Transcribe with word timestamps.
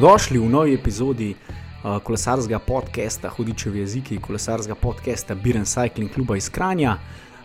Dobrodošli 0.00 0.38
v 0.38 0.48
novi 0.48 0.74
epizodi 0.74 1.34
uh, 1.36 1.98
kolesarskega 2.00 2.58
podcasta, 2.64 3.28
hudičev 3.28 3.74
jeziki, 3.76 4.16
kolesarskega 4.16 4.74
podcasta 4.74 5.34
Biren 5.34 5.66
Cycling 5.68 6.08
kluba 6.08 6.38
iz 6.40 6.48
Kranja. 6.48 6.94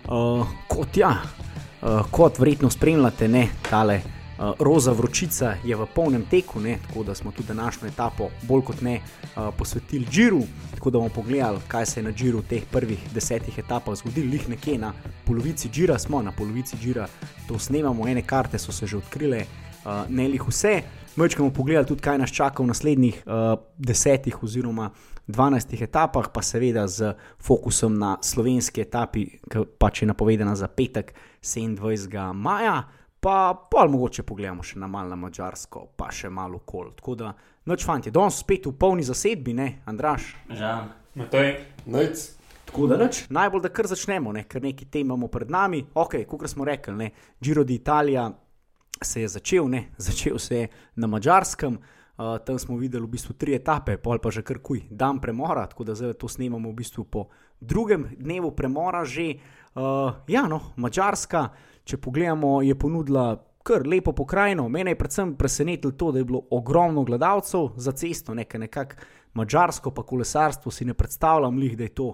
Uh, 0.07 0.47
kot 0.67 0.95
ja, 0.97 1.09
uh, 1.19 2.07
kot 2.11 2.39
verjetno 2.39 2.69
spremljate, 2.71 3.27
ne 3.27 3.49
tale. 3.69 3.99
Uh, 4.39 4.55
roza 4.59 4.95
vročica 4.95 5.57
je 5.67 5.75
v 5.75 5.89
polnem 5.95 6.23
teku, 6.31 6.63
ne, 6.63 6.79
tako 6.87 7.03
da 7.03 7.15
smo 7.15 7.35
tudi 7.35 7.51
današnjo 7.51 7.91
etapo 7.91 8.29
bolj 8.47 8.63
kot 8.71 8.81
ne 8.81 9.01
uh, 9.03 9.51
posvetili 9.57 10.07
Džiru. 10.07 10.43
Tako 10.79 10.89
da 10.89 10.97
bomo 10.97 11.09
pogledali, 11.09 11.59
kaj 11.67 11.85
se 11.85 11.99
je 11.99 12.03
na 12.03 12.13
Džiru 12.13 12.39
v 12.39 12.47
teh 12.55 12.63
prvih 12.71 13.03
desetih 13.13 13.59
etapah 13.59 13.99
zgodilo. 13.99 14.31
Lih 14.31 14.49
nekje 14.49 14.77
na 14.77 14.93
polovici 15.25 15.69
Džira 15.69 15.99
smo, 15.99 16.21
na 16.21 16.31
polovici 16.31 16.77
Džira 16.79 17.07
to 17.47 17.59
snemamo, 17.59 18.07
ene 18.07 18.23
karte 18.23 18.59
so 18.59 18.71
se 18.71 18.87
že 18.87 18.97
odkrile, 18.97 19.43
uh, 19.83 20.07
ne 20.09 20.27
lih 20.27 20.47
vse. 20.47 21.03
Mečkamo 21.15 21.49
pogledati 21.49 21.87
tudi, 21.87 22.01
kaj 22.01 22.17
nas 22.17 22.31
čaka 22.35 22.63
v 22.63 22.67
naslednjih 22.67 23.23
uh, 23.23 23.55
desetih 23.77 24.43
oziroma 24.43 24.89
dvanajstih 25.27 25.81
etapah, 25.81 26.27
pa 26.33 26.41
seveda 26.41 26.87
z 26.87 27.13
fokusom 27.41 27.95
na 27.97 28.17
slovenski 28.21 28.83
etapi, 28.83 29.23
ki 29.47 29.63
pač 29.79 30.03
je 30.03 30.09
napovedana 30.11 30.55
za 30.55 30.67
petek 30.67 31.13
27. 31.41 32.33
maja 32.33 32.83
pa 33.25 33.67
pa 33.71 33.87
mogoče 33.89 34.23
pogledamo 34.23 34.63
še 34.63 34.77
na 34.79 34.87
malo 34.87 35.09
na 35.09 35.15
Mačarsko, 35.17 35.87
pa 35.97 36.11
še 36.13 36.29
malo 36.29 36.59
kol. 36.61 36.91
Tako 36.93 37.15
da, 37.17 37.31
noč 37.65 37.85
fanti, 37.87 38.11
danes 38.13 38.37
spet 38.43 38.67
v 38.69 38.75
polni 38.77 39.01
zasedbi, 39.07 39.55
ne, 39.57 39.69
Andraš. 39.89 40.27
Žal. 40.53 40.91
Matej. 41.17 41.55
Najc. 41.89 42.25
Tako 42.69 42.85
da, 42.91 42.99
noč, 43.01 43.23
najbolj 43.33 43.63
da 43.63 43.71
kar 43.73 43.89
začnemo, 43.89 44.33
ne, 44.35 44.43
ker 44.45 44.61
nekaj 44.61 44.91
tem 44.93 45.07
imamo 45.07 45.31
pred 45.33 45.49
nami. 45.49 45.81
Ok, 45.97 46.19
kot 46.29 46.45
smo 46.51 46.67
rekli, 46.69 46.93
ne, 46.99 47.09
Giro 47.41 47.65
d'Italia 47.65 48.27
se 49.01 49.21
je 49.21 49.27
začel, 49.27 49.67
ne, 49.69 49.89
začel 49.97 50.39
se 50.39 50.55
je 50.55 50.67
na 50.95 51.07
Mačarskem. 51.07 51.77
Uh, 52.15 52.37
tam 52.45 52.55
smo 52.59 52.77
videli 52.79 53.03
v 53.03 53.11
bistvu 53.11 53.33
tri 53.35 53.57
etape, 53.57 53.97
pol 53.99 54.21
pa 54.23 54.31
že 54.31 54.39
kar 54.39 54.61
kuj, 54.63 54.85
dan 54.87 55.19
premora, 55.19 55.65
tako 55.67 55.83
da 55.83 55.95
zdaj 55.99 56.13
to 56.15 56.29
snemamo 56.31 56.71
v 56.71 56.77
bistvu 56.79 57.03
po 57.03 57.27
drugem 57.59 58.07
dnevu 58.15 58.55
premora, 58.55 59.03
že 59.03 59.35
uh, 59.75 60.23
ja, 60.27 60.47
no, 60.47 60.71
Mačarska 60.79 61.49
če 61.83 61.99
pogledamo, 61.99 62.61
je 62.63 62.75
ponudila 62.79 63.35
kar 63.65 63.85
lepo 63.87 64.13
pokrajino. 64.13 64.67
Mene 64.69 64.93
je 64.93 64.99
predvsem 64.99 65.35
presenetilo 65.35 65.93
to, 65.97 66.11
da 66.11 66.21
je 66.21 66.25
bilo 66.25 66.41
ogromno 66.51 67.03
gledalcev 67.03 67.73
za 67.77 67.91
cesto, 67.91 68.33
nekaj 68.33 68.59
nekako 68.59 68.95
mačarsko, 69.33 69.91
pa 69.91 70.03
kolesarstvo 70.03 70.71
si 70.71 70.85
ne 70.85 70.93
predstavljam, 70.93 71.57
lih, 71.59 71.77
da 71.77 71.83
je 71.83 71.95
to 71.97 72.13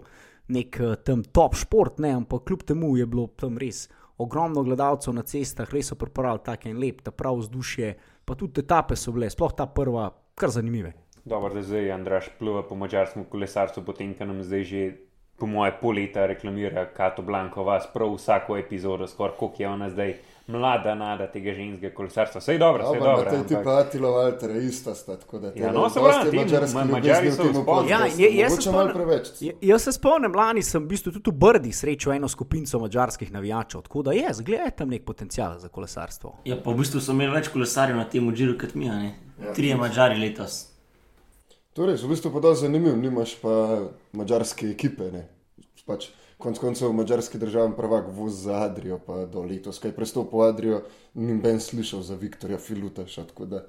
nek 0.51 0.79
eh, 0.79 0.95
tam 1.05 1.23
top 1.23 1.55
šport, 1.55 1.99
ne, 1.99 2.15
ampak 2.17 2.47
kljub 2.47 2.63
temu 2.67 2.95
je 2.97 3.05
bilo 3.05 3.27
tam 3.37 3.57
res 3.57 3.87
ogromno 4.21 4.63
gledalcev 4.63 5.15
na 5.17 5.25
cestah, 5.27 5.69
res 5.73 5.91
so 5.91 5.97
pripravili 5.99 6.43
tako 6.45 6.69
en 6.69 6.81
lep, 6.81 7.01
ta 7.05 7.11
prav 7.11 7.41
vzdušje, 7.41 7.93
pa 8.25 8.37
tudi 8.37 8.61
etape 8.61 8.95
so 8.95 9.13
bile, 9.15 9.29
sploh 9.29 9.55
ta 9.57 9.67
prva, 9.67 10.09
kar 10.35 10.53
zanimive. 10.53 10.93
Dobro, 11.25 11.53
da 11.53 11.61
zdaj 11.61 11.91
Andraš 11.91 12.29
pluva 12.39 12.63
po 12.67 12.75
mačarskem 12.75 13.25
kolesarstvu, 13.29 13.83
potem, 13.85 14.13
ko 14.17 14.25
nam 14.25 14.41
zdaj 14.43 14.63
že 14.65 14.83
po 15.41 15.47
moje 15.49 15.73
pol 15.81 15.97
leta 15.97 16.27
reklamira 16.29 16.85
Kato 16.93 17.21
Blanko, 17.25 17.63
vas 17.65 17.87
prav 17.93 18.13
vsako 18.13 18.57
epizodo, 18.57 19.07
skoraj 19.07 19.35
koliko 19.39 19.63
je 19.63 19.69
ona 19.69 19.89
zdaj 19.89 20.13
mlada, 20.47 20.95
nada 20.95 21.27
tega 21.27 21.53
ženskega 21.53 21.95
kolesarstva. 21.95 22.39
Vse 22.39 22.53
je 22.53 22.59
dobro, 22.59 22.83
vse 22.83 22.97
je 22.97 23.01
dobro. 23.01 23.31
Te 23.31 23.47
ti 23.47 23.55
pa 23.63 23.77
Atilo 23.79 24.11
Valter, 24.11 24.55
ista 24.55 24.95
sta, 24.95 25.17
tako 25.17 25.39
da 25.39 25.51
ja, 25.55 25.71
no, 25.71 25.89
se 25.89 25.99
pravi, 25.99 26.31
ti 26.31 26.91
mačari 26.91 27.31
so 27.31 27.43
vzpod. 27.43 27.89
Ja, 27.89 28.05
je, 28.17 28.29
jaz 28.37 28.55
se 28.55 28.61
spomnim, 28.61 28.93
preveč. 28.93 29.29
Jaz 29.61 29.83
se 29.83 29.91
spomnim, 29.91 30.35
lani 30.35 30.63
sem 30.63 30.83
v 30.83 30.93
bistvu 30.93 31.11
tudi 31.17 31.31
v 31.31 31.39
Brdi 31.41 31.73
srečal 31.73 32.13
eno 32.13 32.29
skupinco 32.29 32.79
mačarskih 32.79 33.31
navijačev, 33.33 33.81
tako 33.81 34.01
da 34.01 34.13
je, 34.17 34.33
zgleda 34.33 34.69
tam 34.69 34.93
nek 34.93 35.05
potencial 35.05 35.57
za 35.59 35.69
kolesarstvo. 35.69 36.35
Ja, 36.45 36.57
pa 36.63 36.69
v 36.71 36.83
bistvu 36.83 37.01
so 37.01 37.17
imeli 37.17 37.33
več 37.39 37.49
kolesarjev 37.49 37.97
na 37.97 38.05
tem 38.09 38.27
odžiru 38.27 38.59
kot 38.61 38.75
mi, 38.75 38.89
ne? 38.89 39.15
Ja, 39.41 39.55
Trije 39.57 39.75
mačari 39.75 40.21
letos. 40.21 40.67
Torej, 41.73 42.03
v 42.03 42.11
bistvu 42.11 42.33
pa 42.33 42.39
da 42.43 42.51
zanimiv, 42.55 42.97
nimaš 42.99 43.37
pa 43.39 43.51
mačarske 44.11 44.67
ekipe. 44.73 45.07
Ne? 45.11 45.21
Pač, 45.87 46.09
konc 46.41 46.59
koncev, 46.59 46.91
mačarski 46.93 47.39
državni 47.39 47.77
prvak 47.77 48.09
vozi 48.11 48.43
za 48.43 48.57
Adrijo, 48.65 48.97
pa 49.05 49.25
do 49.25 49.43
letos, 49.47 49.79
kaj 49.79 49.93
prestopil 49.95 50.43
Adrijo, 50.43 50.81
ni 51.13 51.37
ben 51.39 51.59
slišal 51.63 52.01
za 52.03 52.17
Viktorja 52.19 52.57
Filutaša. 52.59 53.23
Da, 53.39 53.61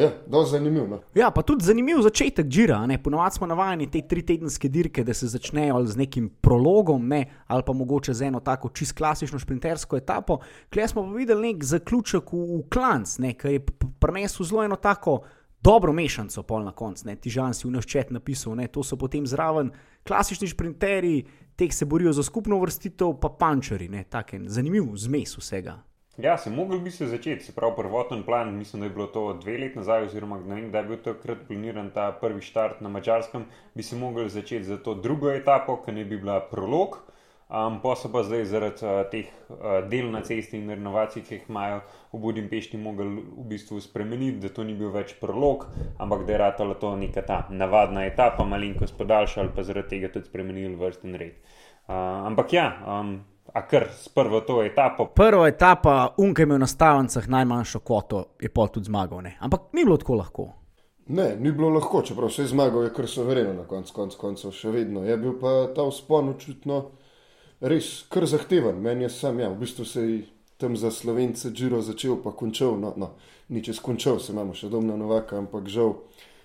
ja, 0.00 0.08
da 0.26 0.44
zanimiv. 0.48 0.86
No? 0.88 1.02
Ja, 1.14 1.28
pa 1.30 1.42
tudi 1.42 1.64
zanimiv 1.64 2.00
začetek 2.00 2.48
Džira. 2.48 2.80
Ponovadi 3.04 3.36
smo 3.36 3.46
navajeni 3.46 3.90
te 3.90 4.00
tri 4.08 4.24
tedenske 4.26 4.68
dirke, 4.68 5.04
da 5.04 5.14
se 5.14 5.28
začnejo 5.28 5.84
z 5.86 5.96
nekim 5.96 6.30
prologom, 6.40 7.04
ne, 7.08 7.26
ali 7.46 7.62
pa 7.66 7.72
mogoče 7.72 8.14
z 8.14 8.30
eno 8.30 8.40
tako 8.40 8.72
čist 8.72 8.96
klasično 8.96 9.38
šprintersko 9.38 10.00
etapo. 10.00 10.38
Klej 10.72 10.88
smo 10.88 11.04
pa 11.04 11.16
videli 11.20 11.52
nek 11.52 11.64
zaključek 11.64 12.32
v, 12.32 12.42
v 12.56 12.64
klanc, 12.72 13.18
ki 13.38 13.56
je 13.58 13.64
prinesel 14.00 14.46
zelo 14.46 14.64
eno 14.64 14.80
tako 14.80 15.20
dobro 15.62 15.92
mešanico, 15.92 16.42
pol 16.42 16.64
na 16.64 16.72
koncu, 16.72 17.16
ti 17.20 17.30
žan 17.30 17.54
si 17.54 17.68
v 17.68 17.70
naščet 17.70 18.10
napisal, 18.10 18.56
ne? 18.56 18.66
to 18.68 18.82
so 18.82 18.96
potem 18.96 19.26
zraven 19.26 19.70
klasični 20.06 20.48
šprinterji, 20.48 21.24
teh 21.56 21.74
se 21.74 21.84
borijo 21.84 22.12
za 22.12 22.22
skupno 22.22 22.58
vrstitev, 22.58 23.14
pa 23.20 23.28
pančeri, 23.28 23.88
tako 24.10 24.36
en 24.36 24.48
zanimiv 24.48 24.90
zmes 24.96 25.38
vsega. 25.38 25.78
Ja, 26.18 26.36
se 26.38 26.50
mogli 26.50 26.78
bi 26.80 26.90
se 26.90 27.06
začeti, 27.06 27.44
se 27.44 27.52
pravi, 27.52 27.72
prvoten 27.76 28.22
plan, 28.22 28.54
mislim, 28.54 28.80
da 28.80 28.86
je 28.86 28.90
bilo 28.90 29.06
to 29.06 29.32
dve 29.32 29.58
leti 29.58 29.78
nazaj, 29.78 30.02
oziroma 30.02 30.40
ne 30.40 30.54
vem, 30.54 30.70
da 30.70 30.78
je 30.78 30.84
bil 30.84 30.98
takrat 31.00 31.46
planiran 31.48 31.90
ta 31.90 32.10
prvi 32.20 32.42
štart 32.42 32.80
na 32.80 32.88
Mačarskem, 32.88 33.44
bi 33.74 33.82
se 33.82 33.96
mogli 33.96 34.28
začeti 34.28 34.64
za 34.64 34.76
to 34.76 34.94
drugo 34.94 35.30
etapo, 35.30 35.78
ki 35.84 35.92
ne 35.92 36.04
bi 36.04 36.18
bila 36.18 36.40
prolog. 36.50 36.98
Um, 37.52 37.82
pa 37.82 37.92
so 38.00 38.08
pa 38.08 38.22
zdaj 38.24 38.46
zaradi 38.48 38.80
uh, 38.80 39.02
teh 39.12 39.26
uh, 39.52 39.82
del 39.84 40.06
na 40.08 40.22
cesti 40.24 40.56
in 40.56 40.70
renovacij, 40.72 41.20
ki 41.26 41.34
jih 41.34 41.48
imajo 41.50 41.82
v 42.14 42.20
Budimpešti, 42.22 42.78
mogli 42.80 43.04
v 43.20 43.44
bistvu 43.50 43.80
spremeniti, 43.84 44.38
da 44.40 44.48
to 44.48 44.64
ni 44.64 44.72
bil 44.72 44.88
več 44.94 45.12
prolog, 45.20 45.66
ampak 46.00 46.24
da 46.24 46.32
je 46.32 46.38
ratala 46.40 46.78
to 46.80 46.94
neka 46.96 47.20
ta 47.28 47.42
navadna 47.50 48.06
etapa, 48.08 48.46
malenkost 48.48 48.96
podaljšala, 48.96 49.52
pa 49.52 49.66
zaradi 49.68 49.90
tega 49.90 50.08
tudi 50.14 50.32
spremenili 50.32 50.78
vrsten 50.80 51.18
red. 51.20 51.36
Uh, 51.84 52.24
ampak 52.30 52.56
ja. 52.56 52.70
Um, 52.86 53.20
A 53.52 53.66
kar 53.68 53.84
s 53.90 54.08
prvo 54.08 54.38
to 54.46 54.62
etapo. 54.62 55.10
Prva 55.12 55.48
etapa, 55.50 56.14
unke 56.16 56.46
imel 56.46 56.62
na 56.62 56.66
stavnicah 56.70 57.26
najmanjšo 57.28 57.80
kvoto, 57.84 58.22
je 58.40 58.48
pa 58.48 58.64
tudi 58.70 58.88
zmagal. 58.88 59.20
Ne? 59.26 59.34
Ampak 59.44 59.74
ni 59.76 59.84
bilo 59.84 59.98
tako 60.00 60.14
lahko. 60.16 60.46
Ne, 61.12 61.34
ni 61.36 61.52
bilo 61.52 61.68
lahko, 61.68 62.00
čeprav 62.06 62.30
se 62.30 62.46
je 62.46 62.52
zmagal, 62.54 62.86
je 62.86 62.94
kar 62.96 63.08
so 63.10 63.26
verjeli 63.26 63.52
na 63.56 63.66
koncu 63.68 63.92
konc 63.92 64.16
koncev, 64.16 64.54
še 64.56 64.72
vedno. 64.72 65.02
Je 65.04 65.18
bil 65.20 65.34
pa 65.40 65.66
ta 65.74 65.84
vzpon 65.84 66.30
očitno 66.32 66.78
res 67.62 68.02
kar 68.10 68.26
zahteven. 68.26 68.80
Meni 68.82 69.06
je 69.06 69.12
sam, 69.14 69.40
ja, 69.40 69.50
v 69.50 69.62
bistvu 69.62 69.86
se 69.86 70.02
je 70.02 70.22
tam 70.58 70.76
za 70.76 70.90
slovence 70.90 71.50
Džiro 71.50 71.80
začel, 71.82 72.18
pa 72.22 72.34
končal, 72.34 72.76
no, 72.78 72.92
no 72.96 73.14
ni 73.48 73.62
čez 73.64 73.80
končal, 73.82 74.20
se 74.20 74.32
imamo 74.32 74.54
še 74.54 74.70
domna 74.70 74.96
novaka, 74.98 75.38
ampak 75.38 75.70
žal, 75.70 75.96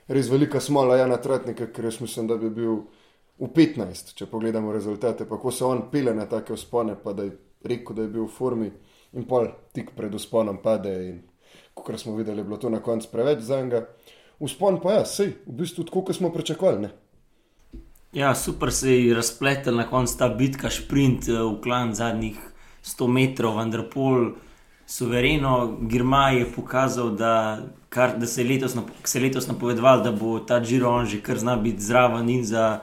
res 0.09 0.29
velika 0.31 0.61
smola 0.63 0.97
Jana 0.97 1.19
Tratnika, 1.22 1.69
ker 1.73 1.89
jaz 1.89 2.00
mislim, 2.01 2.29
da 2.29 2.38
bi 2.41 2.50
bil 2.53 2.79
v 3.38 3.50
15, 3.53 4.16
če 4.17 4.29
pogledamo 4.31 4.73
rezultate, 4.73 5.28
pa 5.29 5.38
ko 5.38 5.53
se 5.53 5.66
on 5.66 5.88
pele 5.91 6.16
na 6.17 6.25
take 6.29 6.55
vzpone, 6.57 6.97
pa 7.03 7.13
da 7.13 7.28
je 7.28 7.35
rekel, 7.69 7.95
da 7.95 8.05
je 8.07 8.13
bil 8.13 8.25
v 8.25 8.34
formi 8.34 8.72
in 9.13 9.25
pol 9.29 9.49
tik 9.73 9.94
pred 9.97 10.13
vzponom 10.13 10.61
pade 10.63 10.94
in 11.07 11.19
kot 11.78 11.94
smo 12.01 12.16
videli, 12.17 12.41
je 12.41 12.47
bilo 12.49 12.57
to 12.57 12.69
na 12.73 12.81
koncu 12.81 13.09
preveč 13.11 13.45
za 13.45 13.61
njega. 13.61 13.85
Vzpon 14.41 14.79
pa 14.81 14.99
ja, 14.99 15.05
sej, 15.05 15.34
v 15.45 15.61
bistvu 15.61 15.85
tako, 15.88 16.03
kot 16.09 16.17
smo 16.17 16.34
pričakovali. 16.34 16.89
Ja, 18.13 18.35
super 18.35 18.72
se 18.72 19.03
je 19.03 19.16
razpletel 19.16 19.75
na 19.75 19.84
koncu 19.84 20.18
ta 20.18 20.29
bitka, 20.29 20.69
sprint 20.69 21.28
eh, 21.28 21.34
v 21.34 21.62
klan 21.62 21.94
zadnjih 21.94 22.38
100 22.84 23.07
metrov, 23.07 23.57
vendar 23.57 23.84
pol 23.91 24.31
suvereno. 24.88 25.78
Girma 25.81 26.29
je 26.29 26.46
pokazal, 26.56 27.09
da, 27.09 27.59
kar, 27.90 28.16
da 28.17 28.28
se 28.28 28.41
je 28.41 28.47
letos, 28.47 28.78
se 29.03 29.19
letos 29.19 29.47
napovedoval, 29.47 30.03
da 30.03 30.12
bo 30.12 30.40
ta 30.40 30.62
Džiron 30.63 31.05
že 31.05 31.20
kar 31.22 31.37
zna 31.37 31.55
biti 31.55 31.84
zraven 31.84 32.29
in 32.29 32.46
za 32.46 32.79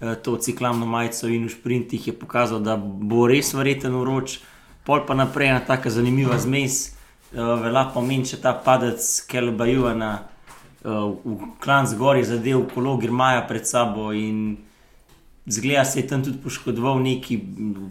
eh, 0.00 0.14
to 0.14 0.36
ciklamno 0.36 0.86
majico 0.86 1.26
in 1.26 1.48
v 1.48 1.50
sprintih 1.50 2.06
je 2.06 2.14
pokazal, 2.14 2.60
da 2.60 2.76
bo 2.76 3.26
res 3.26 3.54
verjeten 3.54 3.94
uroč. 3.94 4.38
Pol 4.86 5.02
pa 5.06 5.14
naprej 5.14 5.48
ena 5.48 5.60
tako 5.60 5.90
zanimiva 5.90 6.38
zmes, 6.38 6.94
uh, 7.34 7.58
velja 7.60 7.82
pomen, 7.92 8.22
če 8.24 8.38
ta 8.40 8.54
padec 8.54 9.04
Kelebajua 9.28 9.92
na 9.94 10.12
uh, 10.80 11.12
klan 11.60 11.84
zgor 11.86 12.16
je 12.16 12.24
zadev 12.24 12.62
kolo 12.72 12.96
Girmaja 12.96 13.42
pred 13.44 13.68
sabo 13.68 14.12
in 14.16 14.56
Zgleda 15.48 15.84
se 15.84 16.00
je 16.00 16.06
tam 16.06 16.24
tudi 16.24 16.38
poškodoval, 16.42 17.00
neki, 17.02 17.38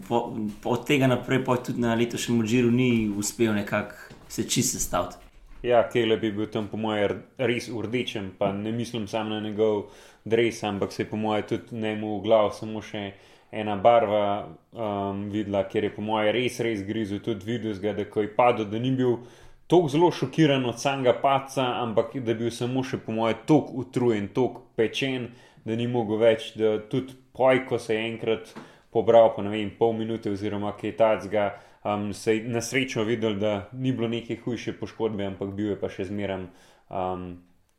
po, 0.08 0.36
po, 0.62 0.70
od 0.70 0.84
tega 0.86 1.06
naprej 1.10 1.42
pa 1.44 1.56
tudi 1.56 1.80
na 1.82 1.94
letošnjem 1.98 2.40
odžiru 2.40 2.70
ni 2.70 3.10
uspel 3.10 3.54
nekako 3.54 3.94
se 4.28 4.44
čisto 4.48 4.78
staviti. 4.78 5.16
Ja, 5.62 5.88
Kele 5.88 6.16
bi 6.16 6.30
bil 6.32 6.46
tam, 6.46 6.68
po 6.70 6.78
mojem, 6.78 7.24
res 7.38 7.66
v 7.68 7.82
rdečem, 7.82 8.30
pa 8.38 8.52
ne 8.52 8.72
mislim 8.72 9.08
samo 9.08 9.34
na 9.34 9.40
njegov 9.40 9.88
dres, 10.24 10.62
ampak 10.62 10.92
se 10.92 11.02
je, 11.02 11.08
po 11.10 11.16
mojem, 11.16 11.48
tudi 11.48 11.80
ne 11.82 11.96
mu 11.96 12.18
v 12.18 12.22
glavu 12.28 12.52
samo 12.54 12.82
še 12.82 13.10
ena 13.50 13.74
barva 13.76 14.22
um, 14.44 15.24
videla, 15.32 15.64
ker 15.66 15.88
je, 15.88 15.90
po 15.96 16.04
mojem, 16.04 16.30
res, 16.36 16.60
res 16.62 16.84
grizel 16.86 17.18
tudi 17.24 17.48
videl, 17.48 17.74
da 17.82 17.96
je 17.98 18.28
padel, 18.36 18.68
da 18.70 18.78
ni 18.78 18.94
bil 18.94 19.18
tako 19.66 19.90
zelo 19.90 20.12
šokiran 20.14 20.64
od 20.64 20.78
samega 20.78 21.16
paca, 21.18 21.66
ampak 21.82 22.14
da 22.14 22.30
je 22.30 22.38
bil 22.44 22.54
samo 22.54 22.84
še, 22.86 23.02
po 23.02 23.16
mojem, 23.16 23.42
tako 23.48 23.82
utrujen, 23.82 24.30
tako 24.34 24.62
pečen, 24.78 25.32
da 25.66 25.74
ni 25.76 25.88
mogel 25.90 26.22
več, 26.22 26.52
da 26.54 26.76
tudi 26.78 27.18
poj, 27.38 27.62
ko 27.68 27.78
se 27.78 27.94
je 27.94 28.06
enkrat 28.10 28.52
pobral, 28.90 29.30
po 29.36 29.42
ne 29.46 29.52
vem, 29.52 29.70
pol 29.78 29.94
minute 29.94 30.30
oziroma 30.34 30.72
kaj 30.76 30.96
takega, 30.98 31.48
um, 31.84 32.10
se 32.12 32.36
je 32.36 32.48
na 32.50 32.60
srečo 32.60 33.04
videl, 33.06 33.38
da 33.38 33.68
ni 33.72 33.92
bilo 33.92 34.08
neke 34.08 34.36
hujše 34.44 34.74
poškodbe, 34.80 35.26
ampak 35.26 35.54
bil 35.54 35.72
je 35.72 35.80
pa 35.80 35.90
še 35.92 36.08
zmeraj 36.10 36.48
um, 36.90 37.28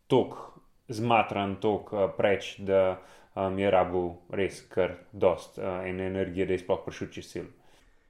tok 0.08 0.38
zmatran 0.90 1.58
tok 1.62 1.94
uh, 1.94 2.06
preč, 2.18 2.56
da 2.64 3.00
um, 3.36 3.60
je 3.60 3.72
rabu 3.72 4.04
res 4.34 4.62
kar 4.72 4.96
dost 5.12 5.60
uh, 5.60 5.84
energije, 5.86 6.48
da 6.48 6.56
je 6.56 6.64
sploh 6.64 6.86
prišel 6.86 7.12
čez 7.18 7.28
sil. 7.34 7.50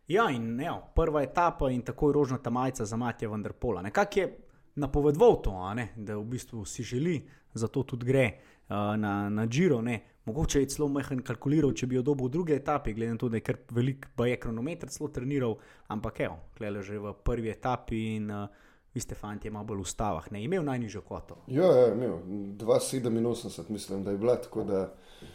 Ja, 0.09 0.29
in 0.33 0.55
ne, 0.57 0.69
prva 0.95 1.21
etapa 1.21 1.69
in 1.69 1.83
tako 1.85 2.09
je 2.09 2.17
rožnata 2.17 2.49
majica 2.49 2.85
za 2.85 2.97
Matija 2.97 3.29
Vendrpola. 3.29 3.83
Nekako 3.85 4.19
je 4.19 4.29
napovedoval 4.75 5.41
to, 5.41 5.53
da 5.95 6.17
v 6.17 6.23
bistvu 6.23 6.65
si 6.65 6.83
želi, 6.83 7.19
zato 7.53 7.83
tudi 7.83 8.05
gre 8.05 8.25
uh, 8.69 8.95
na. 8.97 9.29
Ne. 9.29 9.99
Mogoče 10.29 10.59
je 10.61 10.69
celo 10.69 10.87
mehen 10.93 11.23
kalkuliral, 11.25 11.71
če 11.73 11.87
bi 11.89 11.97
jo 11.97 12.03
dobil 12.05 12.27
v 12.27 12.33
druge 12.35 12.53
etape, 12.59 12.93
glede 12.93 13.15
na 13.15 13.17
to, 13.17 13.31
da 13.33 13.39
je 13.39 13.45
kar 13.47 13.57
velik, 13.73 14.11
pa 14.15 14.27
je 14.29 14.35
kronometer 14.37 14.91
celo 14.93 15.09
treniral, 15.09 15.55
ampak 15.89 16.19
evo, 16.27 16.35
gledaj 16.57 16.83
že 16.85 16.99
v 17.01 17.13
prvi 17.25 17.49
etapi 17.49 18.01
in 18.13 18.29
uh, 18.29 18.67
vi 18.93 19.01
ste 19.01 19.17
fanti 19.17 19.49
malo 19.49 19.65
bolj 19.71 19.81
v 19.81 19.89
stavah, 19.89 20.27
ne 20.31 20.43
imel 20.43 20.61
najnižjo 20.69 21.01
kvoto. 21.01 21.39
Ja, 21.47 21.65
ja, 21.65 21.87
imel 21.95 22.19
2,87, 22.61 23.73
mislim, 23.73 24.03
da 24.05 24.13
je 24.13 24.21
bila 24.21 24.35
tako, 24.37 24.67
da 24.69 24.83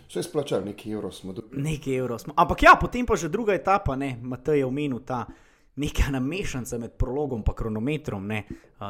še 0.06 0.23
splačal 0.23 0.62
nekaj 0.69 0.94
evrov 0.94 1.11
smo 1.17 1.35
dobili. 1.35 1.62
Nekaj 1.62 1.99
evrov 1.99 2.23
smo. 2.23 2.38
Ampak 2.38 2.62
ja, 2.62 2.76
potem 2.79 3.06
pa 3.06 3.19
že 3.19 3.32
druga 3.35 3.55
etapa, 3.58 3.99
ne, 3.99 4.14
Matej 4.23 4.62
je 4.62 4.70
omenil 4.70 5.02
ta. 5.02 5.25
Neka 5.75 6.06
namešanca 6.14 6.79
med 6.79 6.93
prologom 6.94 7.41
in 7.43 7.55
kronometrom, 7.58 8.29
ne, 8.31 8.44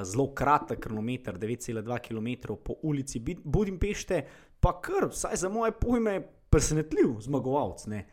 zelo 0.05 0.27
kratek 0.37 0.83
kronometer, 0.85 1.39
9,2 1.41 1.97
km 2.05 2.59
po 2.61 2.77
ulici 2.83 3.23
Budimpešte, 3.25 4.19
pa 4.65 4.73
kar, 4.81 5.11
vsaj 5.13 5.37
za 5.37 5.49
moje 5.53 5.73
pojme, 5.77 6.21
presenetljiv 6.51 7.19
zmagovalec. 7.21 7.87
Ne. 7.87 8.07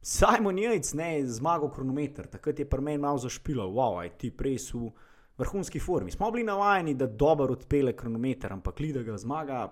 Simon 0.00 0.58
Jejc, 0.58 0.92
ne, 0.96 1.26
zmagal 1.26 1.70
kronometer, 1.72 2.26
takrat 2.32 2.58
je 2.58 2.68
pri 2.68 2.80
meni 2.80 3.02
malo 3.02 3.20
zašpilo, 3.20 3.66
wow, 3.72 4.00
aj 4.00 4.14
ti 4.20 4.30
prej 4.30 4.58
so 4.64 4.78
v 4.78 4.92
vrhunski 5.40 5.80
formi. 5.80 6.12
Smo 6.12 6.30
bili 6.30 6.44
navajeni, 6.44 6.94
da 6.94 7.06
dobro 7.06 7.52
odpele 7.52 7.92
kronometer, 7.96 8.52
ampak 8.52 8.80
li 8.80 8.92
da 8.92 9.02
ga 9.02 9.16
zmaga, 9.20 9.66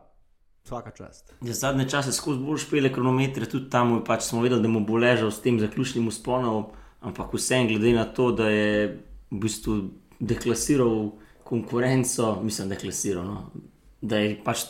vsaka 0.65 0.93
čast. 0.97 1.33
Ja, 1.41 1.55
zadnje 1.55 1.89
čase 1.89 2.13
skozi 2.13 2.45
bolj 2.45 2.65
špele 2.67 2.93
kronometre, 2.93 3.49
tudi 3.49 3.71
tam 3.71 3.99
pač 4.05 4.29
smo 4.29 4.43
vedeli, 4.45 4.63
da 4.63 4.69
mu 4.69 4.85
bo 4.85 5.01
ležal 5.01 5.33
s 5.33 5.41
tem 5.45 5.61
zaključnim 5.61 6.09
usponom, 6.09 6.69
ampak 7.01 7.33
vsem, 7.33 7.69
glede 7.69 7.97
na 7.97 8.05
to, 8.05 8.31
da 8.37 8.51
je 8.53 8.77
v 9.31 9.41
bistvu 9.47 9.81
deklasiral 10.21 11.11
konkurenco, 11.45 12.39
mislim, 12.45 12.73
deklasiral, 12.73 13.25
no, 13.25 13.67
da 14.01 14.21
je 14.21 14.37
pač 14.45 14.69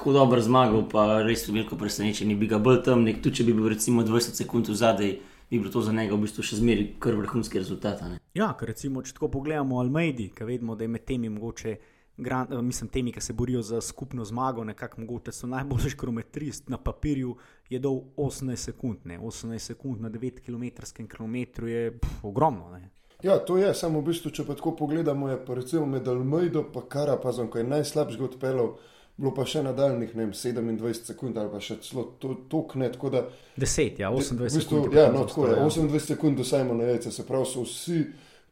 tako 0.00 0.12
dobro 0.12 0.40
zmagal, 0.40 0.88
pa 0.88 1.22
res 1.22 1.48
veliko 1.48 1.76
presenečenje. 1.76 2.34
Bi 2.34 2.46
ga 2.48 2.58
bolj 2.58 2.78
tam, 2.86 3.02
nek, 3.04 3.18
tudi 3.20 3.36
če 3.36 3.44
bi 3.44 3.52
bil 3.52 3.66
recimo 3.68 4.00
20 4.00 4.38
sekund 4.38 4.70
v 4.72 4.76
zadej, 4.80 5.10
bi 5.50 5.58
bilo 5.58 5.68
to 5.68 5.82
za 5.84 5.92
njega 5.92 6.14
v 6.16 6.22
bistvu 6.22 6.44
še 6.48 6.56
zmeraj 6.56 6.86
kar 7.04 7.18
vrhunski 7.18 7.60
rezultat. 7.60 8.00
Ne? 8.08 8.16
Ja, 8.32 8.48
ker 8.56 8.70
recimo, 8.72 9.02
če 9.04 9.12
tako 9.18 9.28
pogledamo 9.34 9.76
Almeidi, 9.76 10.30
ki 10.32 10.46
vedemo, 10.48 10.72
da 10.72 10.86
je 10.86 10.92
med 10.94 11.04
temi 11.04 11.28
mogoče. 11.28 11.74
Gran, 12.20 12.48
mislim, 12.64 12.88
temi, 12.92 13.12
ki 13.12 13.20
se 13.20 13.32
borijo 13.36 13.60
za 13.64 13.80
skupno 13.80 14.24
zmago, 14.24 14.64
nekako 14.64 15.00
mogoče 15.04 15.32
so 15.32 15.48
najboljši 15.48 15.96
kronometrist 16.00 16.68
na 16.72 16.78
papirju, 16.80 17.34
je 17.68 17.80
dol 17.80 18.00
18 18.16 18.56
sekund, 18.56 19.04
ne? 19.04 19.18
18 19.18 19.72
sekund 19.72 20.00
na 20.00 20.08
9 20.12 20.40
km 20.44 21.04
kilometru 21.08 21.68
je 21.68 21.90
pf, 21.98 22.24
ogromno. 22.28 22.70
Ne? 22.72 22.88
Ja, 23.22 23.36
to 23.36 23.56
je, 23.60 23.72
samo 23.76 24.00
v 24.00 24.10
bistvu, 24.14 24.32
če 24.32 24.44
pa 24.48 24.56
tako 24.56 24.74
pogledamo, 24.80 25.28
je 25.28 25.36
pa 25.44 25.56
recimo 25.60 25.84
med 25.86 26.08
Almeido 26.08 26.64
in 26.64 26.88
Karapazom, 26.88 27.50
ki 27.52 27.60
je 27.60 27.68
najslabši 27.68 28.22
odpeljal 28.28 28.74
bilo 29.20 29.34
pa 29.36 29.44
še 29.48 29.62
nadaljnih, 29.64 30.14
vem, 30.16 30.32
27 30.32 31.12
sekund 31.12 31.38
ali 31.38 31.52
pa 31.52 31.60
še 31.62 31.76
celo 31.84 32.06
tok, 32.20 32.74
ne 32.80 32.88
tako 32.92 33.12
da. 33.12 33.22
10, 33.60 34.00
ja, 34.00 34.08
28 34.08 34.40
de, 34.40 34.50
sekund. 34.54 34.96
Ja, 34.96 35.10
no, 35.12 35.26
tako 35.28 35.50
je, 35.50 35.58
28 35.60 35.98
ja. 35.98 36.02
sekund 36.06 36.40
do 36.40 36.46
Simona 36.48 36.88
Jajca, 36.88 37.12
se 37.12 37.26
pravi, 37.28 37.48
so 37.50 37.66
vsi 37.66 38.00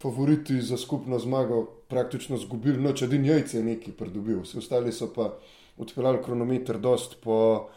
favoriti 0.02 0.60
za 0.62 0.76
skupno 0.78 1.18
zmago 1.18 1.64
praktično 1.88 2.36
zgubili, 2.38 2.82
noč 2.84 3.02
edin 3.08 3.24
Jajce 3.26 3.58
je 3.58 3.64
neki 3.64 3.94
pridobil, 3.96 4.42
vsi 4.44 4.60
ostali 4.60 4.92
so 4.92 5.08
pa 5.14 5.32
odpeljali 5.80 6.22
kronometer 6.24 6.78
dost 6.82 7.18
po. 7.24 7.68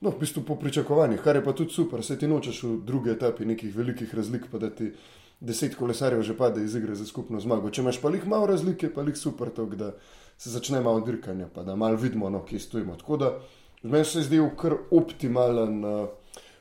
No, 0.00 0.08
v 0.14 0.22
bistvu 0.22 0.40
po 0.48 0.54
pričakovanjih, 0.56 1.20
kar 1.20 1.36
je 1.36 1.42
pa 1.44 1.52
tudi 1.52 1.74
super, 1.76 2.00
se 2.00 2.14
ti 2.16 2.24
nočeš 2.24 2.62
v 2.64 2.70
drugi 2.88 3.10
etapi 3.12 3.44
nekih 3.44 3.74
velikih 3.76 4.14
razlik, 4.16 4.46
pa 4.48 4.56
da 4.56 4.70
ti 4.72 4.94
deset 5.44 5.76
kolesarjev 5.76 6.22
že 6.24 6.36
pade 6.38 6.64
iz 6.64 6.72
igre 6.74 6.96
za 6.96 7.04
skupno 7.04 7.40
zmago. 7.40 7.68
Če 7.68 7.84
imaš 7.84 8.00
pa 8.00 8.08
jih 8.14 8.24
malo 8.24 8.48
razlike, 8.48 8.88
pa 8.94 9.04
jih 9.04 9.18
super, 9.20 9.52
to, 9.52 9.66
da 9.76 9.92
se 10.40 10.50
začne 10.50 10.80
malo 10.80 11.00
dirkanje, 11.00 11.46
pa 11.54 11.62
da 11.62 11.76
malo 11.76 11.96
vidimo, 11.96 12.30
no, 12.30 12.44
kje 12.44 12.58
stojimo. 12.58 12.96
Tako 12.96 13.16
da 13.16 13.38
meni 13.82 14.04
se 14.04 14.18
je 14.18 14.22
zdel 14.24 14.48
kar 14.56 14.74
optimalen. 14.90 15.84
Uh, 15.84 16.08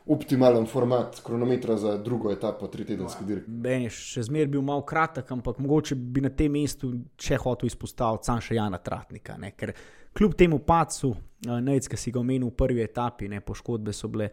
Optimalen 0.09 0.65
format 0.65 1.19
kronometra 1.25 1.75
za 1.77 1.97
drugo 1.97 2.31
etapo, 2.31 2.67
tri 2.67 2.85
tedenske 2.85 3.23
dirke. 3.27 3.45
Ben 3.47 3.83
je 3.83 3.91
še 3.93 4.23
zmeraj 4.25 4.47
bil 4.49 4.63
malo 4.65 4.81
kratek, 4.81 5.31
ampak 5.31 5.59
mogoče 5.61 5.95
bi 5.95 6.23
na 6.25 6.31
tem 6.33 6.49
mestu 6.49 6.89
še 7.21 7.37
hotel 7.37 7.69
izpostaviti 7.69 8.25
sam 8.25 8.41
še 8.41 8.57
Jana 8.57 8.79
Tratnika. 8.81 9.35
Ne? 9.37 9.51
Ker 9.53 9.75
kljub 10.17 10.33
temu 10.39 10.63
pacu, 10.65 11.11
uh, 11.13 11.69
ki 11.91 11.99
si 11.99 12.15
ga 12.15 12.23
omenil 12.23 12.49
v 12.49 12.57
prvi 12.57 12.81
etapi, 12.87 13.29
ne, 13.29 13.43
poškodbe 13.45 13.93
so 13.93 14.09
bile 14.09 14.31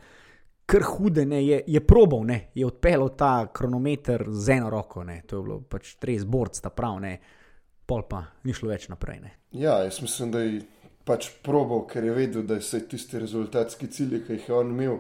kar 0.64 0.87
hude, 0.94 1.26
ne, 1.28 1.42
je, 1.44 1.60
je 1.76 1.84
probal, 1.84 2.25
ne, 2.25 2.40
je 2.56 2.64
odpeljal 2.66 3.12
ta 3.19 3.34
kronometer 3.52 4.31
z 4.32 4.56
eno 4.56 4.72
roko, 4.72 5.04
ne, 5.04 5.20
to 5.28 5.42
je 5.42 5.50
bilo 5.50 5.60
pač 5.60 5.99
res 6.08 6.25
borc, 6.25 6.62
ta 6.62 6.72
prav. 6.72 7.02
Ne 7.04 7.19
pol 7.86 8.02
pa 8.08 8.26
ni 8.44 8.54
šlo 8.54 8.70
več 8.72 8.88
naprej. 8.92 9.20
Ne? 9.22 9.36
Ja, 9.56 9.78
jaz 9.84 10.00
mislim, 10.02 10.32
da 10.34 10.42
je 10.42 10.64
pač 11.06 11.30
probal, 11.46 11.86
ker 11.90 12.04
je 12.04 12.14
vedel, 12.14 12.46
da 12.46 12.58
je 12.58 12.82
tisti 12.90 13.22
rezultatski 13.22 13.88
cilj, 13.92 14.18
ki 14.26 14.38
jih 14.38 14.48
je 14.50 14.56
on 14.56 14.74
imel. 14.74 14.98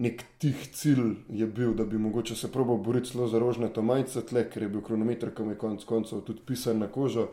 Nek 0.00 0.24
tih 0.42 0.62
cilj 0.74 1.12
je 1.30 1.46
bil, 1.46 1.74
da 1.78 1.84
bi 1.86 2.00
mogoče 2.00 2.34
se 2.34 2.50
probal 2.52 2.80
boriti 2.82 3.12
zelo 3.12 3.28
za 3.30 3.38
rožnato 3.38 3.82
majico, 3.82 4.24
tle, 4.26 4.48
ker 4.50 4.64
je 4.64 4.70
bil 4.72 4.82
kronometer, 4.82 5.30
ki 5.34 5.46
je 5.52 5.58
konec 5.60 5.84
koncev 5.86 6.24
tudi 6.26 6.42
pisan 6.46 6.80
na 6.82 6.88
kožo. 6.90 7.28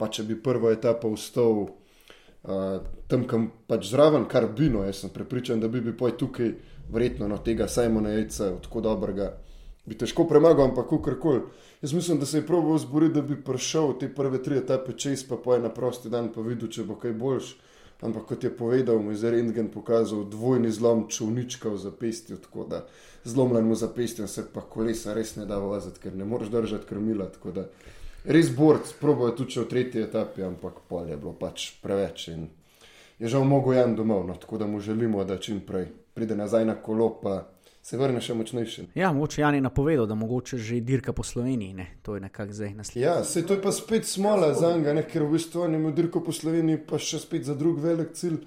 Pa 0.00 0.08
če 0.08 0.24
bi 0.26 0.38
prva 0.40 0.72
etapa 0.72 1.10
vstal 1.12 1.60
uh, 1.68 2.80
tam, 3.06 3.28
kam 3.28 3.50
pač 3.68 3.92
zraven, 3.92 4.24
kar 4.26 4.48
bino, 4.56 4.82
jaz 4.88 5.04
sem 5.04 5.12
prepričan, 5.14 5.60
da 5.60 5.68
bi 5.68 5.84
bil 5.84 5.94
tukaj, 5.94 6.54
verjetno, 6.90 7.28
no, 7.28 7.38
tega 7.44 7.68
Simona 7.68 8.16
Jejca, 8.16 8.56
tako 8.64 8.80
dobrega 8.88 9.34
bi 9.90 9.98
težko 9.98 10.24
premagal, 10.30 10.68
ampak 10.70 10.86
kakorkoli. 10.86 11.42
Jaz 11.82 11.92
mislim, 11.92 12.18
da 12.18 12.26
se 12.26 12.38
je 12.38 12.46
prav 12.46 12.78
zboril, 12.78 13.10
da 13.12 13.22
bi 13.26 13.40
prišel 13.44 13.96
te 13.98 14.08
prve 14.14 14.38
tri 14.42 14.60
etape 14.60 14.92
čez, 14.92 15.24
pa 15.26 15.36
poje 15.36 15.60
na 15.60 15.68
prosti 15.74 16.10
dan, 16.12 16.30
pa 16.34 16.44
videl, 16.46 16.70
če 16.70 16.86
bo 16.86 16.94
kaj 17.00 17.16
boljš. 17.18 17.56
Ampak 18.00 18.30
kot 18.30 18.44
je 18.44 18.52
povedal, 18.56 19.00
mu 19.02 19.10
je 19.10 19.18
za 19.20 19.30
Rentgen 19.30 19.68
pokazal 19.68 20.22
dvojni 20.30 20.70
zlom 20.72 21.04
čovnička 21.10 21.68
v 21.68 21.80
zapestju, 21.82 22.38
tako 22.40 22.64
da 22.70 22.84
zlomljen 23.24 23.66
mu 23.66 23.74
zapestje, 23.74 24.28
se 24.28 24.46
pa 24.54 24.62
kolesa 24.62 25.12
res 25.14 25.34
ne 25.36 25.44
da 25.44 25.58
voziti, 25.60 26.00
ker 26.06 26.14
ne 26.16 26.24
moreš 26.24 26.48
držati 26.54 26.88
krmila. 26.88 27.28
Res 28.24 28.48
borc, 28.56 28.94
proboje 29.00 29.36
tudi 29.36 29.60
v 29.60 29.68
tretji 29.68 30.06
etapi, 30.06 30.46
ampak 30.46 30.80
polje 30.88 31.12
je 31.12 31.20
bilo 31.20 31.34
pač 31.36 31.70
preveč 31.82 32.28
in 32.32 32.48
je 33.18 33.28
žal 33.28 33.44
mogo 33.44 33.74
Jan 33.76 33.96
domov, 33.96 34.24
no, 34.28 34.38
tako 34.40 34.56
da 34.62 34.66
mu 34.66 34.80
želimo, 34.80 35.24
da 35.24 35.36
čim 35.36 35.60
prej 35.60 35.90
pride 36.14 36.36
nazaj 36.36 36.64
na 36.64 36.78
kolo, 36.80 37.10
pa 37.20 37.50
se 37.90 37.98
vrne 37.98 38.20
še 38.22 38.36
močnejši. 38.38 38.84
Ja, 38.94 39.10
moče 39.12 39.40
Jan 39.40 39.56
je 39.58 39.64
napovedal, 39.64 40.06
da 40.06 40.14
mogoče 40.14 40.58
že 40.62 40.78
dirka 40.86 41.12
po 41.12 41.24
Sloveniji, 41.26 41.74
ne? 41.74 41.86
to 42.06 42.14
je 42.14 42.22
nekako 42.22 42.54
zdaj 42.54 42.74
naslednje. 42.78 43.06
Ja, 43.06 43.24
se 43.24 43.42
to 43.46 43.56
je 43.56 43.62
pa 43.62 43.72
spet 43.74 44.06
smola 44.06 44.52
za 44.54 44.70
njega, 44.76 45.02
ker 45.02 45.24
v 45.26 45.32
bistvu 45.34 45.64
on 45.66 45.74
je 45.74 45.80
imel 45.80 45.94
dirko 45.96 46.22
po 46.22 46.32
Sloveniji, 46.32 46.84
pa 46.86 47.00
še 47.02 47.18
spet 47.18 47.48
za 47.48 47.56
drug 47.58 47.80
velik 47.82 48.14
cilj, 48.14 48.38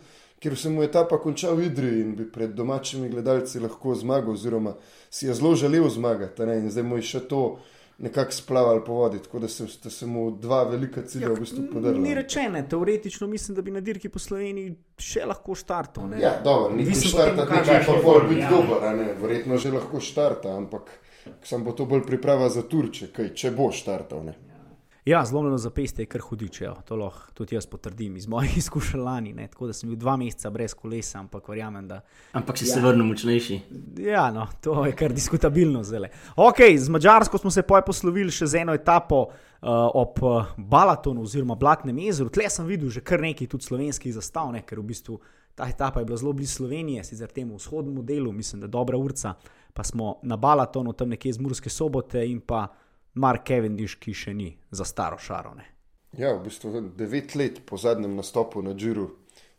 ker 0.44 0.56
se 0.60 0.72
mu 0.72 0.84
je 0.84 0.92
etapa 0.92 1.20
končal 1.20 1.58
v 1.60 1.68
Idri 1.68 1.92
in 2.04 2.16
bi 2.16 2.28
pred 2.32 2.56
domačimi 2.56 3.12
gledalci 3.12 3.60
lahko 3.64 3.96
zmagal, 4.00 4.38
oziroma 4.38 4.78
si 5.12 5.28
je 5.28 5.36
zelo 5.36 5.56
želel 5.60 5.90
zmagati, 5.92 6.48
ne? 6.48 6.62
in 6.64 6.72
zdaj 6.72 6.88
mu 6.88 7.02
je 7.02 7.10
še 7.12 7.24
to 7.28 7.44
nekako 7.98 8.32
splavali 8.32 8.82
po 8.86 8.94
vodi, 8.94 9.20
tako 9.24 9.40
da 9.40 9.48
se, 9.48 9.68
se 9.90 10.06
mu 10.06 10.32
dva 10.32 10.64
velika 10.64 11.02
cilja 11.02 11.28
ja, 11.28 11.34
v 11.34 11.40
bistvu 11.40 11.64
podarila. 11.74 12.02
Ni 12.02 12.16
rečeno, 12.16 12.62
teoretično 12.70 13.28
mislim, 13.28 13.56
da 13.56 13.62
bi 13.62 13.72
na 13.72 13.80
dirki 13.80 14.10
po 14.10 14.20
Sloveniji 14.20 14.76
še 14.98 15.26
lahko 15.26 15.56
štartal. 15.56 16.14
Ja, 16.22 16.36
dobro, 16.44 16.76
ni 16.76 16.84
bilo 16.84 17.10
štarta, 17.10 17.46
nekaj 17.46 17.86
pa 17.86 18.00
mora 18.04 18.28
biti 18.28 18.42
ja. 18.42 18.50
dober, 18.50 19.04
verjetno 19.22 19.58
že 19.58 19.72
lahko 19.72 20.00
štarta, 20.00 20.56
ampak 20.58 20.90
sem 21.44 21.64
bo 21.64 21.72
to 21.72 21.86
bolj 21.86 22.06
priprava 22.08 22.50
za 22.50 22.66
Turče, 22.68 23.12
kaj, 23.14 23.34
če 23.38 23.52
bo 23.56 23.72
štartal. 23.72 24.26
Ne. 24.26 24.52
Ja, 25.05 25.25
zlomljeno 25.25 25.57
zapestje 25.57 26.03
je 26.03 26.05
kar 26.05 26.22
hudiče, 26.22 26.63
ja. 26.63 26.74
to 26.74 26.95
lahko 26.95 27.31
tudi 27.33 27.55
jaz 27.55 27.65
potrdim 27.65 28.15
iz 28.17 28.27
mojih 28.27 28.57
izkušenj 28.62 29.00
lani. 29.00 29.33
Ne. 29.33 29.48
Tako 29.48 29.67
da 29.67 29.74
sem 29.74 29.89
bil 29.89 29.98
dva 30.00 30.15
meseca 30.17 30.50
brez 30.50 30.74
kolesa, 30.74 31.19
ampak 31.19 31.48
verjamem, 31.48 31.88
da. 31.88 32.00
Ampak 32.31 32.57
si 32.57 32.65
ja. 32.67 32.74
se 32.74 32.81
vrnil 32.81 33.05
močnejši. 33.05 33.60
Ja, 34.00 34.29
no, 34.31 34.48
to 34.62 34.86
je 34.86 34.95
kar 34.95 35.13
diskutabilno 35.13 35.83
zdaj. 35.83 36.07
Ok, 36.36 36.63
z 36.77 36.89
Mačarsko 36.89 37.38
smo 37.38 37.51
se 37.51 37.63
poslovili 37.63 38.31
še 38.31 38.48
z 38.48 38.62
eno 38.62 38.74
etapo 38.74 39.25
uh, 39.25 39.31
ob 39.93 40.24
uh, 40.24 40.53
Balatonu 40.57 41.22
oziroma 41.27 41.55
Blatnem 41.60 42.00
jezeru. 42.00 42.31
Tle 42.31 42.48
sem 42.50 42.65
videl 42.65 42.89
že 42.89 43.03
kar 43.03 43.22
nekaj 43.22 43.48
tudi 43.51 43.67
slovenskih 43.67 44.13
zastav, 44.15 44.53
ne, 44.55 44.63
ker 44.63 44.79
v 44.79 44.88
bistvu 44.93 45.19
ta 45.55 45.67
etapa 45.69 46.00
je 46.00 46.07
bila 46.07 46.17
zelo 46.17 46.31
blizu 46.33 46.55
Slovenije, 46.55 47.03
sicer 47.03 47.29
temu 47.29 47.60
vzhodnemu 47.60 48.01
delu, 48.03 48.31
mislim, 48.31 48.62
da 48.62 48.67
dobra 48.67 48.98
urca. 48.98 49.36
Pa 49.74 49.83
smo 49.83 50.15
na 50.24 50.38
Balatonu, 50.38 50.93
tam 50.93 51.12
nekje 51.12 51.33
z 51.33 51.43
Murske 51.43 51.69
sobote 51.69 52.24
in 52.24 52.39
pa. 52.39 52.69
Mark 53.13 53.48
Cavendish, 53.48 54.00
ki 54.01 54.13
še 54.13 54.34
ni 54.34 54.51
za 54.72 54.86
staro 54.86 55.17
šarone. 55.22 55.65
Ja, 56.17 56.34
v 56.36 56.43
bistvu 56.46 56.82
devet 56.98 57.36
let 57.36 57.63
po 57.65 57.77
zadnjem 57.77 58.15
nastopu 58.15 58.62
na 58.62 58.75
Džiru 58.77 59.10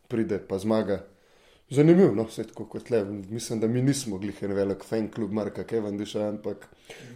pride 0.07 0.39
pa 0.39 0.59
zmaga. 0.59 1.03
Zanimivo, 1.69 2.11
no, 2.13 2.27
vse 2.29 2.43
tako 2.45 2.67
kot 2.69 2.91
le. 2.93 3.01
Mislim, 3.05 3.59
da 3.59 3.67
mi 3.67 3.81
nismo 3.81 4.19
glih 4.21 4.37
en 4.45 4.53
velik 4.53 4.83
fan 4.85 5.07
klub 5.11 5.31
Marka 5.33 5.63
Cavendisha, 5.65 6.27
ampak 6.29 6.67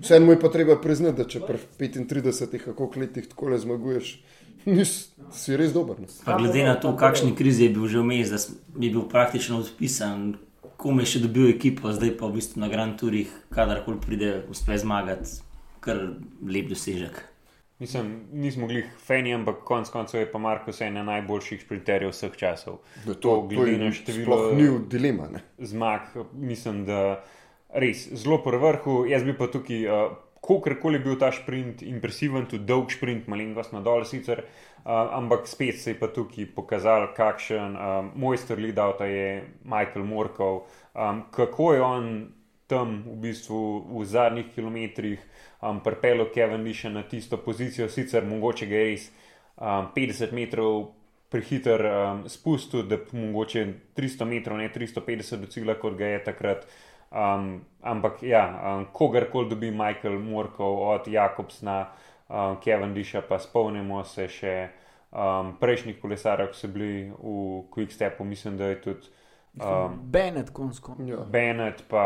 vseeno 0.01 0.25
mu 0.25 0.33
je 0.33 0.39
pa 0.41 0.49
treba 0.49 0.79
priznati, 0.81 1.21
da 1.21 1.27
če 1.29 1.43
pri 1.45 1.91
35-ih, 1.93 2.63
kako 2.65 2.89
letih 2.97 3.29
tako 3.29 3.53
le 3.53 3.59
zmaguješ, 3.61 4.15
Nis, 4.65 5.13
si 5.31 5.55
res 5.55 5.71
dober. 5.71 6.01
Ne? 6.03 6.09
Pa 6.25 6.35
glede 6.35 6.65
na 6.67 6.75
to, 6.75 6.91
v 6.91 6.99
kakšni 6.99 7.31
krizi 7.37 7.69
je 7.69 7.73
bil 7.77 7.87
že 7.87 8.01
vmes, 8.03 8.31
da 8.33 8.39
je 8.83 8.89
bil 8.91 9.05
praktično 9.07 9.61
odpisan, 9.63 10.33
kome 10.79 11.05
še 11.07 11.21
dobil 11.23 11.47
ekipo, 11.53 11.93
zdaj 11.95 12.17
pa 12.19 12.27
v 12.27 12.39
bistvu 12.39 12.63
na 12.63 12.67
Grand 12.71 12.97
Tourih, 12.99 13.31
kadarkoli 13.55 14.01
pride, 14.03 14.33
uspe 14.51 14.75
zmagati, 14.75 15.39
kar 15.79 15.97
lep 16.45 16.69
dosežek. 16.69 17.19
Mislim, 17.79 18.27
nismo 18.35 18.67
glih 18.67 18.87
fani, 19.07 19.31
ampak 19.33 19.61
konec 19.63 19.89
koncev 19.89 20.19
je 20.19 20.31
pa 20.31 20.39
Markus 20.39 20.81
ena 20.83 21.03
najboljših 21.07 21.61
sprinterjev 21.63 22.11
vseh 22.11 22.33
časov. 22.35 22.81
Da 23.05 23.13
To 23.15 23.41
glede 23.47 23.77
na 23.79 23.91
število 23.95 24.25
sploh 24.25 24.57
ni 24.57 24.65
dilema. 24.91 25.29
Ne? 25.31 25.43
zmag, 25.57 26.09
mislim, 26.33 26.83
da 26.85 27.23
res 27.69 28.03
zelo 28.11 28.41
po 28.43 28.51
vrhu. 28.51 29.05
Jaz 29.07 29.23
bi 29.23 29.37
pa 29.37 29.47
tukaj, 29.47 29.85
uh, 29.87 30.17
kakorkoli 30.43 30.99
je 30.99 31.05
bil 31.05 31.15
ta 31.19 31.31
sprint, 31.31 31.85
impresiven, 31.87 32.49
tudi 32.51 32.67
dolg 32.67 32.91
sprint, 32.91 33.29
malenkost 33.31 33.71
na 33.71 33.79
dol 33.85 34.03
sicer, 34.03 34.43
uh, 34.43 34.91
ampak 35.15 35.47
spet 35.47 35.79
se 35.79 35.93
je 35.93 35.99
pa 36.01 36.11
tukaj 36.11 36.49
pokazal, 36.55 37.13
kakšen 37.15 37.79
um, 37.79 38.11
mojster 38.19 38.59
lead-out 38.59 38.99
je 39.07 39.43
Michael 39.63 40.03
Morkov, 40.03 40.65
um, 40.95 41.23
kako 41.31 41.73
je 41.73 41.81
on 41.81 42.11
tam 42.67 42.99
v 43.07 43.15
bistvu 43.23 43.59
v 43.97 44.05
zadnjih 44.05 44.51
kilometrih 44.53 45.23
um, 45.61 45.79
pripeljal 45.83 46.29
Kevin 46.33 46.63
Lisha 46.63 46.89
na 46.89 47.03
tisto 47.03 47.37
pozicijo, 47.37 47.89
sicer 47.89 48.25
mogoče 48.25 48.65
ga 48.65 48.75
je 48.75 48.89
res 48.91 49.09
um, 49.57 49.89
50 49.95 50.33
metrov 50.33 50.91
prehiter 51.29 51.85
um, 51.85 52.23
spustil, 52.29 52.83
da 52.89 52.97
bi 52.97 53.17
mogoče 53.17 53.65
300 53.97 54.25
metrov, 54.25 54.57
ne 54.57 54.69
350 54.75 55.43
do 55.43 55.51
cilja, 55.51 55.75
kot 55.79 55.97
ga 55.97 56.13
je 56.15 56.23
takrat. 56.23 56.65
Um, 57.09 57.61
ampak 57.81 58.23
ja, 58.23 58.43
um, 58.49 58.85
kogarkoli 58.93 59.49
dobi 59.49 59.71
Michael 59.71 60.19
Morkov 60.19 60.81
od 60.89 61.07
Jakobsna, 61.07 61.87
um, 62.29 62.57
Kevin 62.63 62.93
Disha, 62.93 63.21
pa 63.21 63.39
spomnimo 63.39 64.03
se 64.05 64.27
še 64.29 64.55
um, 65.11 65.55
prejšnjih 65.61 65.97
kolesarjev, 66.01 66.51
ki 66.53 66.59
so 66.59 66.69
bili 66.73 67.07
v 67.09 67.63
Quickstepu, 67.73 68.25
mislim, 68.25 68.57
da 68.57 68.69
je 68.69 68.81
tudi 68.81 69.15
um, 69.55 69.99
Bennett, 70.03 70.49
konsko, 70.49 70.95
Ja. 70.99 71.17
Bennett, 71.17 71.83
pa 71.87 72.03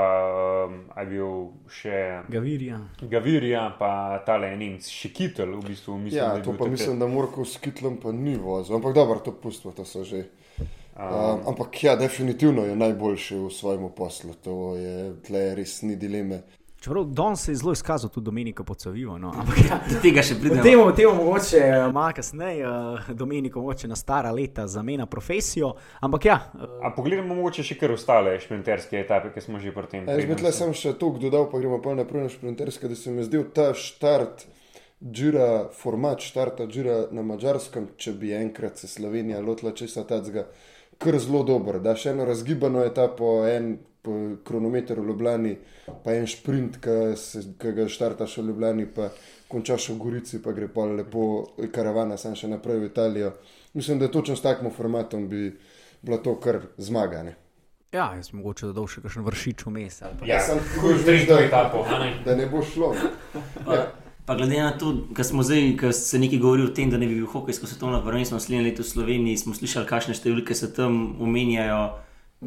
um, 0.66 0.86
je 0.96 1.06
bil 1.06 1.34
še 1.70 2.24
Gavirija. 2.30 2.80
Gavirija, 3.02 3.76
pa 3.80 3.92
tale 4.26 4.56
Nemc, 4.56 4.88
Šikitel, 4.90 5.60
v 5.60 5.66
bistvu. 5.66 5.98
Mislim, 5.98 6.18
Ja, 6.18 6.38
to 6.38 6.52
pa 6.52 6.58
takrat- 6.58 6.72
mislim, 6.72 7.00
da 7.00 7.08
Morkov 7.08 7.46
s 7.46 7.58
kitlom 7.58 7.98
pa 7.98 8.12
ni 8.12 8.36
vozil. 8.36 8.76
Ampak 8.76 8.94
dobro, 8.94 9.20
to 9.20 9.32
pustimo, 9.34 9.74
to 9.74 9.86
so 9.86 10.04
že. 10.04 10.26
Um, 10.94 11.42
ampak 11.48 11.84
ja, 11.84 11.96
definitivno 11.96 12.66
je 12.66 12.76
najboljši 12.76 13.36
v 13.36 13.50
svojem 13.50 13.90
poslu. 13.90 14.34
To 14.44 14.76
je 14.76 15.14
tle 15.22 15.56
res 15.56 15.82
ni 15.82 15.96
dileme. 15.96 16.44
Čeprav 16.84 17.06
Don 17.06 17.38
se 17.38 17.52
je 17.52 17.56
zelo 17.56 17.72
izkazal 17.72 18.10
tudi 18.10 18.26
Dominika 18.26 18.64
Pocavivo. 18.64 19.18
No. 19.18 19.30
Ampak 19.40 19.58
ja, 19.70 19.78
tega 20.02 20.20
še 20.22 20.36
pridemo. 20.36 20.64
tem, 20.64 20.80
o 20.82 20.92
tem 20.92 21.08
mogoče 21.16 21.58
eh, 21.58 21.92
malo 21.94 22.12
kasneje, 22.16 22.66
uh, 22.68 23.08
Dominika 23.16 23.60
mogoče 23.60 23.88
na 23.88 23.96
stara 23.96 24.32
leta 24.32 24.66
zamenja 24.68 25.06
profesijo. 25.06 25.70
Ampak 26.02 26.26
ja, 26.26 26.36
uh, 26.54 26.74
A 26.84 26.92
pogledamo 26.92 27.36
mogoče 27.36 27.64
še 27.64 27.78
kar 27.80 27.94
ostale 27.96 28.36
šprinterske 28.40 29.00
etape, 29.00 29.32
ki 29.32 29.42
smo 29.42 29.62
že 29.64 29.72
pri 29.72 29.88
tem. 29.88 30.10
A 30.10 30.18
Jaz 30.18 30.28
bi 30.28 30.36
tle 30.36 30.52
se- 30.52 30.58
sem 30.58 30.74
še 30.74 30.92
toliko 31.00 31.24
dodal, 31.24 31.48
pa 31.48 31.62
gremo 31.64 31.80
pa 31.80 31.96
naprej 31.96 32.28
na 32.28 32.34
šprinterske, 32.36 32.92
da 32.92 33.00
se 33.00 33.12
mi 33.16 33.24
je 33.24 33.30
zdel 33.32 33.48
ta 33.56 33.70
štart, 33.74 34.44
džira, 35.00 35.70
format 35.72 36.20
štarta 36.20 36.68
džira 36.68 37.08
na 37.12 37.24
mačarskem, 37.24 37.94
če 37.96 38.12
bi 38.12 38.36
enkrat 38.36 38.78
se 38.78 38.88
Slovenija 38.88 39.40
lotila 39.40 39.72
česa 39.72 40.04
tacga, 40.04 40.50
kar 41.00 41.16
zelo 41.16 41.46
dober. 41.48 41.80
Da 41.80 41.96
še 41.96 42.12
eno 42.12 42.28
razgibano 42.28 42.84
etapo, 42.84 43.48
en 43.48 43.78
kronometer 44.44 45.00
v 45.00 45.06
Ljubljani, 45.06 45.56
pa 46.04 46.14
en 46.14 46.28
šprint, 46.28 46.78
ki 46.78 47.72
ga 47.72 47.88
štartaš 47.88 48.38
v 48.38 48.46
Ljubljani, 48.46 48.86
pa 48.88 49.10
končaš 49.48 49.90
v 49.90 49.98
Gorici, 49.98 50.40
pa 50.40 50.52
gre 50.52 50.68
pa 50.68 50.86
lepo 50.86 51.24
karavana, 51.72 52.18
sem 52.18 52.36
še 52.36 52.48
naprej 52.48 52.80
v 52.80 52.86
Italijo. 52.86 53.32
Mislim, 53.74 54.00
da 54.00 54.08
točno 54.08 54.36
s 54.36 54.42
takim 54.42 54.72
formatom 54.72 55.28
bi 55.28 55.54
bila 56.02 56.18
to 56.20 56.36
kar 56.38 56.60
zmagane. 56.78 57.36
ja, 57.92 58.14
jaz 58.16 58.32
bi 58.32 58.38
mogoče 58.38 58.66
dodal 58.66 58.88
še 58.88 59.02
kakšen 59.02 59.24
vršič 59.24 59.66
vmes. 59.66 60.02
ali 60.02 60.14
pa- 60.20 60.26
Ja, 60.26 60.40
Sem 60.40 60.58
kuj 60.60 60.94
kuj 60.94 61.04
tretjo 61.06 61.36
da- 61.36 61.42
etapo, 61.42 61.84
a 61.86 62.00
ne? 62.00 62.14
Da 62.26 62.36
ne 62.36 62.48
bo 62.48 62.62
šlo. 62.64 62.96
Pa, 63.66 63.86
pa 64.26 64.36
glede 64.36 64.58
na 64.58 64.72
to, 64.74 64.94
da 65.12 65.24
smo 65.24 65.44
zdaj, 65.44 65.78
ko 65.78 65.92
se 65.92 66.20
nekaj 66.20 66.40
govori 66.40 66.64
o 66.64 66.70
tem, 66.70 66.90
da 66.90 66.98
ne 66.98 67.08
bi 67.08 67.16
bil 67.16 67.28
hokejsko 67.28 67.68
svetovno 67.68 68.02
prvenstvo 68.02 68.36
naslednje 68.36 68.64
leto 68.64 68.82
v 68.82 68.88
Sloveniji, 68.88 69.38
smo 69.38 69.54
slišali, 69.54 69.86
kakšne 69.86 70.14
številke 70.14 70.54
se 70.54 70.74
tam 70.74 71.22
omenjajo. 71.22 72.00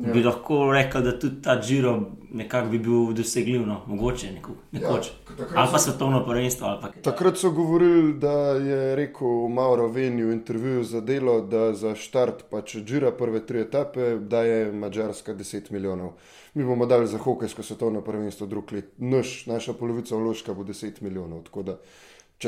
Ja. 0.04 0.12
Bi 0.12 0.22
lahko 0.22 0.72
rekel, 0.72 1.02
da 1.02 1.18
tudi 1.18 1.42
ta 1.42 1.60
Giro 1.60 2.00
nekako 2.32 2.68
bi 2.68 2.78
bil 2.78 3.12
dosegljiv, 3.12 3.66
no, 3.66 3.80
mogoče 3.86 4.32
neko, 4.32 4.52
nekoč. 4.72 5.06
Ja, 5.06 5.44
ali 5.54 5.68
pa 5.72 5.78
so- 5.78 5.84
svetovno 5.84 6.24
prvenstvo. 6.26 6.78
Pa. 6.82 6.88
Takrat 7.02 7.38
so 7.38 7.50
govorili, 7.50 8.12
da 8.14 8.32
je 8.50 8.96
rekel 8.96 9.48
Mauro 9.48 9.88
Veni 9.88 10.24
v 10.24 10.32
intervjuju 10.32 10.84
za 10.84 11.00
delo, 11.00 11.40
da 11.40 11.72
za 11.74 11.94
štart, 11.94 12.44
pa 12.50 12.62
če 12.62 12.84
žira 12.86 13.10
prve 13.10 13.46
tri 13.46 13.60
etape, 13.60 14.16
da 14.20 14.42
je 14.42 14.72
Mačarska 14.72 15.34
10 15.34 15.70
milijonov. 15.70 16.12
Mi 16.54 16.64
bomo 16.64 16.86
dali 16.86 17.06
za 17.06 17.18
hokejsko 17.18 17.62
svetovno 17.62 18.00
prvenstvo 18.00 18.46
drug 18.46 18.72
let. 18.72 18.92
Naš, 18.98 19.46
naša 19.46 19.72
polovica 19.72 20.16
vložka 20.16 20.54
bo 20.54 20.64
10 20.64 21.02
milijonov. 21.02 21.42
Da, 21.64 21.78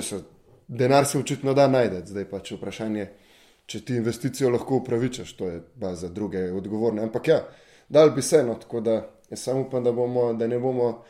se 0.02 0.23
denar 0.69 1.07
se 1.07 1.19
očitno 1.19 1.55
da 1.55 1.69
najdete, 1.69 2.07
zdaj 2.07 2.25
pa 2.25 2.38
če 2.38 2.57
vprašanje, 2.57 3.09
če 3.69 3.83
ti 3.85 3.97
investicijo 4.01 4.51
lahko 4.51 4.81
upravičaš, 4.81 5.33
to 5.37 5.49
je 5.51 5.61
pa 5.81 5.93
za 5.95 6.09
druge 6.09 6.47
odgovorne. 6.53 7.03
Ampak 7.05 7.29
ja, 7.29 7.39
dal 7.89 8.11
bi 8.17 8.23
se 8.23 8.41
eno, 8.41 8.55
tako 8.55 8.81
da 8.81 8.95
jaz 9.31 9.43
samo 9.43 9.67
upam, 9.67 9.85
da, 9.85 9.93
bomo, 9.93 10.33
da 10.33 10.47
ne 10.49 10.59
bomo 10.59 11.03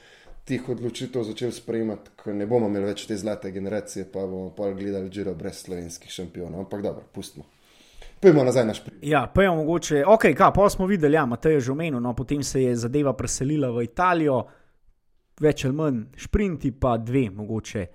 teh 0.48 0.68
odločitev 0.68 1.22
začeli 1.28 1.52
sprejemati, 1.52 2.10
ko 2.16 2.32
ne 2.34 2.46
bomo 2.50 2.66
imeli 2.66 2.90
več 2.90 3.04
te 3.06 3.16
zlate 3.16 3.52
generacije, 3.54 4.08
pa 4.12 4.24
bomo 4.26 4.50
pa 4.56 4.72
gledali 4.72 5.10
Giro 5.12 5.34
brez 5.38 5.60
slovenskih 5.62 6.10
šampionov. 6.10 6.64
Ampak 6.64 6.82
dobro, 6.82 7.04
pustimo. 7.12 7.44
Pojdimo 8.18 8.42
nazaj 8.44 8.66
na 8.66 8.74
šprit. 8.74 8.96
Ja, 9.06 9.26
pa 9.34 9.44
je 9.44 9.52
mogoče, 9.54 10.02
ok, 10.06 10.26
kaj, 10.34 10.50
pa 10.54 10.66
smo 10.70 10.88
videli, 10.90 11.14
ja, 11.14 11.26
Matej 11.26 11.60
je 11.60 11.60
že 11.68 11.72
omenil, 11.72 12.00
no, 12.02 12.14
potem 12.18 12.42
se 12.42 12.62
je 12.62 12.74
zadeva 12.76 13.12
preselila 13.14 13.70
v 13.70 13.84
Italijo, 13.86 14.40
več 15.38 15.64
ali 15.68 15.78
manj 15.78 16.02
šprinti, 16.18 16.72
pa 16.74 16.96
dve, 16.98 17.28
mogoče 17.30 17.86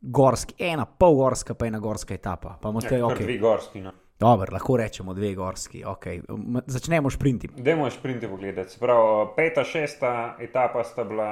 gorski, 0.00 0.58
ena 0.58 0.86
pol 0.86 1.14
gorska, 1.14 1.54
pa 1.54 1.70
ena 1.70 1.78
gorska 1.78 2.14
etapa. 2.14 2.56
Pa 2.62 2.74
Matej, 2.74 2.98
Ja, 2.98 3.06
kar 3.06 3.14
ok, 3.14 3.22
dve 3.22 3.38
gorski. 3.38 3.84
No. 3.86 3.94
Dobro, 4.20 4.52
lahko 4.52 4.76
rečemo 4.76 5.14
dve 5.14 5.34
gorski, 5.34 5.84
ok, 5.84 6.06
M- 6.28 6.62
začnemo 6.66 7.10
šprinti. 7.10 7.48
Dajmo 7.56 7.90
šprinte 7.90 8.28
pogledati. 8.28 8.72
Se 8.72 8.78
pravi, 8.78 9.26
peta, 9.36 9.64
šesta 9.64 10.36
etapa 10.40 10.84
sta 10.84 11.04
bila 11.04 11.30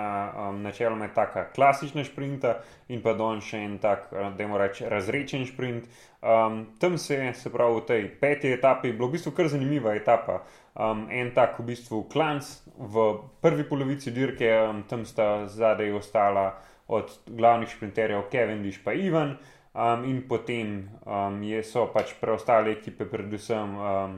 um, 0.48 0.62
načeloma 0.62 1.08
taka 1.14 1.48
klasična 1.54 2.04
šprinta 2.04 2.60
in 2.88 3.02
pa 3.02 3.14
don 3.18 3.40
še 3.40 3.58
en 3.58 3.78
tak, 3.78 4.06
uh, 4.12 4.30
dajmo 4.36 4.58
reči, 4.58 4.84
razrečen 4.88 5.46
šprint. 5.46 5.88
Um, 6.22 6.66
tam 6.78 6.98
se 6.98 7.14
je, 7.14 7.34
se 7.34 7.52
pravi, 7.52 7.80
v 7.80 7.86
tej 7.86 8.06
peti 8.20 8.52
etapi 8.52 8.92
bilo 8.92 9.08
v 9.08 9.18
bistvu 9.18 9.34
kar 9.34 9.48
zanimiva 9.48 9.94
etapa. 9.94 10.42
Um, 10.76 11.06
en 11.10 11.32
tak 11.34 11.58
v 11.58 11.70
bistvu 11.72 12.04
klanc 12.12 12.44
v 12.78 13.10
prvi 13.42 13.64
polovici 13.64 14.10
dirke, 14.10 14.50
um, 14.62 14.82
tam 14.88 15.04
sta 15.06 15.46
zadaj 15.48 15.92
ostala 15.92 16.52
od 16.86 17.10
glavnih 17.26 17.68
šprinterjev 17.68 18.28
Kevin 18.30 18.62
Diš 18.62 18.78
pa 18.84 18.92
Ivan. 18.94 19.36
Um, 19.76 20.04
in 20.04 20.22
potem 20.28 20.88
um, 21.04 21.42
je, 21.44 21.60
so 21.60 21.82
pač 21.92 22.14
preostale 22.16 22.72
ekipe, 22.72 23.04
predvsem 23.04 23.74
um, 23.76 24.14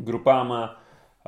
Grupama, 0.00 0.62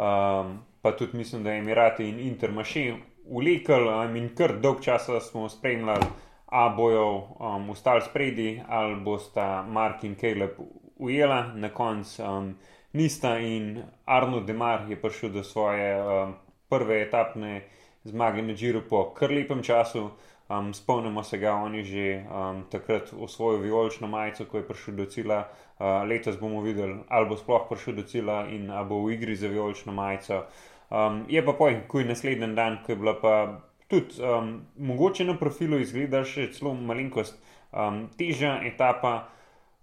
um, 0.00 0.54
pa 0.80 0.92
tudi 0.96 1.18
mislim, 1.20 1.42
da 1.44 1.52
je 1.52 1.60
Emirati 1.60 2.08
in 2.08 2.22
Intermaši 2.24 2.86
vlekel 3.28 3.88
um, 3.88 4.16
in 4.16 4.30
kar 4.32 4.56
dolg 4.62 4.80
časa 4.80 5.20
smo 5.20 5.48
spremljali, 5.48 6.08
a 6.46 6.68
bojo 6.72 7.36
um, 7.36 7.70
ostali 7.70 8.00
spredi 8.00 8.62
ali 8.68 8.96
bosta 9.04 9.62
Mark 9.68 10.04
in 10.04 10.14
Caleb 10.14 10.56
ujela, 10.96 11.52
na 11.54 11.68
koncu 11.68 12.22
um, 12.24 12.54
nista 12.92 13.38
in 13.38 13.82
Arno 14.04 14.40
Demar 14.40 14.86
je 14.88 14.96
prišel 14.96 15.30
do 15.30 15.44
svoje 15.44 16.00
um, 16.00 16.34
prve 16.68 17.02
etapne 17.02 17.62
zmage 18.04 18.42
na 18.42 18.54
Džiru 18.54 18.82
po 18.88 19.10
kar 19.14 19.30
lepem 19.30 19.62
času. 19.62 20.10
Um, 20.58 20.74
spomnimo 20.74 21.22
se 21.22 21.38
ga, 21.38 21.54
on 21.54 21.74
je 21.74 21.84
že 21.84 22.24
um, 22.24 22.64
takrat 22.70 23.12
osvojil 23.12 23.60
vijolično 23.60 24.06
majico, 24.06 24.44
ko 24.44 24.56
je 24.56 24.68
prišel 24.68 24.94
do 24.94 25.04
cilja. 25.04 25.48
Uh, 25.78 26.08
letos 26.08 26.36
bomo 26.40 26.60
videli, 26.60 26.98
ali 27.08 27.28
bo 27.28 27.36
sploh 27.36 27.66
prišel 27.68 27.94
do 27.94 28.02
cilja 28.02 28.46
in 28.46 28.70
ali 28.70 28.88
bo 28.88 29.02
v 29.04 29.12
igri 29.12 29.36
za 29.36 29.48
vijolično 29.48 29.92
majico. 29.92 30.44
Um, 30.90 31.24
je 31.28 31.44
pa 31.44 31.52
poj, 31.52 31.80
ko 31.88 31.98
je 31.98 32.04
naslednji 32.04 32.54
dan, 32.54 32.78
ko 32.86 32.92
je 32.92 32.96
bila 32.96 33.14
pa 33.20 33.60
tudi 33.88 34.22
um, 34.22 34.66
mogoče 34.78 35.24
na 35.24 35.36
profilu 35.38 35.78
izgleda 35.80 36.24
še 36.24 36.52
celo 36.52 36.74
malenkost 36.74 37.40
um, 37.72 38.08
težja 38.18 38.60
etapa, 38.66 39.28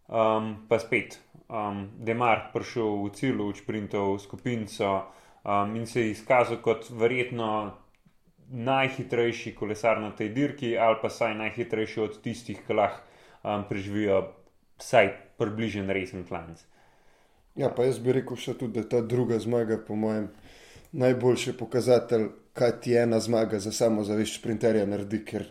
um, 0.07 0.55
pa 0.69 0.79
spet 0.79 1.19
um, 1.49 1.87
Demar 1.99 2.49
prišel 2.53 3.03
v 3.03 3.11
cilj, 3.17 3.41
v 3.41 3.57
sprintov 3.57 4.19
skupinco 4.19 4.91
um, 5.43 5.75
in 5.75 5.85
se 5.85 6.01
je 6.01 6.11
izkazal 6.15 6.61
kot 6.63 6.89
verjetno 6.89 7.51
najhitrejši 8.51 9.55
kolesar 9.55 10.01
na 10.01 10.11
tej 10.15 10.29
dirki, 10.35 10.77
ali 10.77 10.99
pa 11.01 11.09
saj 11.09 11.35
najhitrejši 11.39 12.01
od 12.01 12.19
tistih, 12.21 12.59
ki 12.67 12.73
lahko 12.73 13.01
um, 13.43 13.63
preživijo 13.69 14.21
vsaj 14.79 15.13
približen 15.37 15.89
resen 15.89 16.25
klanc. 16.27 16.59
Ja, 17.55 17.69
pa 17.69 17.83
jaz 17.87 17.99
bi 17.99 18.13
rekel 18.15 18.37
še 18.39 18.55
tudi, 18.59 18.73
da 18.77 18.83
je 18.83 18.89
ta 18.91 19.01
druga 19.01 19.39
zmaga, 19.39 19.79
po 19.87 19.95
mojem, 19.95 20.29
najboljši 20.91 21.55
pokazatelj, 21.59 22.29
kaj 22.53 22.71
ti 22.83 22.95
ena 22.99 23.19
zmaga 23.19 23.59
za 23.59 23.71
samozavest 23.71 24.39
sprinterja 24.39 24.85
naredi. 24.87 25.21
Ker 25.25 25.47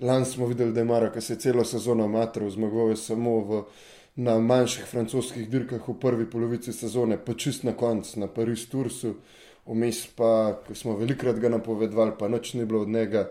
lani 0.00 0.26
smo 0.26 0.46
videli, 0.50 0.74
da 0.74 0.82
je 0.82 0.90
Mara, 0.90 1.10
ki 1.14 1.20
se 1.20 1.34
je 1.34 1.42
celo 1.46 1.64
sezono 1.64 2.08
matral, 2.08 2.50
zmagoval 2.50 2.94
je 2.94 3.00
samo 3.02 3.38
v 3.40 3.64
na 4.16 4.36
manjših 4.38 4.84
francoskih 4.84 5.48
dirkah 5.48 5.88
v 5.88 5.94
prvi 6.00 6.26
polovici 6.30 6.72
sezone, 6.72 7.16
pa 7.16 7.32
čist 7.32 7.64
na 7.64 7.72
koncu 7.72 8.20
na 8.20 8.28
Pariz 8.28 8.66
Tursu, 8.68 9.14
vmes 9.66 10.06
pa, 10.16 10.60
smo 10.74 10.96
velikrat 10.96 11.38
ga 11.38 11.48
napovedovali, 11.48 12.12
pa 12.18 12.28
noč 12.28 12.54
ni 12.54 12.64
bilo 12.64 12.82
od 12.82 12.88
njega. 12.88 13.30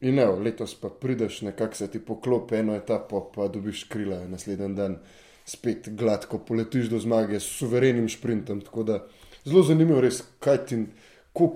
In 0.00 0.14
ne, 0.14 0.26
letos 0.26 0.74
pa 0.74 0.88
prideš, 0.88 1.40
nekako 1.42 1.74
se 1.74 1.88
ti 1.90 1.98
poklopi 1.98 2.56
eno 2.56 2.74
etapo, 2.76 3.30
pa 3.34 3.48
dobiš 3.48 3.84
krila 3.84 4.26
naslednji 4.28 4.74
dan, 4.74 4.98
spet 5.46 5.88
gladko 5.88 6.38
poletiš 6.38 6.88
do 6.92 6.98
zmage 6.98 7.40
s 7.40 7.58
suverenim 7.58 8.08
sprintom. 8.08 8.60
Tako 8.60 8.82
da 8.82 8.98
zelo 9.44 9.62
zanimivo, 9.62 10.00
res, 10.00 10.22
kaj 10.40 10.66
ti, 10.66 10.84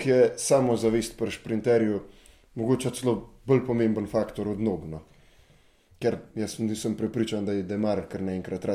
je 0.04 0.32
samozavest 0.36 1.18
pri 1.18 1.30
sprinterju, 1.30 2.00
mogoče 2.54 2.90
celo 2.90 3.14
bolj 3.46 3.66
pomemben 3.66 4.06
faktor 4.06 4.48
od 4.48 4.60
nogno. 4.60 5.02
Ker 5.98 6.16
jaz 6.34 6.58
nisem 6.58 6.94
prepričan, 6.96 7.46
da 7.46 7.52
je 7.52 7.62
Demar 7.62 8.04
kar 8.08 8.22
naenkrat 8.22 8.66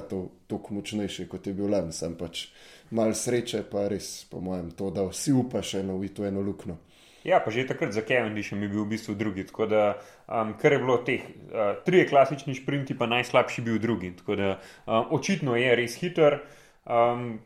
toliko 0.47 0.73
močnejši, 0.73 1.27
kot 1.31 1.47
je 1.47 1.53
bil 1.53 1.69
lani, 1.71 1.93
sem 1.93 2.15
pač 2.19 2.47
mal 2.91 3.13
sreče, 3.13 3.63
pa 3.71 3.87
res, 3.87 4.25
po 4.31 4.41
mojem, 4.41 4.71
to, 4.71 4.89
da 4.91 5.05
vsi 5.07 5.33
upaš 5.33 5.73
eno 5.81 5.97
v 5.97 6.09
to 6.13 6.25
eno 6.25 6.41
lukno. 6.41 6.77
Ja, 7.23 7.39
pa 7.39 7.51
že 7.51 7.63
takrat 7.63 7.95
za 7.95 8.03
Kevindishom 8.03 8.59
je 8.59 8.67
bil 8.67 8.83
v 8.83 8.99
bistvu 8.99 9.15
drugi. 9.15 9.47
Tako 9.47 9.65
da, 9.65 9.83
um, 10.27 10.53
kar 10.59 10.75
je 10.75 10.79
bilo 10.79 10.97
teh, 11.07 11.23
uh, 11.23 11.79
trije 11.85 12.07
klasični 12.11 12.55
sprinti, 12.55 12.97
pa 12.99 13.07
najslabši 13.07 13.63
bil 13.63 13.79
drugi. 13.79 14.11
Tako 14.19 14.35
da, 14.35 14.49
um, 14.85 15.07
očitno 15.15 15.55
je 15.55 15.75
res 15.75 15.95
hiter. 15.95 16.41
Um, 16.83 17.39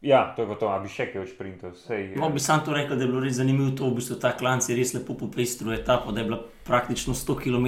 ja, 0.00 0.34
to 0.36 0.42
je 0.42 0.58
to, 0.60 0.68
a 0.70 0.78
bi 0.78 0.88
še 0.88 1.08
kaj 1.10 1.26
sprintov. 1.26 1.74
Sej, 1.74 2.14
No, 2.14 2.30
bi 2.30 2.38
sam 2.38 2.62
to 2.62 2.70
rekel, 2.70 2.94
da 2.94 3.02
je 3.02 3.10
bilo 3.10 3.24
res 3.24 3.34
zanimivo 3.40 3.74
to, 3.74 3.90
v 3.90 3.98
bistvu 3.98 4.20
ta 4.22 4.30
klanc 4.38 4.62
je 4.62 4.78
res 4.78 4.94
lepo 4.94 5.18
popestril 5.18 5.74
etapo, 5.74 6.14
da 6.14 6.22
je 6.22 6.30
bila 6.30 6.38
praktično 6.68 7.18
100 7.18 7.38
km 7.42 7.66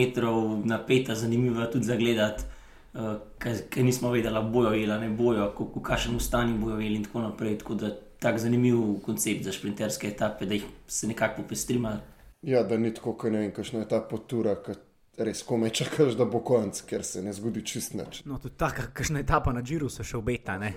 napeta, 0.63 1.19
zanimiva 1.19 1.67
tudi 1.73 1.91
za 1.91 1.99
gledati, 1.99 2.47
uh, 2.95 3.17
ker 3.39 3.85
nismo 3.85 4.11
vedeli, 4.11 4.43
bojo 4.53 4.73
jela, 4.73 4.99
ne 4.99 5.09
bojo, 5.09 5.53
v 5.59 5.83
kakšnem 5.83 6.21
stanju 6.21 6.59
bojo 6.59 6.81
jeli 6.81 6.97
in 6.97 7.05
tako 7.05 7.25
naprej. 7.29 7.59
Tako 7.59 7.75
da 7.75 7.93
tak 8.19 8.39
zanimiv 8.39 9.01
koncept 9.07 9.45
za 9.45 9.53
šprinterske 9.53 10.09
etape, 10.09 10.47
da 10.47 10.55
jih 10.55 10.65
se 10.87 11.07
nekako 11.07 11.43
popestrima. 11.43 11.99
Ja, 12.43 12.63
da 12.63 12.77
ni 12.77 12.95
tako, 12.95 13.13
kot 13.13 13.33
ne 13.33 13.39
vem, 13.39 13.53
kakšna 13.53 13.83
je 13.83 13.89
ta 13.89 14.01
potura, 14.01 14.55
ki 14.63 14.75
res 15.19 15.43
komaj 15.43 15.71
čakaš, 15.75 16.15
da 16.19 16.25
bo 16.31 16.41
konc, 16.47 16.81
ker 16.87 17.03
se 17.05 17.23
ne 17.23 17.33
zgodi 17.35 17.65
čist 17.67 17.95
nič. 17.99 18.23
No, 18.27 18.39
tudi 18.43 18.55
ta, 18.59 18.71
kakšna 18.71 19.23
etapa 19.25 19.53
na 19.53 19.63
Džiru 19.63 19.89
se 19.91 20.07
še 20.07 20.17
obeta. 20.19 20.59
ne. 20.59 20.75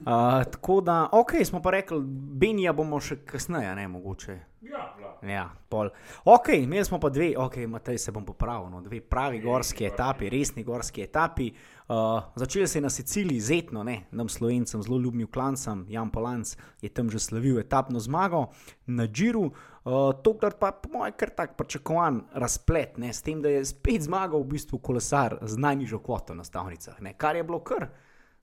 Uh, 0.00 0.42
tako 0.50 0.80
da, 0.80 1.08
ok, 1.12 1.38
smo 1.44 1.62
pa 1.62 1.70
rekli, 1.70 2.00
Benija 2.42 2.72
bomo 2.72 3.00
še 3.00 3.20
kasneje, 3.26 3.74
ne 3.74 3.88
mogoče. 3.88 4.38
Ja. 4.66 4.90
Ja, 5.26 5.50
pol. 5.68 5.88
Ok, 6.24 6.48
imeli 6.54 6.84
smo 6.84 7.00
pa 7.02 7.08
dve, 7.10 7.32
ok, 7.38 7.56
Matej 7.66 7.98
se 7.98 8.12
bom 8.12 8.24
popravil, 8.24 8.68
no, 8.70 8.80
dve 8.80 9.00
pravi 9.00 9.40
gorski 9.42 9.86
etapi, 9.88 10.28
resni 10.30 10.62
gorski 10.64 11.02
etapi. 11.02 11.50
Uh, 11.88 12.22
začeli 12.34 12.66
se 12.66 12.78
je 12.78 12.82
na 12.82 12.90
Siciliji, 12.90 13.40
zetno, 13.40 13.82
ne, 13.82 14.04
nam 14.10 14.28
slovencem, 14.28 14.82
zelo 14.82 14.98
ljubim 14.98 15.26
klancem, 15.26 15.84
Jan 15.88 16.10
Polanc 16.10 16.56
je 16.82 16.88
tam 16.88 17.10
že 17.10 17.18
slavil 17.18 17.58
etapno 17.58 18.00
zmago 18.00 18.46
na 18.86 19.06
Džiru. 19.06 19.50
Uh, 19.84 20.12
tokrat 20.22 20.58
pa, 20.58 20.72
po 20.72 20.90
mojem, 20.98 21.14
kar 21.18 21.30
tak 21.30 21.56
pričakovan 21.56 22.22
razplet, 22.32 22.98
ne, 22.98 23.12
s 23.12 23.22
tem, 23.22 23.42
da 23.42 23.50
je 23.50 23.64
spet 23.64 24.06
zmagal 24.06 24.42
v 24.42 24.52
bistvu 24.54 24.78
kolesar 24.78 25.38
z 25.42 25.58
najnižjo 25.58 25.98
kvoto 25.98 26.34
na 26.34 26.44
stavnicah, 26.44 27.00
ne, 27.00 27.14
kar 27.18 27.36
je 27.36 27.44
bilo 27.44 27.60
kar. 27.64 27.88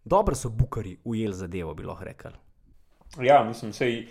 Dobro 0.03 0.35
so 0.35 0.49
bukari 0.49 0.97
ujeli 1.03 1.35
zadevo, 1.35 1.73
bi 1.73 1.83
lahko 1.83 2.03
rekel. 2.03 2.31
Ja, 3.21 3.43
mislim, 3.43 3.73
sej, 3.73 4.07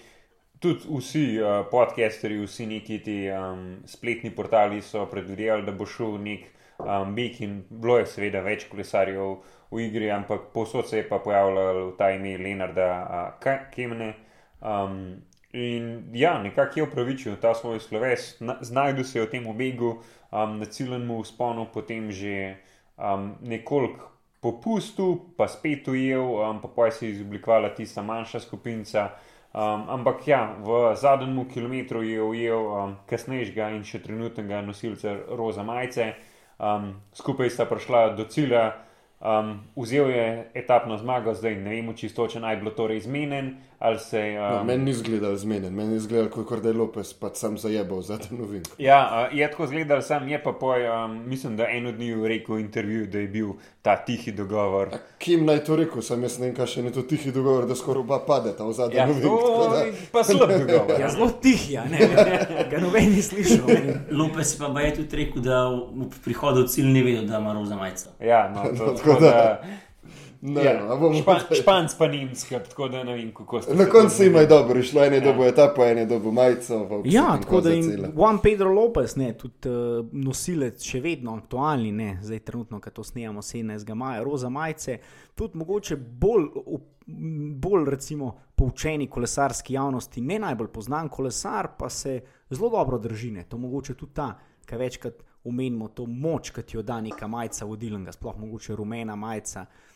tudi 0.63 0.87
vsi 0.89 1.25
uh, 1.41 1.67
podcasterji, 1.71 2.45
vsi 2.47 2.67
neki 2.67 2.99
ti 3.03 3.17
um, 3.31 3.83
spletni 3.87 4.31
portali 4.31 4.83
so 4.83 5.07
predvidevali, 5.11 5.67
da 5.67 5.73
bo 5.75 5.87
šel 5.87 6.19
nek 6.23 6.47
um, 6.79 7.15
bik 7.15 7.41
in 7.43 7.57
bilo 7.69 7.99
je 7.99 8.07
seveda 8.07 8.43
več 8.47 8.69
kolesarjev 8.71 9.35
v 9.73 9.83
igri, 9.87 10.11
ampak 10.15 10.53
posod 10.55 10.89
se 10.89 11.01
je 11.01 11.09
pa 11.09 11.19
pojavljal 11.25 11.97
ta 11.99 12.13
ime 12.15 12.37
Leonarda 12.39 12.89
uh, 13.03 13.51
Kemene. 13.75 14.15
Um, 14.61 15.23
in 15.53 16.15
ja, 16.15 16.37
nekako 16.43 16.81
je 16.81 16.87
upravičil 16.87 17.37
ta 17.43 17.55
svoj 17.55 17.81
sloves, 17.81 18.41
Na- 18.41 18.59
znajdu 18.63 19.05
se 19.05 19.19
je 19.19 19.27
v 19.27 19.31
tem 19.31 19.47
obegu 19.47 19.97
um, 19.97 20.59
na 20.59 20.71
ciljenem 20.71 21.11
usponu, 21.11 21.67
potem 21.75 22.11
že 22.13 22.57
um, 22.97 23.35
nekoliko 23.43 24.13
popustil, 24.41 25.19
pa 25.37 25.47
spet 25.49 25.89
ujel, 25.89 26.23
um, 26.23 26.63
pa 26.63 26.69
pa 26.69 26.91
se 26.91 27.07
je 27.07 27.19
izoblikovala 27.19 27.75
tista 27.75 28.03
manjša 28.03 28.41
skupinca. 28.41 29.11
Um, 29.53 29.85
ampak 29.89 30.25
ja, 30.29 30.57
v 30.65 30.97
zadnjem 30.97 31.45
kilometru 31.45 32.01
je 32.03 32.23
ujel 32.23 32.57
um, 32.57 32.95
kasnejšega 33.05 33.69
in 33.77 33.83
še 33.85 34.01
trenutnega 34.01 34.63
nosilca 34.65 35.13
roza 35.37 35.61
majice, 35.61 36.15
um, 36.57 36.95
skupaj 37.13 37.53
sta 37.53 37.67
prišla 37.69 38.17
do 38.17 38.25
cilja, 38.33 38.71
um, 39.21 39.59
vzel 39.77 40.09
je 40.09 40.27
etapno 40.57 40.97
zmago, 40.97 41.37
zdaj 41.37 41.59
ne 41.61 41.77
vemo 41.77 41.93
čisto, 41.93 42.25
če 42.25 42.41
naj 42.41 42.63
bilo 42.63 42.73
torej 42.73 43.05
izmenjen 43.05 43.59
ali 43.83 43.99
se 44.01 44.19
je. 44.21 44.39
No, 44.41 44.61
Um, 44.61 44.67
meni 44.67 44.85
ni 44.85 44.93
zgledal 44.95 45.35
zmeden, 45.37 45.75
meni 45.75 45.93
je 45.93 46.01
zgledal, 46.01 46.29
kot 46.31 46.63
da 46.63 46.69
je 46.69 46.75
Lopes 46.75 47.13
pač 47.15 47.37
sam 47.37 47.57
zajebal 47.57 48.01
zadnjo 48.01 48.39
novinko. 48.39 48.71
Ja, 48.79 48.99
uh, 49.27 49.35
je 49.35 49.49
tako 49.49 49.67
zgledal, 49.67 50.03
sam 50.03 50.29
je 50.29 50.39
pa 50.39 50.53
poj, 50.55 50.87
um, 50.87 51.19
mislim, 51.27 51.57
da 51.57 51.67
eno 51.69 51.93
dni 51.93 52.13
v 52.15 52.29
rekel 52.29 52.59
intervju, 52.59 53.07
da 53.07 53.19
je 53.19 53.29
bil 53.29 53.49
ta 53.83 53.97
tihi 53.99 54.33
dogovor. 54.33 54.89
Kim 55.19 55.45
naj 55.45 55.61
to 55.61 55.77
rekel, 55.77 56.01
sem 56.01 56.23
jaz 56.23 56.39
ne 56.39 56.47
vem, 56.47 56.55
kaj 56.55 56.67
še 56.69 56.83
ne 56.83 56.91
to 56.91 57.03
tihi 57.05 57.33
dogovor, 57.33 57.67
da 57.67 57.75
skoraj 57.75 58.01
oba 58.01 58.21
padeta 58.21 58.63
v 58.63 58.73
zadnjo 58.73 58.97
Ja, 58.97 59.07
novinko. 59.07 59.37
to 59.39 59.69
da- 59.69 59.83
je 59.83 59.93
pa 60.13 60.23
slab 60.25 60.51
dogovor. 60.51 60.95
Ja, 60.97 61.09
zelo 61.11 61.31
tih 61.33 61.71
je, 61.71 61.83
ne, 61.87 61.99
ga 62.71 62.79
noben 62.79 63.11
ni 63.11 63.23
slišal. 63.23 63.67
ne. 63.67 63.95
Lopes 64.13 64.55
pa 64.57 64.81
je 64.81 64.95
tudi 64.95 65.17
rekel, 65.17 65.43
da 65.43 65.67
v 65.67 65.81
v 66.07 66.21
prihodu 66.23 66.63
v 66.63 66.69
cilj 66.69 66.87
ni 66.89 67.03
vedel, 67.03 67.25
da 67.25 67.39
ima 67.39 67.53
roza 67.53 67.75
majico. 67.77 68.15
Ja, 68.21 68.47
no, 68.49 68.63
to, 68.65 68.71
No, 68.85 68.93
tako 68.93 68.95
tako 68.95 69.21
da. 69.21 69.31
da- 69.31 69.61
Ne, 70.45 70.65
Ja, 70.65 70.85
no, 70.85 70.93
a 70.93 70.97
bomo 70.97 71.15
špan, 71.15 71.41
zdaj- 71.41 71.61
španc 71.63 71.95
pa 71.99 72.09
nemska, 72.09 72.59
tako 72.59 72.89
da 72.89 73.05
ne 73.05 73.15
vem, 73.15 73.35
kako 73.35 73.63
ste. 73.63 73.75
Na 73.75 73.85
se 73.85 73.91
koncu 73.91 74.25
ima 74.25 74.39
je 74.39 74.47
dobro, 74.47 74.79
išlo 74.79 75.05
en 75.05 75.15
je 75.15 75.21
dobo 75.21 75.45
etapo, 75.45 75.85
en 75.85 75.99
je 75.99 76.07
dobo 76.07 76.31
majico. 76.31 77.03
Ja, 77.05 77.35
in 77.37 77.43
tako 77.43 77.61
da 77.61 77.75
in 77.75 77.83
cela. 77.83 78.09
Juan 78.17 78.39
Pedro 78.43 78.73
Lopez, 78.73 79.17
ne, 79.17 79.39
tudi 79.39 79.69
uh, 79.69 80.07
nosilec, 80.13 80.83
še 80.83 81.01
vedno 81.01 81.37
aktualni, 81.37 81.93
ne, 81.93 82.19
zdaj 82.23 82.39
trenutno, 82.39 82.81
ko 82.81 82.91
to 82.91 83.05
snemamo 83.05 83.43
17. 83.43 83.95
maja, 83.95 84.23
roza 84.23 84.49
majice, 84.49 84.99
tudi 85.35 85.59
mogoče 85.59 85.97
bolj, 85.97 86.49
m, 87.07 87.55
bolj 87.61 87.87
recimo, 87.91 88.35
poučeni 88.55 89.07
kolesarski 89.07 89.75
javnosti, 89.75 90.21
ne 90.21 90.39
najbolj 90.39 90.73
poznan 90.75 91.09
kolesar, 91.09 91.69
pa 91.79 91.87
se 91.89 92.21
zelo 92.51 92.71
dobro 92.71 92.99
drži. 92.99 93.31
Ne. 93.31 93.45
To 93.45 93.59
mogoče 93.59 93.95
tudi 93.95 94.15
ta, 94.15 94.33
ki 94.67 94.77
večkrat 94.77 95.23
omenimo 95.45 95.89
to 95.89 96.07
moč, 96.07 96.51
ki 96.51 96.77
jo 96.77 96.83
da 96.83 97.01
neka 97.01 97.27
majica 97.27 97.65
vodilnega, 97.65 98.13
sploh 98.13 98.39
mogoče 98.39 98.75
rumena 98.75 99.17
majica. 99.17 99.61
Uh, 99.61 99.92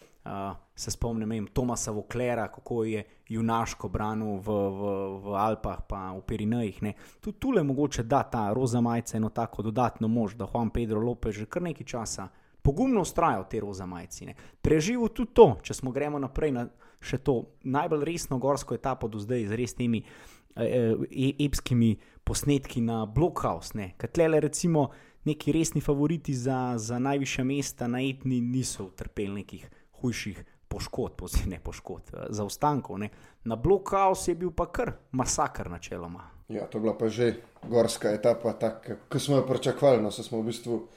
se 0.75 0.91
spomnim 0.91 1.29
vem, 1.29 1.47
Tomasa 1.47 1.91
Voklera, 1.91 2.49
kako 2.49 2.85
je 2.85 3.05
junaško 3.29 3.89
branil 3.89 4.37
v, 4.37 4.53
v, 4.53 4.83
v 5.25 5.35
Alpah, 5.35 5.79
pa 5.89 6.13
v 6.13 6.21
Pirinejih. 6.21 6.83
ne. 6.83 6.95
Tudi 7.21 7.39
tule 7.39 7.63
mogoče 7.63 8.03
da 8.03 8.23
ta 8.23 8.53
roza 8.53 8.81
majica 8.81 9.17
eno 9.17 9.29
tako 9.29 9.63
dodatno 9.63 10.09
mož, 10.09 10.35
da 10.35 10.47
Juan 10.55 10.71
Pedro 10.71 11.01
Lopez 11.01 11.35
že 11.35 11.47
kar 11.47 11.63
nekaj 11.63 11.87
časa 11.87 12.29
pogumno 12.63 13.01
ustraja 13.01 13.41
v 13.41 13.49
te 13.49 13.61
roza 13.61 13.87
majici. 13.87 14.27
Ne. 14.27 14.35
Preživel 14.63 15.09
tudi 15.09 15.31
to, 15.33 15.57
če 15.63 15.75
smo 15.75 15.93
gremo 15.93 16.19
naprej 16.19 16.53
na 16.53 16.67
še 17.01 17.19
to 17.23 17.55
najbolj 17.63 18.05
resno 18.05 18.39
gorsko 18.43 18.75
etapo 18.75 19.09
do 19.09 19.21
zdaj 19.23 19.47
z 19.47 19.59
res 19.59 19.75
temi 19.79 20.03
eh, 20.03 20.97
eh, 21.11 21.45
epskimi 21.47 21.95
posnetki 22.27 22.83
na 22.83 23.05
Blockhouse. 23.07 23.93
Katlele 23.97 24.41
recimo 24.41 24.91
neki 25.25 25.53
resni 25.53 25.81
favoriti 25.81 26.35
za, 26.35 26.75
za 26.77 26.99
najviše 26.99 27.45
mesta 27.45 27.87
na 27.87 28.03
etni 28.03 28.41
niso 28.41 28.91
utrpeli 28.91 29.43
nekih 29.43 29.71
hujših 30.01 30.45
poškodb, 30.69 31.23
oziroma 31.23 31.51
ne 31.51 31.61
poškodb, 31.65 32.15
eh, 32.15 32.27
zaostankov. 32.31 32.99
Ne. 32.99 33.11
Na 33.45 33.57
Blockhouse 33.57 34.31
je 34.31 34.35
bil 34.35 34.51
pa 34.51 34.67
kar 34.73 34.93
masakr 35.13 35.71
načeloma. 35.71 36.31
Ja, 36.49 36.67
to 36.67 36.79
je 36.79 36.83
bila 36.83 36.99
pa 36.99 37.09
že 37.09 37.35
gorska 37.69 38.11
etapa, 38.11 38.53
tako 38.53 38.99
kot 39.09 39.23
smo 39.23 39.37
jo 39.37 39.47
pričakovali. 39.47 40.03
No, 40.03 40.11
smo 40.11 40.41
v 40.41 40.47
bistvu 40.47 40.89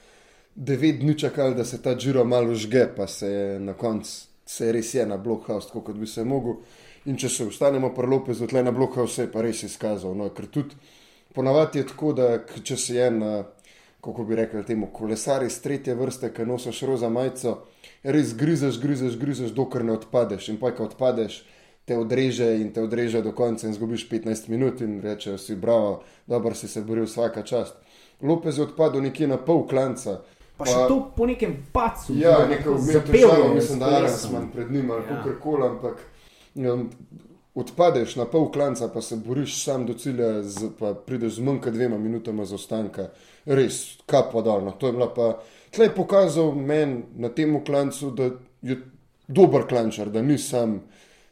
devet 0.56 1.00
dni 1.00 1.18
čakali, 1.20 1.56
da 1.56 1.66
se 1.66 1.82
ta 1.82 1.96
Džiro 1.96 2.26
malo 2.26 2.56
žge, 2.56 2.88
pa 2.96 3.08
se 3.08 3.28
je 3.28 3.60
na 3.60 3.74
koncu 3.74 4.30
se 4.50 4.66
je 4.66 4.72
res 4.72 4.94
je 4.94 5.06
na 5.06 5.18
Blockhouse, 5.18 5.68
tako 5.68 5.82
kot 5.82 5.96
bi 5.96 6.08
se 6.08 6.24
mogel. 6.26 6.58
In 7.06 7.18
če 7.18 7.30
se 7.30 7.46
ostanemo 7.46 7.92
pri 7.96 8.10
Lopezu, 8.10 8.48
tle 8.50 8.64
na 8.66 8.74
Blockhouse 8.74 9.14
se 9.14 9.28
je 9.28 9.32
pa 9.32 9.44
res 9.46 9.62
izkazal. 9.64 10.16
No, 10.18 10.30
ker 10.34 10.48
tudi 10.50 10.78
ponavadi 11.36 11.84
je 11.84 11.88
tako, 11.92 12.14
da 12.18 12.30
če 12.66 12.78
si 12.78 12.98
en, 12.98 13.22
eh, 13.24 13.44
kako 14.02 14.24
bi 14.24 14.36
rekel 14.36 14.64
temu, 14.64 14.88
kolesar 14.94 15.44
iz 15.44 15.62
tretje 15.62 15.96
vrste, 15.96 16.34
ki 16.34 16.46
nosiš 16.46 16.82
roza 16.88 17.10
majico, 17.10 17.58
res 18.04 18.34
grizeš, 18.38 18.80
grizeš, 18.80 19.18
grizeš, 19.20 19.52
dokler 19.52 19.86
ne 19.86 19.94
odpadeš. 19.98 20.50
In 20.50 20.58
pa, 20.60 20.72
ko 20.72 20.88
odpadeš, 20.88 21.44
te 21.86 21.98
odreže 21.98 22.48
in 22.62 22.72
te 22.74 22.82
odreže 22.84 23.22
do 23.22 23.32
konca 23.32 23.68
in 23.68 23.74
zgubiš 23.74 24.10
15 24.10 24.50
minut 24.50 24.82
in 24.82 25.02
rečejo 25.02 25.38
si, 25.38 25.56
bravo, 25.56 26.04
dobro 26.28 26.56
si 26.56 26.68
se 26.68 26.82
boril, 26.82 27.06
vsaka 27.06 27.44
čast. 27.44 27.76
Lopez 28.22 28.58
je 28.58 28.64
odpadel 28.64 29.02
nekje 29.02 29.28
na 29.28 29.38
pol 29.38 29.68
klanca. 29.68 30.20
Pa, 30.58 30.66
pa 30.66 30.72
še 30.72 30.88
to 30.92 30.98
po 31.16 31.26
nekem 31.26 31.56
pacu. 31.74 32.14
Ja, 32.20 32.46
nekaj 32.48 32.74
vmešavalo, 32.74 33.54
mislim, 33.56 33.80
da 33.80 33.88
je 33.88 33.98
Arasman 34.04 34.50
pred 34.54 34.72
njim 34.72 34.92
ali 34.92 35.04
Ja. 35.10 35.24
kako 35.24 35.40
koli, 35.42 35.68
ampak 35.68 36.02
um, 36.56 36.90
odpadeš 37.60 38.16
na 38.16 38.26
pol 38.26 38.50
klanca, 38.52 38.88
pa 38.94 39.02
se 39.02 39.16
boriš 39.16 39.64
sam 39.64 39.86
do 39.86 39.94
cilja, 39.94 40.42
z, 40.44 40.72
pa 40.80 40.94
prideš 40.94 41.38
z 41.38 41.46
manj 41.46 41.62
kot 41.64 41.74
dvema 41.74 41.98
minutama 41.98 42.46
zaostanka. 42.46 43.10
Res, 43.46 44.00
kapo 44.06 44.42
dolno. 44.42 44.72
To 44.80 44.88
je 44.88 44.94
bila 44.94 45.10
pa, 45.14 45.32
tle 45.76 45.90
je 45.90 45.96
pokazal 45.96 46.54
meni 46.56 47.04
na 47.18 47.30
tem 47.30 47.58
klancu, 47.66 48.12
da 48.12 48.32
je 48.62 48.80
dober 49.28 49.68
klančar, 49.68 50.10
da 50.10 50.22
ni 50.22 50.38
sam, 50.38 50.80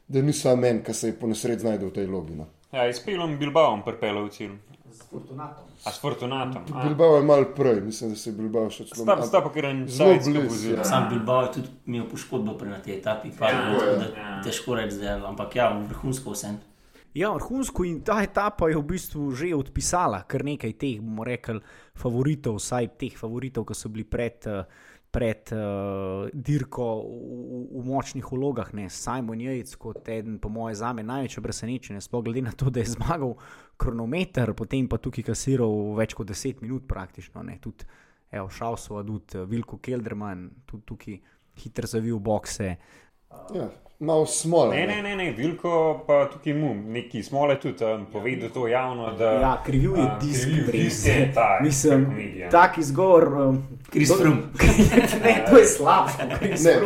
da 0.07 0.21
ni 0.21 0.33
sam 0.33 0.63
en, 0.63 0.83
ki 0.83 0.93
se 0.93 1.11
je 1.11 1.19
po 1.19 1.27
nesreč 1.27 1.65
znašel 1.65 1.89
v 1.89 1.93
tej 1.93 2.07
logi. 2.07 2.35
No. 2.35 2.47
Ja, 2.71 2.89
iz 2.89 2.99
Pelom 2.99 3.37
Bilbao 3.39 3.79
pripeljal 3.85 4.27
v 4.27 4.31
cilj. 4.35 4.55
Fortunatom. 5.10 5.63
A 5.84 5.91
s 5.91 6.00
Fortunatom. 6.00 6.63
Bilbao 6.84 7.17
je 7.17 7.24
mal 7.24 7.46
prej, 7.56 7.82
mislim, 7.82 8.10
da 8.10 8.15
se 8.15 8.30
je 8.30 8.36
Bilbao 8.36 8.70
še 8.70 8.86
celo 8.86 9.04
Sta, 9.04 9.15
sta 9.24 9.41
pa 9.41 9.50
kar 9.50 9.65
en 9.65 9.86
Zelo 9.88 10.13
blizu, 10.15 10.41
vozilo. 10.43 10.78
ja. 10.78 10.84
Sam 10.84 11.10
Bilbao 11.10 11.41
je 11.41 11.52
tudi 11.52 11.70
imel 11.86 12.08
poškodbo 12.08 12.58
pri 12.58 12.70
na 12.70 12.80
tej 12.80 12.98
etapi, 12.98 13.32
pa, 13.32 13.50
Ja, 13.50 13.62
ja, 13.72 13.93
da, 13.96 14.08
ja. 14.12 14.41
težko 14.43 14.76
reči, 14.76 14.98
da 14.98 15.06
je, 15.06 15.22
ampak 15.26 15.56
ja, 15.56 15.70
vrhunsko 15.89 16.32
vsem. 16.32 16.60
Ja, 17.13 17.32
vrhunsko 17.32 17.84
in 17.84 18.02
ta 18.02 18.20
etapa 18.22 18.67
je 18.70 18.78
v 18.78 18.84
bistvu 18.84 19.32
že 19.34 19.56
odpisala 19.56 20.22
kar 20.28 20.43
nekaj 20.43 20.74
teh, 20.74 21.00
bomo 21.00 21.24
rekli, 21.24 21.62
favoritov, 21.98 22.60
vsaj 22.60 22.91
teh 23.00 23.15
favoritov, 23.17 23.65
ki 23.65 23.74
so 23.74 23.89
bili 23.89 24.04
pred, 24.06 24.38
eh, 24.46 24.65
pred 25.17 25.49
uh, 25.49 26.30
dirko 26.30 26.86
v, 27.01 27.62
v, 27.73 27.84
močnih 27.89 28.27
vlogah. 28.30 28.69
Ne. 28.77 28.86
Simon 28.93 29.41
Jejc, 29.41 29.73
kot 29.82 30.06
eden, 30.13 30.38
po 30.38 30.51
mojem, 30.53 30.77
za 30.77 30.91
me 30.93 31.06
največje 31.08 31.41
presenečenje, 31.41 32.03
sploh 32.06 32.21
glede 32.27 32.43
na 32.45 32.53
to, 32.53 32.69
da 32.69 32.84
je 32.84 32.93
zmagal 32.93 33.34
kronometer, 33.82 34.53
potem 34.53 34.86
pa 34.86 35.01
tukaj 35.01 35.25
kasiral 35.32 35.95
več 35.97 36.13
kot 36.17 36.30
10 36.30 36.62
minut 36.62 36.86
praktično. 36.89 37.41
Ne. 37.47 37.58
Tudi 37.63 37.89
evo, 38.30 38.51
Šausova, 38.53 39.01
tudi 39.08 39.41
Vilko 39.49 39.82
Kelderman, 39.82 40.45
tudi 40.69 40.86
tukaj 40.86 41.19
hitro 41.58 41.89
zavil 41.89 42.21
bokse. 42.21 42.69
Ja, 43.58 43.71
malo 43.99 44.25
smole. 44.25 44.75
Ne, 44.75 44.88
ne, 44.88 45.01
ne, 45.01 45.15
ne, 45.15 45.31
Vilko 45.31 46.03
pa 46.07 46.29
tukaj 46.33 46.53
mu, 46.53 46.75
neki 46.75 47.23
smole 47.23 47.60
tudi 47.60 47.86
um, 47.86 48.05
povedal 48.12 48.49
to 48.49 48.67
javno, 48.67 49.13
da 49.13 49.31
Ja, 49.31 49.63
krivil 49.65 49.95
je 49.97 50.03
a, 50.03 50.19
disk, 50.21 50.47
disk 50.71 51.07
je 51.07 51.33
Mislim, 51.62 52.05
komedija. 52.05 52.49
tak 52.49 52.77
izgovor. 52.77 53.27
Um, 53.27 53.63
Froome. 54.17 54.36
ne, 55.23 55.45
to 55.49 55.57
je 55.57 55.65
slabo. 55.65 56.10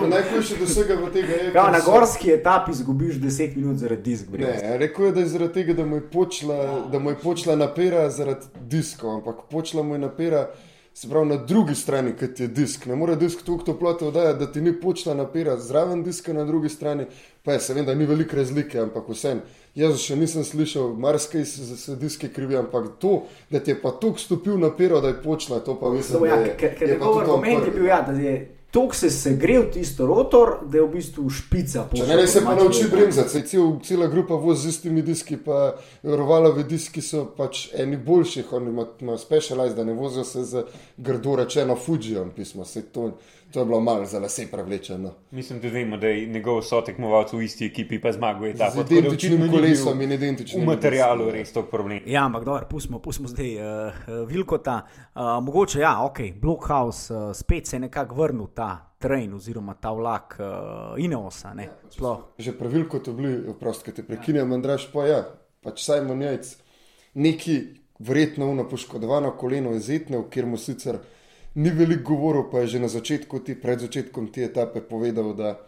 Najhujše 0.10 0.58
do 0.58 0.66
vsega 0.66 0.94
v 0.94 1.12
tega 1.14 1.34
je, 1.34 1.54
Kao, 1.54 1.66
ker 1.66 1.72
na 1.72 1.80
gorski 1.86 2.32
etapi 2.32 2.72
izgubiš 2.72 3.16
10 3.16 3.56
minut 3.56 3.78
zaradi 3.78 4.02
disk. 4.02 4.26
Ne, 4.38 4.78
rekel 4.78 5.06
je, 5.06 5.12
da 5.12 5.20
je 5.20 5.26
zaradi 5.26 5.54
tega, 5.54 5.74
da 5.74 5.86
mu 5.86 5.96
je 5.96 6.02
počela, 6.12 6.88
da 6.92 7.00
mu 7.00 7.10
je 7.10 7.16
počela 7.16 7.56
napera 7.56 8.10
zaradi 8.10 8.46
diskov, 8.62 9.16
ampak 9.16 9.36
počela 9.52 9.84
mu 9.84 9.96
je 9.96 10.00
napera, 10.00 10.48
se 10.94 11.10
pravi 11.10 11.30
na 11.30 11.38
drugi 11.38 11.76
strani, 11.76 12.14
kot 12.20 12.40
je 12.40 12.48
disk. 12.48 12.86
Ne 12.86 12.96
more 12.96 13.16
disk 13.16 13.44
toliko 13.46 13.64
toplote 13.66 14.06
oddajati, 14.06 14.40
da 14.40 14.52
ti 14.52 14.62
ni 14.62 14.74
počela 14.82 15.16
napera 15.16 15.58
zraven 15.58 16.04
diska 16.04 16.34
na 16.34 16.46
drugi 16.46 16.70
strani, 16.70 17.06
pa 17.44 17.54
je 17.54 17.60
seveda 17.60 17.96
ni 17.96 18.06
velike 18.06 18.36
razlike, 18.36 18.80
ampak 18.80 19.10
vsem. 19.10 19.42
Jaz 19.76 20.02
še 20.04 20.16
nisem 20.20 20.44
slišal, 20.44 20.94
marsikaj 21.00 21.46
se, 21.46 21.78
se 21.78 21.96
diske 21.96 22.28
krivi, 22.30 22.58
ampak 22.60 22.90
to, 23.00 23.24
da 23.50 23.60
ti 23.60 23.72
je 23.72 23.82
pa 23.82 23.92
toliko 23.92 24.20
stopil 24.20 24.60
napero, 24.60 25.02
da 25.02 25.08
je 25.08 25.22
počela, 25.24 25.60
to 25.60 25.80
pa 25.80 25.90
mislim, 25.90 26.20
To, 26.20 26.26
ja, 26.26 26.36
da 26.36 26.50
je, 26.50 26.58
ker 26.60 26.76
ker 26.78 26.90
je 26.90 27.00
pa 27.00 27.06
njegov 27.06 27.20
argument 27.20 27.66
je 27.66 27.72
bil, 27.72 27.86
ja, 27.86 28.02
da 28.02 28.12
je 28.12 28.36
tok 28.72 28.96
se 28.96 29.10
segrel 29.10 29.64
tisto 29.74 30.06
rotor, 30.08 30.58
da 30.66 30.78
je 30.78 30.84
v 30.84 30.92
bistvu 30.94 31.30
špica. 31.30 31.86
Če 31.94 32.06
ne, 32.08 32.28
se 32.28 32.40
pa 32.40 32.56
nauči 32.56 32.84
povedano. 32.84 32.96
bremzati, 32.96 33.30
saj 33.30 33.42
cel, 33.44 33.80
cela 33.84 34.08
grupa 34.08 34.34
vozi 34.36 34.62
z 34.62 34.70
istimi 34.70 35.02
diski, 35.02 35.38
pa 35.38 35.76
rovalovi 36.04 36.64
diski 36.64 37.02
so 37.02 37.26
pač 37.38 37.68
eni 37.74 37.98
boljših, 37.98 38.54
oni 38.54 38.70
ima- 38.70 38.88
imajo 39.02 39.18
specialize, 39.18 39.76
da 39.76 39.84
ne 39.84 39.94
vozijo 39.94 40.24
se 40.24 40.44
z 40.44 40.64
grdo 40.98 41.36
rečeno 41.36 41.76
Fujijem 41.76 42.32
pismo, 42.32 42.64
to, 42.92 43.12
to 43.52 43.60
je 43.60 43.66
bilo 43.66 43.80
malo 43.80 44.06
za 44.06 44.20
lase 44.20 44.48
prevlečeno. 44.52 45.14
Mislim, 45.32 45.60
da 45.60 45.68
vemo, 45.68 45.98
da 45.98 46.08
je 46.08 46.26
njegov 46.26 46.62
sotekmovalec 46.62 47.34
v 47.34 47.44
isti 47.44 47.66
ekipi, 47.66 48.02
pa 48.02 48.12
zmagal 48.12 48.46
je 48.46 48.54
ta 48.58 48.70
Z 48.70 48.86
identičnim 48.90 49.52
kolesom 49.52 50.02
in 50.02 50.12
identičnim 50.12 50.64
V 50.64 50.68
materialu 50.68 51.26
diskom, 51.26 51.36
ja. 51.36 51.40
res 51.40 51.54
to 51.54 51.64
problem. 51.64 52.00
Ja, 52.06 52.26
ampak 52.26 52.46
dobro, 52.46 52.68
pustimo, 52.70 53.00
pustimo 53.00 53.28
zdaj 53.28 53.56
uh, 53.56 53.64
uh, 53.64 54.28
Vilkota. 54.30 54.82
Uh, 55.16 55.22
mogoče, 55.44 55.80
ja, 55.80 56.04
ok, 56.04 56.20
Blockhouse 56.42 57.14
uh, 57.14 57.36
spet 57.36 57.68
se 57.68 57.76
je 57.76 57.80
nekako 57.80 58.16
vrnil 58.16 58.48
ta 58.56 58.96
train 59.00 59.34
oziroma 59.34 59.74
ta 59.74 59.92
vlak 59.92 60.38
uh, 60.40 61.04
Ineosa. 61.04 61.54
Ne, 61.54 61.70
sploh. 61.90 62.34
Že 62.38 62.58
pravilko 62.58 63.00
to 63.00 63.14
bili, 63.14 63.54
prost, 63.60 63.84
ki 63.84 63.92
te 63.92 64.04
prekinjam, 64.04 64.54
Andraš, 64.54 64.88
pa 64.94 65.06
ja, 65.08 65.24
pač 65.64 65.84
Simon 65.84 66.22
Jajc, 66.22 66.56
neki 67.14 67.62
verjetno 68.00 68.50
uno 68.50 68.70
poškodovano 68.70 69.32
koleno 69.38 69.72
je 69.72 69.80
zetnev, 69.80 70.30
kjer 70.30 70.46
mu 70.46 70.58
sicer 70.58 70.98
ni 71.56 71.70
veliko 71.70 72.14
govoril, 72.14 72.50
pa 72.52 72.60
je 72.60 72.68
že 72.68 72.80
na 72.80 72.88
začetku, 72.88 73.40
ti, 73.40 73.56
pred 73.56 73.80
začetkom 73.80 74.32
te 74.32 74.44
etape 74.44 74.82
povedal, 74.82 75.34
da 75.34 75.60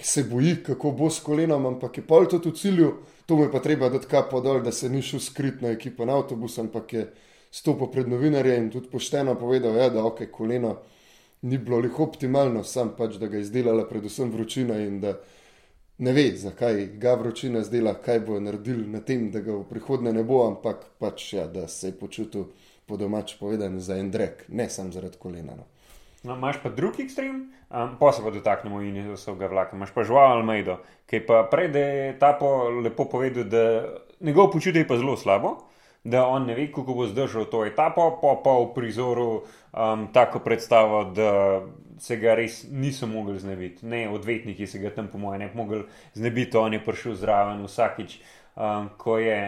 se 0.00 0.24
boji, 0.24 0.62
kako 0.62 0.90
bo 0.90 1.10
s 1.10 1.20
kolenom, 1.20 1.66
ampak 1.66 1.98
je 1.98 2.06
pol 2.06 2.28
to 2.28 2.38
v 2.38 2.52
cilju, 2.52 2.92
to 3.26 3.36
mu 3.36 3.44
je 3.44 3.52
pa 3.52 3.60
treba 3.60 3.88
dati 3.88 4.06
kapo 4.06 4.40
dol, 4.40 4.62
da 4.62 4.72
se 4.72 4.88
ni 4.88 5.02
šel 5.02 5.20
skrit 5.20 5.60
na 5.60 5.70
ekipo 5.70 6.04
na 6.04 6.16
avtobus, 6.16 6.58
ampak 6.58 6.92
je 6.92 7.10
stopil 7.50 7.90
pred 7.90 8.08
novinarje 8.08 8.56
in 8.56 8.70
tudi 8.70 8.88
pošteno 8.88 9.34
povedal, 9.34 9.76
ja, 9.76 9.88
da 9.88 10.04
ok, 10.04 10.30
koleno 10.30 10.76
ni 11.42 11.58
bilo 11.58 11.78
lih 11.78 12.00
optimalno, 12.00 12.64
sam 12.64 12.94
pač, 12.96 13.16
da 13.16 13.26
ga 13.26 13.36
je 13.36 13.42
izdelala 13.42 13.88
predvsem 13.88 14.32
vročina 14.32 14.76
in 14.80 15.00
da 15.00 15.18
ne 15.98 16.12
ve, 16.12 16.30
zakaj 16.36 16.86
ga 17.00 17.14
vročina 17.14 17.62
zdela, 17.64 17.94
kaj 17.94 18.20
bo 18.20 18.40
naredil 18.40 18.84
na 18.88 19.00
tem, 19.00 19.30
da 19.30 19.40
ga 19.40 19.52
v 19.52 19.64
prihodnje 19.68 20.12
ne 20.12 20.24
bo, 20.24 20.46
ampak 20.46 20.84
pač, 20.98 21.32
ja, 21.32 21.46
da 21.46 21.68
se 21.68 21.92
je 21.92 21.98
počutil 21.98 22.44
po 22.90 22.98
domač 22.98 23.38
povedan 23.38 23.78
za 23.80 23.96
en 23.96 24.10
drek, 24.10 24.48
ne 24.50 24.66
samo 24.70 24.90
zaradi 24.90 25.18
kolena. 25.22 25.54
No. 25.54 25.70
No, 26.22 26.36
imaš 26.36 26.58
pa 26.62 26.68
drugi 26.68 27.02
ekstrem, 27.02 27.52
um, 27.70 27.96
pa 28.00 28.12
se 28.12 28.22
pa 28.22 28.30
dotaknemo 28.30 28.82
in 28.84 29.12
vsega 29.14 29.48
vlaka. 29.48 29.76
Imaš 29.76 29.94
pa 29.94 30.04
žval 30.04 30.36
Almeido, 30.36 30.76
ki 31.08 31.16
je 31.16 31.26
pa 31.26 31.42
prej, 31.48 31.70
da 31.72 31.80
je 31.80 32.18
tapo 32.18 32.68
lepo 32.68 33.06
povedal, 33.08 33.44
da 33.48 33.62
njegov 34.20 34.50
počutje 34.52 34.84
je 34.84 34.88
pa 34.88 34.98
zelo 35.00 35.16
slabo, 35.16 35.56
da 36.04 36.26
on 36.26 36.44
ne 36.46 36.54
ve, 36.54 36.66
kako 36.72 36.94
bo 36.94 37.06
zdržal 37.08 37.48
to 37.48 37.64
etapo, 37.64 38.18
pa 38.20 38.36
pa 38.44 38.52
v 38.58 38.74
prizoru 38.74 39.30
um, 39.72 40.08
tako 40.12 40.44
predstavo, 40.44 41.04
da 41.04 41.62
se 42.00 42.16
ga 42.16 42.34
res 42.34 42.66
niso 42.68 43.06
mogli 43.06 43.38
znebiti. 43.40 43.86
Ne, 43.86 44.08
odvetniki 44.08 44.66
se 44.66 44.78
ga 44.78 44.92
tam, 44.92 45.08
po 45.08 45.18
mojem, 45.18 45.40
ne 45.40 45.48
bi 45.48 45.56
mogli 45.56 45.82
znebiti, 46.14 46.56
on 46.56 46.76
je 46.76 46.84
prišel 46.84 47.16
zraven 47.16 47.64
vsakič, 47.64 48.20
um, 48.56 48.92
ko 48.96 49.18
je. 49.18 49.40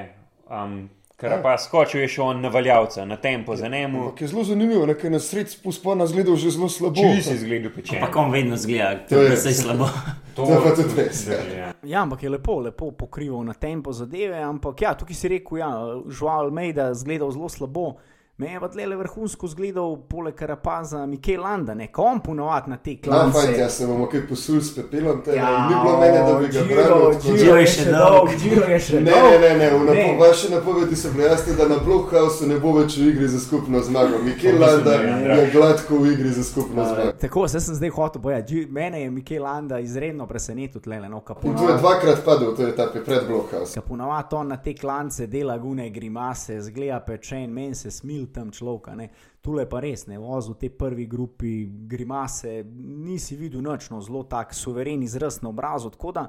Um, 0.48 0.88
Ker 1.16 1.37
pa 1.38 1.55
skočil 1.57 2.01
je 2.01 2.09
še 2.09 2.22
on 2.22 2.40
na 2.40 2.48
valjavca, 2.48 3.05
na 3.05 3.16
tempo 3.16 3.57
za 3.57 3.68
njemu. 3.68 4.01
Ampak 4.03 4.20
je 4.20 4.29
zelo 4.29 4.44
zanimivo, 4.44 4.87
nekaj 4.87 5.11
na 5.11 5.18
sred 5.18 5.46
spona 5.48 6.07
zgledal 6.07 6.37
že 6.37 6.51
zelo 6.51 6.68
slabo. 6.68 6.96
Če 6.96 7.22
si 7.22 7.35
izgledal 7.35 7.70
pečen. 7.70 7.96
Ampak 7.96 8.16
on 8.16 8.31
vedno 8.31 8.57
zgleda, 8.57 9.07
To 9.09 9.16
je- 9.16 9.31
da 9.31 9.37
se 9.37 9.48
je 9.48 9.55
slabo. 9.57 9.87
To 10.35 10.42
je 10.44 10.59
pa 10.59 10.70
tudi 10.72 10.94
res, 10.96 11.27
ja. 11.29 11.72
Ja. 11.85 12.03
Ampak 12.03 12.22
je 12.22 12.31
lepo, 12.31 12.59
lepo 12.61 12.90
pokrival 12.90 13.44
na 13.44 13.53
tempo 13.55 13.92
zadeve. 13.92 14.38
Ampak 14.38 14.83
ja, 14.83 14.94
tukaj 14.94 15.14
si 15.14 15.29
rekel, 15.29 15.59
ja, 15.59 15.68
žval 16.09 16.40
Almeida 16.42 16.94
zgledal 16.94 17.31
zelo 17.31 17.48
slabo. 17.48 17.94
Me 18.42 18.48
je 18.48 18.61
pa 18.61 18.68
tle 18.68 18.87
vrhunsko 18.88 19.46
zgledal, 19.46 19.96
poleg 20.05 20.35
Karapaza, 20.35 21.07
Mikel 21.07 21.42
Landa, 21.42 21.74
ne 21.74 21.87
kom 21.88 22.20
ponovadi 22.20 22.70
na 22.70 22.76
te 22.78 22.90
No, 22.92 22.98
klance. 23.05 23.38
fajn, 23.38 23.55
jaz 23.57 23.72
se 23.72 23.87
bomo 23.87 24.07
kaj 24.07 24.26
posul 24.26 24.61
s 24.61 24.74
pepelom, 24.74 25.22
te, 25.22 25.31
Ja, 25.33 25.50
ja, 25.50 25.61
ni 25.61 25.74
bilo 25.76 25.98
mene, 25.98 26.18
da 26.20 26.35
bi 26.35 26.48
ga 26.48 26.61
branil. 26.64 27.37
Giro 27.37 27.57
je 27.57 27.66
še 27.68 27.85
dolg. 27.87 28.28
Giro 28.37 28.66
je 28.66 28.81
še 28.81 29.00
Ne, 29.00 29.11
dolg. 29.12 29.40
ne, 29.40 29.50
ne, 29.50 29.70
ne, 29.70 29.78
napo, 29.78 29.92
Ne. 29.92 30.16
vaše 30.20 30.50
napovedi 30.50 30.96
so 30.96 31.11
bile 31.11 31.24
jasne, 31.24 31.55
da 31.55 31.68
na 31.68 31.78
Blockhouse 31.78 32.42
ne 32.44 32.59
bo 32.59 32.72
več 32.72 32.96
v 32.96 33.07
igri 33.07 33.28
za 33.28 33.38
skupno 33.40 33.81
zmago. 33.81 34.18
Mikel 34.20 34.59
Landa 34.59 34.92
ja. 34.92 35.37
je 35.37 35.50
gladko 35.50 35.98
v 35.98 36.07
igri 36.09 36.31
za 36.31 36.44
skupno 36.44 36.83
zmago. 36.85 37.12
Tako, 37.14 37.46
zdaj 37.46 37.61
sem 37.61 37.74
zdaj 37.76 37.90
hotel 37.90 38.22
povedati, 38.22 38.66
mene 38.68 39.02
je 39.02 39.11
Mikel 39.12 39.42
Landa 39.42 39.78
izredno 39.78 40.26
presenetil 40.26 40.81
tle, 40.81 40.98
no, 40.98 41.07
In 41.07 41.11
to 41.12 41.16
je 41.16 41.22
kapuno. 41.24 41.78
dvakrat 41.78 42.24
padel 42.24 42.50
v 42.50 42.57
tej 42.57 42.68
etapi 42.68 42.98
pred 43.00 43.22
Blockhouse. 43.24 43.78
Ponavadi 43.83 44.11
on 44.33 44.48
na 44.48 44.57
te 44.59 44.74
klance 44.74 45.26
dela 45.28 45.59
gune 45.59 45.90
grimase, 45.90 46.59
zgleda 46.61 47.00
pečen, 47.02 47.46
meni 47.48 47.74
se 47.74 47.90
smil 47.92 48.26
tam 48.33 48.51
človeka. 48.51 48.95
Ne. 48.97 49.11
Tule 49.40 49.68
pa 49.68 49.81
res 49.81 50.07
ne, 50.11 50.18
vozil 50.18 50.57
v 50.57 50.62
tej 50.64 50.73
prvi 50.79 51.07
grupi 51.07 51.53
grimase, 51.66 52.62
nisi 52.73 53.37
videl 53.37 53.62
noč, 53.62 53.90
no, 53.92 54.01
zelo 54.01 54.25
tak 54.25 54.55
suveren 54.55 55.03
izraz 55.03 55.42
na 55.42 55.53
obrazu. 55.53 55.90
Tako 55.92 56.12
da 56.12 56.27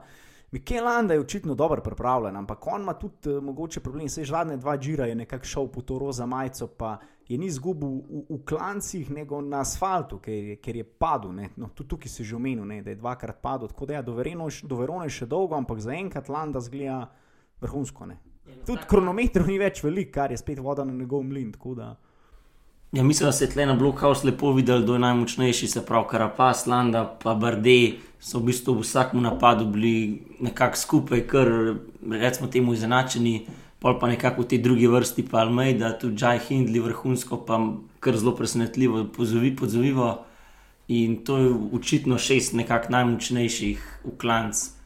Mikel 0.54 0.86
Landa 0.86 1.14
je 1.14 1.20
očitno 1.20 1.56
dobro 1.56 1.82
pripravljen, 1.82 2.36
ampak 2.36 2.68
on 2.68 2.82
ima 2.82 2.94
tudi 2.94 3.30
uh, 3.30 3.44
mogoče 3.44 3.80
problem. 3.80 4.10
Sej 4.10 4.24
žladne 4.30 4.58
dva 4.58 4.78
džira 4.78 5.06
je 5.06 5.16
nekako 5.16 5.46
šel 5.46 5.68
po 5.68 5.82
to 5.82 5.98
roza 6.00 6.26
majico, 6.26 6.68
pa 6.68 6.98
je 7.28 7.38
ni 7.38 7.46
izgubil 7.46 7.90
v, 7.90 8.22
v 8.30 8.38
klancih, 8.46 9.10
nego 9.12 9.42
na 9.42 9.64
asfaltu, 9.66 10.20
ker 10.22 10.60
ker 10.62 10.76
je 10.76 10.84
padel. 10.84 11.34
Ne. 11.34 11.50
No, 11.58 11.72
tudi 11.74 11.90
tukaj 11.90 12.12
si 12.12 12.24
že 12.24 12.36
omenil, 12.36 12.66
ne, 12.66 12.84
da 12.84 12.94
je 12.94 13.02
dvakrat 13.02 13.42
padel. 13.42 13.68
Tako 13.68 13.86
da 13.86 13.94
ja, 13.94 14.02
do 14.02 14.14
Verone 14.14 15.08
je 15.10 15.18
še 15.18 15.26
dolgo, 15.26 15.56
ampak 15.58 15.82
zaenkrat 15.82 16.30
Landa 16.30 16.62
zgleda 16.62 17.08
vrhunsko. 17.62 18.06
Ne. 18.06 18.20
Tudi 18.66 18.88
kronometrov 18.90 19.48
ni 19.48 19.60
več 19.60 19.84
veliko, 19.84 20.12
kar 20.20 20.32
je 20.32 20.38
spet 20.38 20.60
voda 20.60 20.86
na 20.86 20.94
njegov 20.94 21.24
mlin. 21.24 21.54
Ja, 22.94 23.04
mislim, 23.04 23.28
da 23.28 23.32
se 23.32 23.46
je 23.46 23.50
tle 23.50 23.66
na 23.66 23.74
Blockhouse 23.74 24.28
lepo 24.28 24.52
videl, 24.54 24.84
kdo 24.84 24.94
je 24.94 25.00
najmočnejši, 25.00 25.68
se 25.68 25.86
pravi 25.86 26.06
Karapaz, 26.10 26.68
Landa, 26.68 27.06
pa 27.24 27.34
Barde, 27.34 27.98
so 28.22 28.40
v 28.40 28.52
bistvu 28.52 28.76
v 28.78 28.86
vsakem 28.86 29.22
napadu 29.22 29.66
bili 29.66 30.22
nekako 30.40 30.78
skupaj, 30.78 31.24
kar 31.28 31.50
recimo 32.12 32.48
temu 32.48 32.74
izenačeni, 32.74 33.48
pol 33.82 33.98
pa 34.00 34.08
nekako 34.08 34.46
v 34.46 34.48
tej 34.54 34.60
drugi 34.62 34.88
vrsti, 34.88 35.26
pa 35.26 35.42
Almeida, 35.42 35.90
tudi 35.98 36.22
Jai 36.22 36.38
Hindley, 36.38 36.84
vrhunsko, 36.86 37.42
pa 37.48 37.58
kar 38.00 38.18
zelo 38.18 38.36
presenetljivo, 38.38 39.08
pozovi, 39.16 39.56
podzovivo. 39.56 40.14
In 40.88 41.24
to 41.26 41.38
je 41.38 41.50
očitno 41.74 42.18
šest 42.18 42.54
nekako 42.54 42.92
najmočnejših 42.94 44.06
v 44.06 44.18
klanc. 44.22 44.83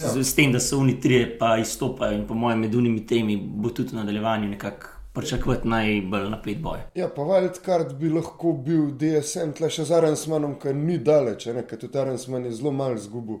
Ja. 0.00 0.08
Z, 0.08 0.24
s 0.24 0.34
tem, 0.34 0.52
da 0.52 0.60
so 0.60 0.78
oni 0.78 1.00
trije 1.00 1.38
pa 1.38 1.56
izstopajo 1.58 2.18
in 2.18 2.26
po 2.26 2.34
mojem 2.34 2.60
med 2.60 2.74
unimi 2.74 3.06
temi 3.06 3.36
bo 3.36 3.70
tudi 3.70 3.92
v 3.92 4.00
nadaljevanju 4.00 4.48
nekako 4.48 4.88
pričakovati 5.14 5.68
najbolj 5.68 6.30
napet 6.30 6.58
boj. 6.58 6.78
Ja, 6.94 7.08
pa 7.08 7.22
Wildcard 7.22 7.92
bi 7.98 8.08
lahko 8.10 8.52
bil 8.52 8.88
DSM, 8.98 9.52
tle 9.54 9.70
še 9.70 9.86
z 9.86 9.94
Arensmanom, 9.94 10.56
ki 10.58 10.72
ni 10.74 10.98
daleč, 10.98 11.46
ker 11.46 11.78
tudi 11.78 12.00
Arensman 12.00 12.48
je 12.48 12.56
zelo 12.58 12.72
malo 12.74 12.98
zgubil. 12.98 13.38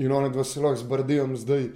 In 0.00 0.12
oni 0.12 0.30
dva 0.32 0.44
se 0.44 0.62
lahko 0.64 0.80
z 0.80 0.88
Bardijom 0.88 1.36
zdaj, 1.36 1.66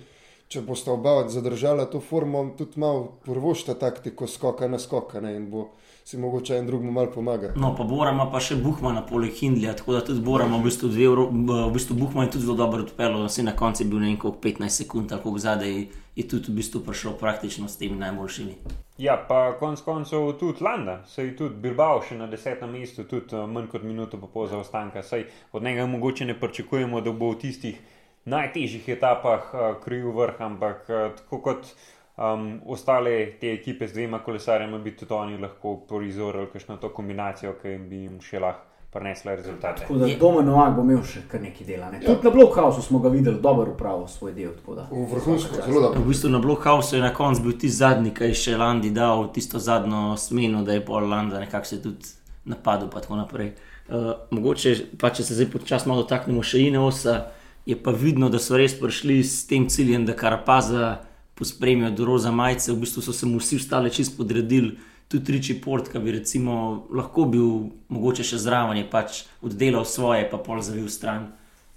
če 0.49 0.63
boste 0.65 0.89
oba 0.91 1.19
zadržala 1.29 1.85
to 1.93 2.01
formo, 2.01 2.47
tudi 2.57 2.81
malo 2.81 3.19
prvošta 3.27 3.75
taktiko 3.77 4.27
skoka 4.27 4.69
na 4.73 4.81
skoka 4.81 5.21
ne, 5.21 5.35
in 5.37 5.51
bo 5.53 5.69
si 6.07 6.19
mogoče 6.19 6.57
en 6.57 6.67
drugemu 6.67 6.93
malo 6.93 7.11
pomaga. 7.15 7.53
No, 7.57 7.75
pa 7.77 7.85
Bora 7.85 8.11
ima 8.13 8.29
pa 8.31 8.39
še 8.41 8.55
Buhmana 8.63 9.01
poleg 9.07 9.33
Hindlja, 9.35 9.73
tako 9.75 9.97
da 9.97 10.05
tudi 10.07 10.21
Bora 10.23 10.45
ima 10.47 10.61
v 10.61 10.69
bistvu 10.69 10.89
dve, 10.89 11.03
Euro- 11.03 11.31
v 11.33 11.71
bistvu 11.75 11.97
Buhman 11.99 12.29
je 12.29 12.37
tudi 12.37 12.45
zelo 12.45 12.55
dobro 12.57 12.85
odpeljal, 12.87 13.25
vse 13.27 13.43
na 13.43 13.57
koncu 13.57 13.83
je 13.83 13.89
bil 13.91 13.99
ne 13.99 14.13
vem 14.13 14.19
koliko 14.23 14.39
15 14.45 14.69
sekund, 14.69 15.09
tako 15.11 15.33
zadaj 15.39 15.75
je 16.17 16.29
tudi 16.31 16.53
v 16.53 16.61
bistvu 16.61 16.85
prišel 16.87 17.17
praktično 17.19 17.67
s 17.69 17.77
temi 17.77 17.99
najboljšimi. 17.99 18.55
Ja, 19.03 19.17
pa 19.29 19.57
konec 19.59 19.83
koncev 19.83 20.31
tudi 20.39 20.63
Landa, 20.63 21.01
sej 21.11 21.35
tudi 21.37 21.59
Bilbao 21.59 21.99
še 21.99 22.15
na 22.15 22.31
desetem 22.31 22.71
mestu, 22.71 23.03
tudi 23.03 23.35
eh, 23.35 23.43
manj 23.43 23.67
kot 23.75 23.83
minuto 23.83 24.23
pa 24.23 24.31
pol 24.31 24.47
zaostanka. 24.47 25.03
Sej 25.03 25.27
od 25.53 25.63
njega 25.63 25.87
mogoče 25.91 26.25
ne 26.25 26.39
pričakujemo, 26.39 27.01
da 27.01 27.11
bo 27.11 27.35
v 27.35 27.41
tistih 27.43 27.83
najtežjih 28.27 28.89
etapah 28.89 29.51
uh, 29.55 29.67
kril 29.83 30.11
vrh, 30.11 30.41
ampak 30.43 30.87
tako 31.19 31.39
kot 31.43 31.69
um, 32.17 32.61
ostale 32.67 33.39
te 33.41 33.53
ekipe 33.53 33.89
z 33.89 33.93
dvema 33.93 34.19
kolesarjema, 34.25 34.79
bi 34.79 34.97
tudi 34.97 35.15
oni 35.15 35.39
lahko 35.39 35.77
prizorili 35.89 36.49
kakšno 36.53 36.77
to 36.77 36.89
kombinacijo, 36.89 37.57
ki 37.63 37.77
bi 37.89 38.07
jim 38.07 38.21
še 38.21 38.41
lahko 38.41 38.77
prinesla 38.97 39.35
rezultate. 39.35 39.81
Tako 39.81 39.95
da 39.95 40.07
Domen 40.21 40.47
Novak 40.47 40.77
bo 40.77 40.83
imel 40.83 41.03
še 41.05 41.27
kar 41.29 41.43
nekaj 41.43 41.67
dela. 41.67 41.91
Ne? 41.93 42.01
Tudi 42.01 42.25
na 42.25 42.31
Blokhausu 42.33 42.83
smo 42.83 42.99
ga 43.05 43.11
videli, 43.13 43.41
dobro 43.43 43.75
upravil 43.75 44.07
svoj 44.09 44.33
del. 44.33 44.55
tako 44.57 44.75
da. 44.75 44.87
V 44.91 45.05
vrhunsko, 45.11 45.55
zelo 45.55 45.81
V 45.81 45.83
dobro. 45.83 46.05
bistvu 46.09 46.31
na 46.33 46.39
Blokhausu 46.39 46.97
je 46.97 47.03
na 47.03 47.13
koncu 47.15 47.43
bil 47.43 47.59
ti 47.61 47.69
zadnji, 47.69 48.15
ki 48.17 48.31
je 48.31 48.35
še 48.35 48.57
Landi 48.57 48.91
dal 48.91 49.29
tisto 49.33 49.59
zadnjo 49.59 50.17
smeno, 50.17 50.63
da 50.65 50.73
je 50.73 50.85
pol 50.85 51.09
Landa 51.09 51.41
nekako 51.41 51.67
se 51.67 51.83
tudi 51.83 52.15
napadel 52.45 52.89
in 52.89 52.95
tako 53.01 53.17
naprej. 53.17 53.53
Uh, 53.87 54.13
mogoče 54.31 54.97
pa 54.99 55.11
če 55.15 55.23
se 55.23 55.35
zdaj 55.35 55.51
počasno 55.53 55.93
malo 55.93 56.03
dotaknemo 56.03 56.43
še 56.43 56.65
Ineosa, 56.65 57.27
je 57.67 57.77
pa 57.77 57.91
vidno, 57.91 58.31
da 58.31 58.39
so 58.39 58.57
res 58.57 58.75
prišli 58.79 59.21
s 59.23 59.47
tem 59.47 59.69
ciljem, 59.69 60.07
da 60.07 60.15
Karapaza 60.17 61.06
pospremijo 61.39 61.91
do 61.91 62.05
roza 62.05 62.33
majice, 62.33 62.73
v 62.73 62.81
bistvu 62.81 63.03
so 63.03 63.13
se 63.13 63.27
mu 63.27 63.39
vsi 63.39 63.57
ostali 63.57 63.91
čist 63.91 64.17
podredili. 64.17 64.77
Tudi 65.09 65.33
Riči 65.33 65.61
Port, 65.63 65.89
ki 65.89 66.01
bi 66.03 66.17
recimo 66.17 66.87
lahko 66.91 67.29
bil 67.31 67.51
mogoče 67.95 68.25
še 68.27 68.41
zraven, 68.43 68.81
je 68.81 68.89
pač 68.91 69.21
oddelal 69.45 69.85
svoje, 69.87 70.25
pa 70.31 70.41
pol 70.43 70.59
zavil 70.67 70.89
stran, 70.91 71.29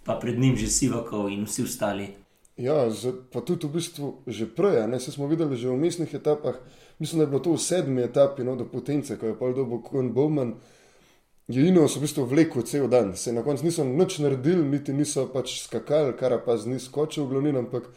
pa 0.07 0.15
pred 0.17 0.39
njim 0.39 0.57
že 0.57 0.71
Sivakov 0.71 1.29
in 1.29 1.45
vsi 1.45 1.67
ostali. 1.67 2.07
Ja, 2.57 2.89
pa 3.31 3.43
tudi 3.45 3.67
v 3.67 3.77
bistvu 3.77 4.07
že 4.25 4.49
prej, 4.49 4.81
se 4.99 5.11
smo 5.11 5.27
videli 5.29 5.55
že 5.55 5.69
v 5.69 5.77
mestnih 5.77 6.13
etapah. 6.13 6.57
Mislim, 6.99 7.19
da 7.19 7.23
je 7.23 7.31
bilo 7.31 7.39
to 7.39 7.53
v 7.53 7.61
sedmi 7.61 8.01
etapi, 8.01 8.43
no, 8.43 8.55
do 8.55 8.65
potence, 8.65 9.15
ko 9.15 9.29
je 9.29 9.37
pol 9.37 9.53
dobo 9.53 9.79
Kon 9.79 10.11
Bowman. 10.11 10.57
Je 11.47 11.63
Ineos 11.63 11.95
v 11.95 12.03
bistvu 12.03 12.25
vlekel 12.25 12.65
cel 12.65 12.89
dan, 12.89 13.15
se 13.15 13.31
na 13.31 13.41
koncu 13.41 13.65
niso 13.65 13.85
nič 13.85 14.19
naredili, 14.19 14.65
niti 14.65 14.93
niso 14.93 15.29
pač 15.29 15.63
skakali, 15.63 16.17
kar 16.17 16.35
pa 16.45 16.57
z 16.57 16.67
ni 16.67 16.79
skočil, 16.79 17.25
v 17.25 17.29
glavnem, 17.37 17.61
ampak 17.63 17.87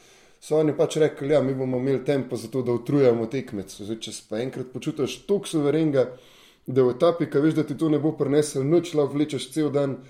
so 0.43 0.59
oni 0.59 0.75
pač 0.77 0.97
rekli, 0.99 1.35
ja, 1.35 1.43
mi 1.43 1.55
bomo 1.55 1.79
imeli 1.79 2.05
tempo 2.05 2.37
za 2.37 2.51
to, 2.51 2.63
da 2.67 2.75
utrujamo 2.75 3.29
tekmec. 3.31 3.71
Zdaj, 3.79 4.01
če 4.03 4.15
pa 4.29 4.41
enkrat 4.43 4.73
počutiš 4.75 5.21
tako 5.29 5.47
suverenga, 5.47 6.09
da 6.67 6.83
v 6.83 6.97
etapi, 6.97 7.29
ki 7.31 7.43
veš, 7.45 7.55
da 7.61 7.67
ti 7.67 7.77
to 7.79 7.91
ne 7.93 8.01
bo 8.03 8.15
prenesel, 8.19 8.67
noč 8.67 8.95
lahko 8.99 9.15
vlečeš 9.15 9.51
cel 9.55 9.71
dan, 9.75 10.01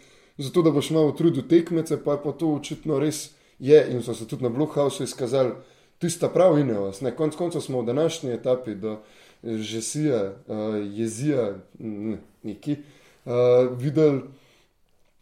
zato 0.40 0.64
da 0.64 0.72
boš 0.72 0.90
malo 0.96 1.12
utrudil 1.12 1.44
tekmece, 1.48 2.00
pa 2.04 2.16
je 2.16 2.24
pa 2.24 2.32
to 2.32 2.54
očitno 2.56 3.00
res 3.00 3.30
je 3.62 3.78
in 3.92 4.02
so 4.02 4.14
se 4.14 4.26
tudi 4.28 4.42
na 4.42 4.50
Bluehausu 4.50 5.04
izkazali 5.04 5.52
tista 5.98 6.28
prav 6.28 6.58
Ineos. 6.58 7.00
Ne, 7.00 7.12
konc 7.16 7.36
koncev 7.36 7.60
smo 7.60 7.80
v 7.80 7.86
današnji 7.86 8.32
etapi 8.32 8.74
do 8.74 8.96
Žesija, 9.44 10.32
uh, 10.46 10.56
Jezija, 10.98 11.58
mm, 11.78 12.16
neki, 12.42 12.76
uh, 13.24 13.32
videli, 13.78 14.22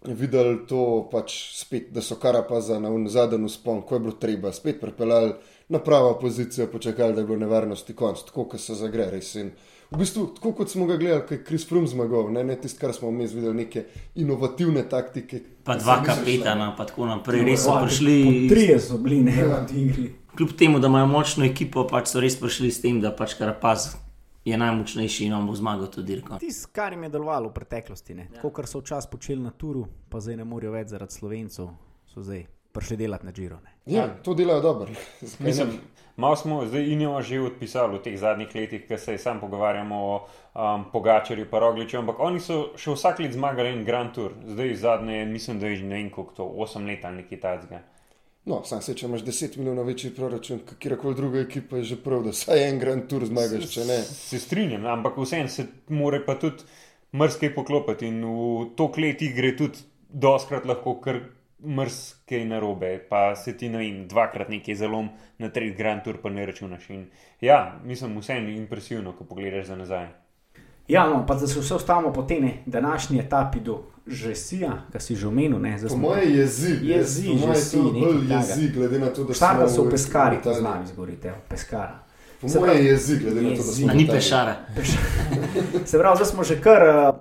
videli 0.04 0.66
to 0.66 1.08
pač 1.12 1.34
spet, 1.54 1.90
da 1.92 2.00
so 2.00 2.16
Karapaza 2.16 2.78
na 2.78 2.90
zadnjem 3.08 3.44
uspon, 3.44 3.82
ko 3.82 3.94
je 3.94 4.00
bilo 4.00 4.12
treba, 4.12 4.52
spet 4.52 4.80
pripeljali 4.80 5.32
na 5.68 5.78
pravo 5.78 6.18
pozicijo, 6.18 6.66
počakali, 6.66 7.14
da 7.14 7.20
je 7.20 7.26
bilo 7.26 7.38
nevarnosti 7.38 7.92
konc, 7.92 8.18
tako 8.22 8.44
kot 8.44 8.60
se 8.60 8.74
zagre 8.74 9.10
res. 9.10 9.34
In 9.34 9.50
v 9.90 9.98
bistvu, 9.98 10.26
tako 10.34 10.52
kot 10.52 10.70
smo 10.70 10.86
ga 10.86 10.96
gledali, 10.96 11.22
kaj 11.28 11.38
je 11.38 11.44
Kris 11.44 11.68
Frum 11.68 11.86
zmagal, 11.86 12.32
ne, 12.32 12.44
ne 12.44 12.56
tisto, 12.56 12.80
kar 12.80 12.94
smo 12.94 13.10
vmes 13.10 13.32
videli, 13.32 13.54
neke 13.56 13.84
inovativne 14.16 14.82
taktike. 14.88 15.40
Pa 15.64 15.76
ki 15.76 15.84
dva 15.84 15.98
šle. 15.98 16.06
kapetana, 16.06 16.74
pa 16.76 16.84
tako 16.84 17.06
naprej. 17.06 17.44
Res 17.44 17.64
so 17.64 17.70
Ja, 17.70 17.84
prišli, 17.84 18.48
Trije 18.48 18.80
so 18.80 18.98
bili 18.98 19.22
ne 19.22 19.36
v 19.44 19.60
tej 19.68 19.80
igri. 19.80 20.12
kljub 20.36 20.52
temu, 20.58 20.78
da 20.78 20.88
imajo 20.88 21.06
močno 21.06 21.44
ekipo, 21.44 21.86
pač 21.86 22.08
so 22.08 22.20
res 22.20 22.36
prišli 22.36 22.70
s 22.70 22.80
tem, 22.80 23.00
da 23.00 23.12
pač 23.12 23.34
Karapaz 23.34 23.92
je 24.44 24.58
najmočnejši 24.58 25.26
in 25.26 25.34
on 25.34 25.46
bo 25.46 25.54
zmagal 25.54 25.90
to 25.90 26.02
dirko. 26.02 26.38
Tisto, 26.40 26.70
kar 26.72 26.92
jim 26.92 27.02
je 27.02 27.12
delovalo 27.12 27.48
v 27.48 27.56
preteklosti, 27.58 28.14
ne. 28.14 28.28
tako 28.34 28.50
kar 28.56 28.66
so 28.66 28.80
včasih 28.80 29.10
počeli 29.12 29.42
na 29.42 29.50
turu, 29.50 29.84
pa 30.08 30.20
zdaj 30.20 30.40
ne 30.40 30.48
morejo 30.48 30.72
več 30.72 30.94
zaradi 30.94 31.18
slovencev, 31.18 31.68
so 32.08 32.24
zdaj 32.24 32.46
prišli 32.72 32.96
delati 32.96 33.26
na 33.26 33.32
Giro. 33.32 33.58
Ne. 33.64 33.74
Ja, 33.86 34.08
to 34.22 34.34
delajo 34.34 34.60
dobro. 34.60 34.90
Mislim, 35.46 35.76
malo 36.16 36.36
smo 36.36 36.66
zdaj 36.66 36.88
Injo 36.92 37.20
že 37.22 37.40
odpisali 37.40 37.98
v 37.98 38.02
teh 38.02 38.18
zadnjih 38.18 38.54
letih, 38.54 38.86
ker 38.88 38.98
se 38.98 39.18
sam 39.18 39.40
pogovarjamo 39.40 39.96
o 39.96 40.16
um, 40.54 40.84
Pogačarju 40.92 41.44
in 41.44 41.60
Rogliču, 41.60 41.98
ampak 41.98 42.20
oni 42.20 42.40
so 42.40 42.72
še 42.76 42.94
vsak 42.94 43.20
let 43.20 43.32
zmagali 43.32 43.74
en 43.74 43.84
Grand 43.84 44.14
Tour, 44.14 44.32
zdaj 44.46 44.74
zadnje, 44.74 45.24
mislim, 45.26 45.60
da 45.60 45.66
je 45.66 45.76
že 45.76 45.84
ne 45.84 45.96
vem 45.96 46.10
koliko 46.10 46.34
to, 46.34 46.44
8 46.44 46.86
let 46.86 47.04
ali 47.04 47.22
nekaj 47.22 47.40
takega. 47.40 47.82
No, 48.48 48.62
sam 48.64 48.80
se, 48.80 48.94
če 48.96 49.04
imaš 49.06 49.24
10 49.26 49.58
milijonov 49.60 49.90
večji 49.90 50.14
proračun, 50.16 50.62
kot 50.68 50.78
kjerkoli 50.80 51.16
druga 51.16 51.42
ekipa, 51.42 51.76
je 51.76 51.90
že 51.90 51.98
prav, 52.00 52.22
da 52.24 52.32
vsaj 52.32 52.62
en 52.68 52.78
Grand 52.80 53.04
Tour 53.08 53.26
zmagaš, 53.28 53.66
če 53.74 53.84
ne. 53.84 53.98
Se 54.04 54.40
strinjam, 54.40 54.86
ampak 54.88 55.18
vseeno 55.20 55.52
se 55.52 55.66
mora 55.92 56.22
pa 56.24 56.38
tudi 56.40 56.64
mrske 57.20 57.50
poklopiti 57.54 58.08
in 58.08 58.22
v 58.24 58.70
tok 58.78 58.96
let 59.02 59.20
igre 59.26 59.52
tudi 59.58 59.84
doskrat 60.08 60.64
lahko 60.64 60.96
kar 61.04 61.20
mrske 61.60 62.40
narobe, 62.48 62.94
pa 63.10 63.34
se 63.36 63.52
ti 63.60 63.68
ne 63.68 63.82
vem, 63.82 64.06
dvakrat 64.08 64.48
nekaj 64.48 64.78
zalom 64.80 65.12
na 65.38 65.52
tretji 65.52 65.76
Grand 65.76 66.00
Tour 66.06 66.22
pa 66.22 66.32
ne 66.32 66.46
računaš. 66.48 66.88
In 66.96 67.04
ja, 67.44 67.76
mislim, 67.84 68.16
vseeno 68.24 68.48
impresivno, 68.48 69.12
ko 69.12 69.28
pogledaš 69.28 69.68
za 69.68 69.76
nazaj. 69.76 70.08
Ja, 70.88 71.04
no, 71.06 71.26
pa 71.26 71.36
da 71.36 71.46
se 71.46 71.60
vse 71.60 71.74
ostavimo 71.74 72.12
po 72.12 72.22
tej 72.22 72.54
današnji 72.66 73.20
etapi 73.20 73.60
do 73.60 73.82
Žesija, 74.06 74.86
ki 74.88 74.98
si 74.98 75.16
že 75.16 75.26
omenil. 75.26 75.58
Ne, 75.58 75.76
Po 75.88 75.96
moje 75.96 76.24
jezi, 76.32 76.78
Jezi, 76.82 77.28
po 77.28 77.34
moje 77.36 77.54
že 77.54 77.60
si, 77.60 77.76
bolj 77.76 78.20
jezi, 78.26 78.68
glede 78.68 78.98
na 78.98 79.06
to, 79.08 79.24
da 79.24 79.34
Štarta 79.34 79.68
so 79.68 79.82
v 79.82 79.86
v- 79.86 79.90
Peskari, 79.90 80.36
to 80.38 80.54
znam 80.54 80.82
izgovoriti, 80.82 81.28
evo, 81.28 81.36
Peskara. 81.48 81.98
Po 82.40 82.48
Se 82.48 82.58
moje 82.58 82.72
pravi- 82.72 82.86
jezi, 82.86 83.18
glede 83.18 83.42
na 83.42 83.50
to, 83.50 83.56
da 83.58 83.72
smo 83.72 83.86
A 83.86 83.92
v 83.92 83.96
ni 83.96 84.06
pešara. 84.06 84.54
Se 85.84 85.98
pravi, 85.98 86.16
zdaj 86.16 86.26
smo 86.26 86.42
že 86.42 86.56
kar 86.56 86.82
uh, 86.82 87.14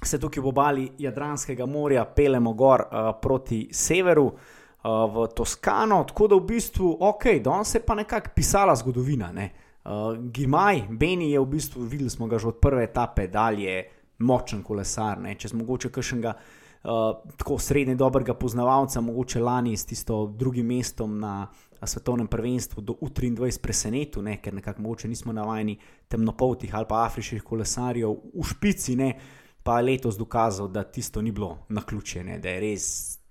se 0.00 0.18
tukaj 0.18 0.40
v 0.40 0.46
obali 0.46 0.90
Jadranskega 0.98 1.66
morja 1.66 2.04
pelemo 2.06 2.52
gor 2.52 2.80
uh, 2.82 2.88
proti 3.16 3.68
severu. 3.70 4.32
Uh, 4.80 4.90
v 5.06 5.28
Toskano, 5.28 6.04
tako 6.04 6.26
da 6.26 6.34
v 6.36 6.46
bistvu, 6.46 6.96
ok, 6.98 7.24
danes 7.38 7.68
se 7.68 7.78
je 7.78 7.82
pa 7.82 7.94
nekako 7.94 8.30
pisala 8.32 8.72
zgodovina. 8.74 9.28
Ne? 9.30 9.50
Uh, 9.84 9.90
Gimaj, 10.26 10.82
Beni 10.90 11.30
je 11.30 11.38
v 11.38 11.46
bistvu, 11.46 11.82
videli 11.82 12.08
smo 12.08 12.24
ga 12.26 12.38
že 12.38 12.48
od 12.48 12.56
prve 12.56 12.84
etape 12.84 13.26
dalje, 13.26 13.84
močen 14.20 14.62
kolesar. 14.62 15.20
Ne? 15.20 15.34
Če 15.38 15.52
smo 15.52 15.64
mogoče 15.64 15.90
kakšnega 15.92 16.34
uh, 16.36 17.34
tako 17.40 17.58
srednje 17.58 17.96
dobrega 18.00 18.34
poznavalca, 18.34 19.00
mogoče 19.00 19.40
lani 19.40 19.76
s 19.76 19.86
tisto 19.86 20.26
drugim 20.26 20.66
mestom 20.66 21.18
na 21.20 21.48
svetovnem 21.82 22.26
prvenstvu 22.26 22.82
do 22.82 22.96
U23 23.00 23.60
presenetil, 23.62 24.22
ne? 24.22 24.36
ker 24.42 24.54
nekako 24.54 24.82
mogoče 24.82 25.08
nismo 25.08 25.32
navajeni 25.32 25.78
temnopoltih 26.08 26.74
ali 26.74 26.86
pa 26.88 27.04
afriških 27.04 27.42
kolesarjev 27.42 28.16
v 28.34 28.44
špici, 28.44 28.96
ne? 28.96 29.14
pa 29.62 29.78
je 29.78 29.84
letos 29.84 30.16
dokazal, 30.16 30.68
da 30.68 30.82
tisto 30.82 31.22
ni 31.22 31.32
bilo 31.32 31.58
na 31.68 31.82
ključe, 31.82 32.24
ne? 32.24 32.38
da 32.38 32.48
je 32.48 32.60
res 32.60 32.84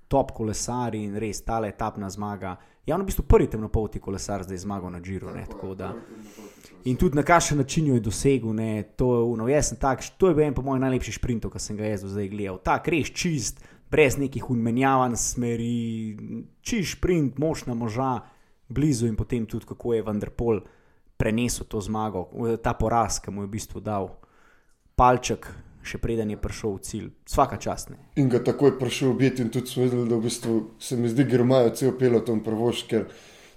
top 0.09 0.31
kolesar 0.33 0.95
in 0.95 1.15
res 1.21 1.43
tale 1.45 1.69
etapna 1.69 2.09
zmaga. 2.09 2.55
Ja, 2.85 2.95
on 2.95 3.01
je 3.01 3.05
v 3.05 3.11
bistvu 3.11 3.25
prvi 3.29 3.47
temnopolti 3.47 3.99
kolesar 4.01 4.43
zdaj 4.43 4.57
zmagal 4.57 4.89
na 4.91 4.99
Giro. 4.99 5.29
Ne? 5.33 5.45
Tako 5.45 5.75
da. 5.77 5.93
In 6.89 6.97
tudi 6.97 7.17
na 7.17 7.23
kakšen 7.23 7.57
način 7.57 7.87
jo 7.87 7.97
je 7.97 8.03
dosegel, 8.03 8.53
ne, 8.53 8.83
to 8.97 9.15
je 9.15 9.23
uno, 9.23 9.47
jaz 9.47 9.69
sem 9.69 9.77
tak, 9.77 10.03
to 10.17 10.29
je 10.29 10.35
bil 10.35 10.45
en 10.47 10.55
po 10.55 10.63
mojem 10.65 10.81
najlepših 10.87 11.19
sprintov, 11.19 11.51
ki 11.51 11.59
sem 11.59 11.77
ga 11.77 11.89
jaz 11.89 12.05
zdaj 12.07 12.29
gledal. 12.31 12.59
Tak, 12.63 12.87
res 12.87 13.11
čist, 13.11 13.59
brez 13.91 14.17
nekih 14.17 14.49
unmenjavanj 14.49 15.17
smeri, 15.19 16.17
čist 16.61 16.97
sprint, 16.97 17.39
močna 17.39 17.75
moža, 17.75 18.19
blizu 18.69 19.07
in 19.07 19.15
potem 19.15 19.45
tudi 19.49 19.65
kako 19.65 19.93
je 19.93 20.03
Vanderpol 20.05 20.61
prenesel 21.17 21.65
to 21.67 21.81
zmago, 21.81 22.29
ta 22.63 22.73
poraz, 22.73 23.19
ki 23.19 23.31
mu 23.31 23.43
je 23.43 23.49
v 23.49 23.51
bistvu 23.57 23.81
dal 23.83 24.13
palček, 24.95 25.49
še 25.83 25.99
preden 25.99 26.31
je 26.31 26.37
prišel 26.39 26.77
v 26.77 26.83
cilj. 26.85 27.09
Svaka 27.27 27.57
čast. 27.59 27.91
Ne. 27.91 27.99
In 28.15 28.29
ga 28.31 28.39
takoj 28.43 28.77
prišel 28.79 29.11
objeti, 29.11 29.43
in 29.43 29.51
tudi 29.51 29.67
smo 29.67 29.83
videli, 29.83 30.07
da 30.07 30.15
v 30.15 30.23
bistvu 30.23 30.55
se 30.79 30.95
mi 30.95 31.11
zdi, 31.11 31.25
da 31.27 31.41
imajo 31.43 31.75
cel 31.75 31.91
peloton 31.99 32.39
prvoš, 32.45 32.85
ker 32.87 33.09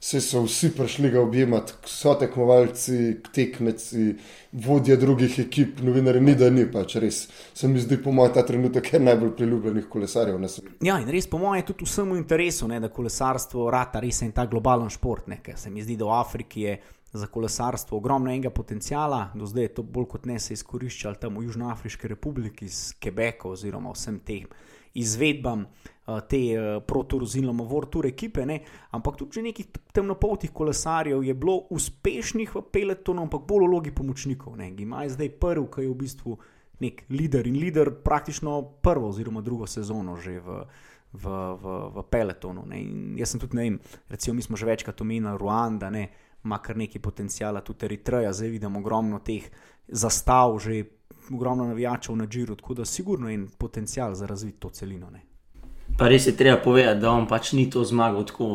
se 0.04 0.20
so 0.20 0.42
vsi 0.42 0.70
prišli 0.76 1.10
ga 1.10 1.20
objemati, 1.20 1.72
so 1.86 2.14
tekmovalci, 2.18 3.20
tekmeci, 3.32 4.14
vodje 4.52 4.96
drugih 4.96 5.38
ekip, 5.38 5.78
novinari, 5.80 6.20
ni 6.20 6.34
da 6.34 6.48
ni 6.50 6.64
pač 6.72 6.96
res. 6.98 7.20
Se 7.54 7.68
mi 7.70 7.78
zdi, 7.80 8.00
po 8.02 8.10
mojem, 8.10 8.32
ta 8.34 8.42
trenutek 8.46 8.92
je 8.92 9.00
najbolj 9.00 9.30
priljubljenih 9.36 9.86
kolesarjev 9.88 10.40
na 10.42 10.50
svetu. 10.50 10.74
Ja, 10.82 10.96
in 10.98 11.06
res 11.06 11.30
po 11.30 11.38
mojem 11.38 11.60
je 11.60 11.68
tudi 11.68 11.86
vsemu 11.86 12.18
interesu, 12.18 12.66
ne, 12.68 12.80
da 12.82 12.90
kolesarstvo 12.90 13.68
rata 13.70 14.02
res 14.02 14.18
en 14.26 14.34
ta 14.34 14.48
globalen 14.50 14.90
šport. 14.90 15.30
Ne, 15.30 15.38
ker 15.38 15.54
se 15.58 15.70
mi 15.70 15.86
zdi, 15.86 15.94
da 16.00 16.10
v 16.10 16.18
Afriki 16.18 16.66
je 16.66 16.76
za 17.14 17.30
kolesarstvo 17.30 18.02
ogromno 18.02 18.32
enega 18.32 18.50
potencijala, 18.50 19.28
do 19.38 19.46
zdaj 19.46 19.68
je 19.68 19.74
to 19.78 19.86
bolj 19.86 20.10
kot 20.16 20.26
ne 20.26 20.40
se 20.42 20.58
izkoriščalo 20.58 21.22
tam 21.22 21.38
v 21.38 21.46
Južnoafriški 21.46 22.10
republiki, 22.10 22.66
z 22.66 22.98
Quebeca 22.98 23.54
oziroma 23.54 23.94
vsem 23.94 24.18
tem 24.26 24.50
izvedbam 24.94 25.66
te 26.28 26.38
uh, 26.58 26.82
protorozilno 26.82 27.52
vortur 27.64 28.06
ekipe, 28.06 28.46
ne? 28.46 28.60
ampak 28.90 29.16
tudi 29.16 29.42
nekih 29.42 29.68
temnopoltih 29.94 30.50
kolesarjev 30.50 31.22
je 31.22 31.34
bilo 31.34 31.66
uspešnih 31.70 32.54
v 32.54 32.62
peletonu, 32.72 33.22
ampak 33.22 33.46
bolj 33.46 33.66
v 33.66 33.70
vlogi 33.70 33.92
pomočnikov. 33.94 34.56
Gimaj 34.58 35.06
je 35.06 35.14
zdaj 35.14 35.30
prvi, 35.38 35.66
ki 35.70 35.86
je 35.86 35.92
v 35.92 35.98
bistvu 36.00 36.38
nek 36.82 37.04
lider 37.10 37.46
in 37.46 37.60
lider 37.62 37.92
praktično 38.02 38.62
prvo 38.82 39.12
oziroma 39.12 39.40
drugo 39.40 39.66
sezono 39.66 40.16
že 40.16 40.40
v. 40.40 40.64
V, 41.12 41.28
v, 41.28 41.72
v 41.92 42.02
peletonu. 42.08 42.62
Jaz 43.20 43.34
sem 43.34 43.40
tudi, 43.40 43.58
ne 43.60 43.62
vem, 43.66 43.74
recimo, 44.08 44.32
mi 44.32 44.40
smo 44.40 44.56
že 44.56 44.64
večkrat 44.64 45.02
omenili 45.04 45.36
Ruanda, 45.36 45.90
ne, 45.92 46.06
ima 46.40 46.56
kar 46.64 46.72
nekaj 46.80 47.02
potencijala, 47.04 47.60
tudi 47.60 47.84
Eritreja, 47.84 48.32
zdaj 48.32 48.48
vidimo 48.48 48.80
ogromno 48.80 49.20
teh 49.20 49.44
zastav, 49.92 50.56
že 50.56 50.80
ogromno 51.28 51.66
navijačev 51.68 52.16
na 52.16 52.24
Džiru, 52.24 52.56
tako 52.56 52.74
da 52.80 52.88
sigurno 52.88 53.28
je 53.28 53.34
en 53.34 53.44
potencial 53.58 54.14
za 54.14 54.26
razviti 54.26 54.56
to 54.58 54.70
celino. 54.72 55.10
Ne. 55.10 55.20
Pa 55.98 56.08
res 56.08 56.26
je 56.26 56.36
treba 56.36 56.56
povedati, 56.56 57.00
da 57.00 57.10
on 57.10 57.26
pač 57.28 57.52
ni 57.52 57.70
to 57.70 57.84
zmagal 57.84 58.24
tako 58.24 58.46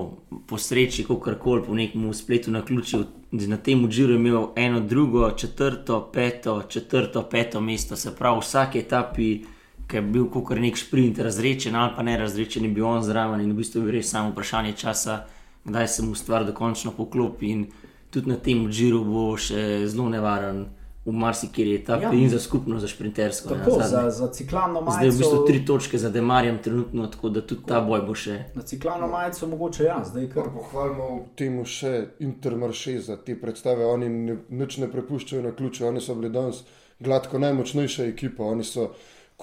po 0.48 0.58
sreči, 0.58 1.04
kot 1.06 1.22
kar 1.24 1.38
koli 1.40 1.64
po 1.64 1.76
nekem 1.76 2.14
spletu 2.14 2.52
na 2.52 2.64
ključu. 2.66 3.04
Na 3.32 3.58
tem 3.58 3.90
Džiru 3.90 4.14
je 4.14 4.20
imel 4.20 4.48
eno, 4.56 4.80
drugo, 4.80 5.32
četrto, 5.32 6.10
peto, 6.14 6.64
četrto, 6.70 7.24
peto 7.30 7.62
mesto, 7.62 7.96
se 7.96 8.16
pravi, 8.16 8.40
vsak 8.42 8.76
etapi. 8.76 9.44
Ki 9.88 9.98
je 9.98 10.02
bil 10.02 10.26
kot 10.28 10.58
nek 10.60 10.76
sprint, 10.78 11.20
razrečen 11.20 11.76
ali 11.76 11.94
pa 11.96 12.04
ne 12.04 12.18
razrečen, 12.18 12.66
in 12.66 12.74
bil 12.74 12.86
on 12.86 13.04
zraven, 13.04 13.42
in 13.42 13.54
v 13.54 13.62
bistvu 13.62 13.86
je 13.86 13.92
res 13.92 14.10
samo 14.12 14.34
vprašanje 14.34 14.74
časa, 14.76 15.22
kdaj 15.64 15.88
se 15.88 16.04
mu 16.04 16.16
stvar 16.16 16.44
dokončno 16.46 16.92
poklopi. 16.92 17.52
In 17.52 17.68
tudi 18.12 18.30
na 18.30 18.36
tem 18.36 18.66
Džiru 18.72 19.04
bo 19.06 19.38
še 19.38 19.88
zelo 19.88 20.10
nevaren 20.10 20.66
v 21.08 21.12
marsikiri 21.12 21.76
etapi 21.76 22.04
ja. 22.04 22.12
in 22.12 22.30
za 22.30 22.40
skupno, 22.40 22.80
za 22.80 22.88
šprintersko. 22.88 23.50
Tako, 23.50 23.80
ja, 23.80 23.88
za, 23.88 24.10
za 24.10 24.28
ciklamno 24.28 24.82
majico. 24.82 24.92
Zdaj 24.92 25.08
je 25.08 25.12
v 25.12 25.18
bistvu 25.18 25.46
tri 25.48 25.66
točke 25.66 25.98
za 25.98 26.10
Demarjem, 26.10 26.58
trenutno, 26.64 27.08
tako 27.08 27.30
da 27.30 27.42
tudi 27.48 27.64
ta 27.68 27.80
boj 27.82 28.04
bo 28.04 28.16
še. 28.16 28.36
Na 28.56 28.66
ciklamno 28.68 29.08
majico 29.08 29.48
mogoče 29.48 29.88
ja, 29.88 30.02
zdaj 30.04 30.28
kar. 30.34 30.50
Pohvalimo 30.52 31.08
temu 31.40 31.64
še 31.66 31.94
Intermarše 32.20 32.98
za 33.08 33.16
te 33.16 33.38
predstave. 33.40 33.88
Oni 33.88 34.12
nič 34.50 34.82
ne 34.84 34.92
prepuščajo 34.92 35.48
na 35.48 35.56
ključe, 35.56 35.88
oni 35.88 36.04
so 36.04 36.16
bili 36.20 36.34
danes 36.34 36.66
gladko 37.00 37.40
najmočnejša 37.40 38.12
ekipa. 38.12 38.44
Oni 38.44 38.68
so 38.68 38.92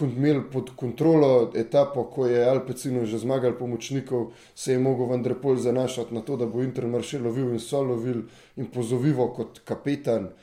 imeli 0.05 0.42
pod 0.53 0.74
kontrolo 0.77 1.53
etapo, 1.57 2.05
ko 2.12 2.27
je 2.27 2.44
Alpecino 2.44 3.07
že 3.09 3.18
zmagal 3.24 3.57
pomočnikov, 3.57 4.35
se 4.55 4.77
je 4.77 4.79
mogel 4.79 5.07
Vendrepol 5.07 5.57
zanašati 5.57 6.14
na 6.14 6.20
to, 6.20 6.37
da 6.37 6.46
bo 6.46 6.62
Intermarše 6.62 7.24
lovil 7.24 7.55
in 7.57 7.61
so 7.61 7.81
lovil 7.83 8.27
in 8.57 8.66
pozovivo 8.66 9.33
kot 9.33 9.64
kapetan 9.64 10.35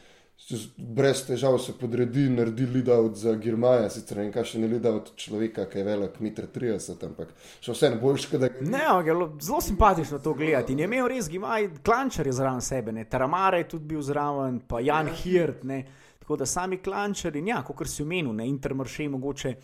brez 0.78 1.22
težav 1.28 1.58
se 1.60 1.74
podredi, 1.78 2.30
naredi 2.30 2.66
lidavt 2.66 3.16
za 3.16 3.34
Girmaja, 3.36 3.90
sicer 3.90 4.18
ne 4.18 4.32
kaže 4.32 4.60
ne 4.60 4.68
lidavt 4.68 5.14
človeka, 5.16 5.66
ki 5.70 5.80
je 5.80 5.84
velik, 5.86 6.20
meter 6.20 6.48
30, 6.54 7.04
ampak 7.06 7.34
še 7.62 7.76
vse 7.76 7.92
boljš, 8.02 8.28
da 8.34 8.50
ga 8.50 8.64
ne. 8.66 8.72
Ne, 8.74 9.18
zelo 9.42 9.62
simpatično 9.62 10.20
to 10.20 10.34
gledati. 10.34 10.74
In 10.74 10.84
je 10.84 10.90
imel 10.90 11.10
res 11.12 11.30
Girmaj, 11.30 11.70
klančar 11.86 12.28
je 12.28 12.36
zraven 12.38 12.62
sebe, 12.62 12.96
ne. 12.96 13.06
Taramare 13.10 13.62
je 13.62 13.70
tudi 13.76 13.92
bil 13.94 14.02
zraven, 14.06 14.62
pa 14.68 14.82
Jan 14.82 15.12
Hirt, 15.22 15.64
ne. 15.70 15.84
Tako 16.22 16.40
da 16.42 16.46
sami 16.46 16.82
klančari, 16.82 17.44
ja, 17.48 17.62
kot 17.68 17.88
si 17.90 18.04
omenil, 18.04 18.34
ne, 18.34 18.48
Intermarše 18.50 19.10
mogoče. 19.10 19.56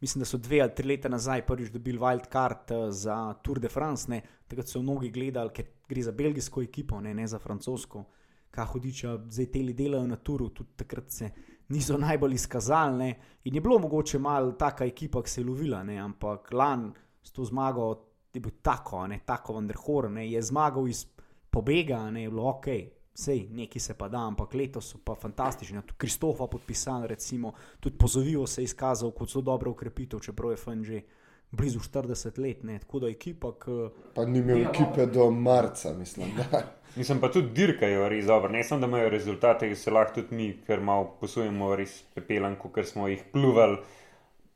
Mislim, 0.00 0.20
da 0.20 0.26
so 0.28 0.36
dve 0.36 0.58
ali 0.60 0.74
tri 0.76 0.84
leta 0.90 1.08
nazaj 1.08 1.46
prvič 1.46 1.70
dobili 1.72 1.98
wildcard 1.98 2.72
eh, 2.74 2.90
za 2.92 3.16
Tour 3.42 3.60
de 3.60 3.68
France. 3.72 4.20
Takrat 4.46 4.68
so 4.68 4.82
mnogi 4.82 5.08
gledali, 5.10 5.50
ker 5.56 5.70
gre 5.88 6.02
za 6.04 6.12
belgijsko 6.12 6.62
ekipo, 6.62 7.00
ne, 7.00 7.14
ne 7.14 7.24
za 7.26 7.38
francosko 7.40 8.04
kaj 8.04 8.12
hodiča, 8.64 9.18
zdaj 9.28 9.46
te 9.46 9.58
ljudje 9.58 9.74
delajo 9.74 10.06
na 10.06 10.16
turu, 10.16 10.48
tudi 10.48 10.70
takrat 10.76 11.10
se 11.10 11.30
niso 11.68 11.98
najbolj 11.98 12.34
izkazali. 12.34 13.14
In 13.44 13.54
je 13.54 13.60
bilo 13.60 13.78
mogoče 13.78 14.18
malo 14.18 14.52
taka 14.52 14.84
ekipa, 14.84 15.22
ki 15.22 15.30
se 15.30 15.40
je 15.40 15.46
lovila, 15.46 15.82
ne? 15.84 15.98
ampak 15.98 16.52
lan 16.52 16.92
s 17.22 17.30
to 17.30 17.44
zmago 17.44 17.94
je 18.34 18.40
bil 18.40 18.52
tako, 18.62 19.06
ne? 19.06 19.20
tako 19.26 19.54
vendar 19.54 19.76
ne? 20.10 20.30
je 20.30 20.42
zmagal 20.42 20.88
iz 20.88 21.06
pobega, 21.50 22.10
ne 22.10 22.22
je 22.22 22.30
bilo 22.30 22.48
ok. 22.48 22.66
Sej, 23.14 23.46
neki 23.50 23.80
se 23.80 23.94
pa 23.94 24.08
da, 24.08 24.26
ampak 24.26 24.54
letos 24.54 24.90
so 24.92 24.98
pa 25.04 25.14
fantastični. 25.14 25.80
Tudi 25.82 25.98
Kristofa 25.98 26.46
podpisan, 26.46 27.04
recimo, 27.04 27.52
tudi 27.80 27.96
pozovijo 27.96 28.46
se 28.46 28.60
je 28.60 28.64
izkazal 28.64 29.10
kot 29.10 29.30
zelo 29.30 29.42
dobro 29.42 29.70
ukrepitev, 29.70 30.20
čeprav 30.20 30.50
je 30.50 30.56
FNG 30.56 31.00
blizu 31.56 31.80
40 31.84 32.40
let, 32.42 32.64
ne? 32.64 32.78
tako 32.78 33.00
da 33.04 33.08
ekipa. 33.08 33.52
K... 33.58 33.76
Pa 34.14 34.24
ni 34.24 34.38
imel 34.38 34.62
ekipe 34.68 35.06
do 35.06 35.30
marca, 35.30 35.94
mislim. 35.98 36.32
Mislim 36.96 37.20
pa 37.20 37.28
tudi 37.28 37.50
dirkajo 37.52 38.08
res 38.08 38.24
dobro. 38.24 38.48
Ne 38.48 38.62
samo, 38.64 38.80
da 38.80 38.86
imajo 38.86 39.08
rezultate, 39.12 39.68
ki 39.68 39.76
se 39.76 39.92
lahko 39.92 40.14
tudi 40.20 40.36
mi, 40.36 40.46
ker 40.66 40.80
malo 40.80 41.10
posujemo 41.20 41.74
res 41.76 41.98
pepelanko, 42.14 42.70
ker 42.72 42.86
smo 42.88 43.08
jih 43.08 43.24
pluvali. 43.32 43.76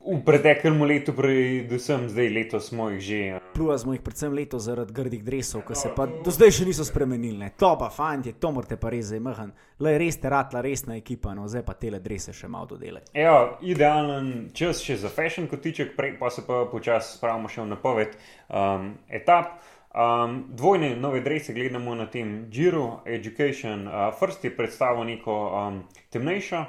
V 0.01 0.17
preteklem 0.25 0.81
letu, 0.81 1.13
predvsem 1.13 2.09
zdaj 2.09 2.29
letos, 2.33 2.67
smo 2.73 2.89
jih 2.89 3.01
že. 3.01 3.19
Pluva 3.53 3.77
smo 3.77 3.93
jih 3.93 4.01
predvsem 4.01 4.33
letos 4.33 4.63
zaradi 4.65 4.93
grdih 4.93 5.21
drevesov, 5.23 5.61
ki 5.61 5.77
se 5.77 5.91
pa 5.93 6.07
do 6.09 6.33
zdaj 6.33 6.55
še 6.57 6.65
niso 6.65 6.85
spremenili. 6.87 7.51
To 7.61 7.75
pa, 7.77 7.91
fanti, 7.93 8.33
to 8.33 8.49
morate 8.49 8.79
pa 8.81 8.89
res 8.89 9.11
zdaj 9.11 9.21
mehen. 9.21 9.51
Le 9.77 9.93
res 10.01 10.17
te 10.17 10.31
ratla, 10.33 10.63
resna 10.65 10.97
ekipa, 10.97 11.35
no 11.37 11.45
zdaj 11.45 11.61
pa 11.67 11.77
tele 11.77 12.01
drevese 12.01 12.33
še 12.33 12.49
malo 12.49 12.71
dodele. 12.73 13.03
Evo, 13.13 13.61
idealen 13.61 14.49
čas 14.57 14.81
še 14.81 14.97
za 15.03 15.13
fashion 15.13 15.45
kotiček, 15.51 15.93
prej 15.93 16.17
pa 16.17 16.33
se 16.33 16.47
pa 16.49 16.65
počasi 16.71 17.19
spravimo 17.19 17.51
še 17.51 17.61
v 17.61 17.69
napoved 17.69 18.17
um, 18.49 18.95
etap. 19.05 19.61
Um, 19.93 20.47
dvojne 20.57 20.95
nove 20.97 21.21
drevese 21.21 21.53
gledamo 21.53 21.93
na 21.93 22.09
tem 22.09 22.47
Giro 22.49 23.03
Education. 23.05 23.85
Uh, 23.85 24.09
First 24.17 24.49
je 24.49 24.55
predstavil 24.55 25.05
neko 25.13 25.41
um, 25.53 25.83
temnejšo 26.09 26.65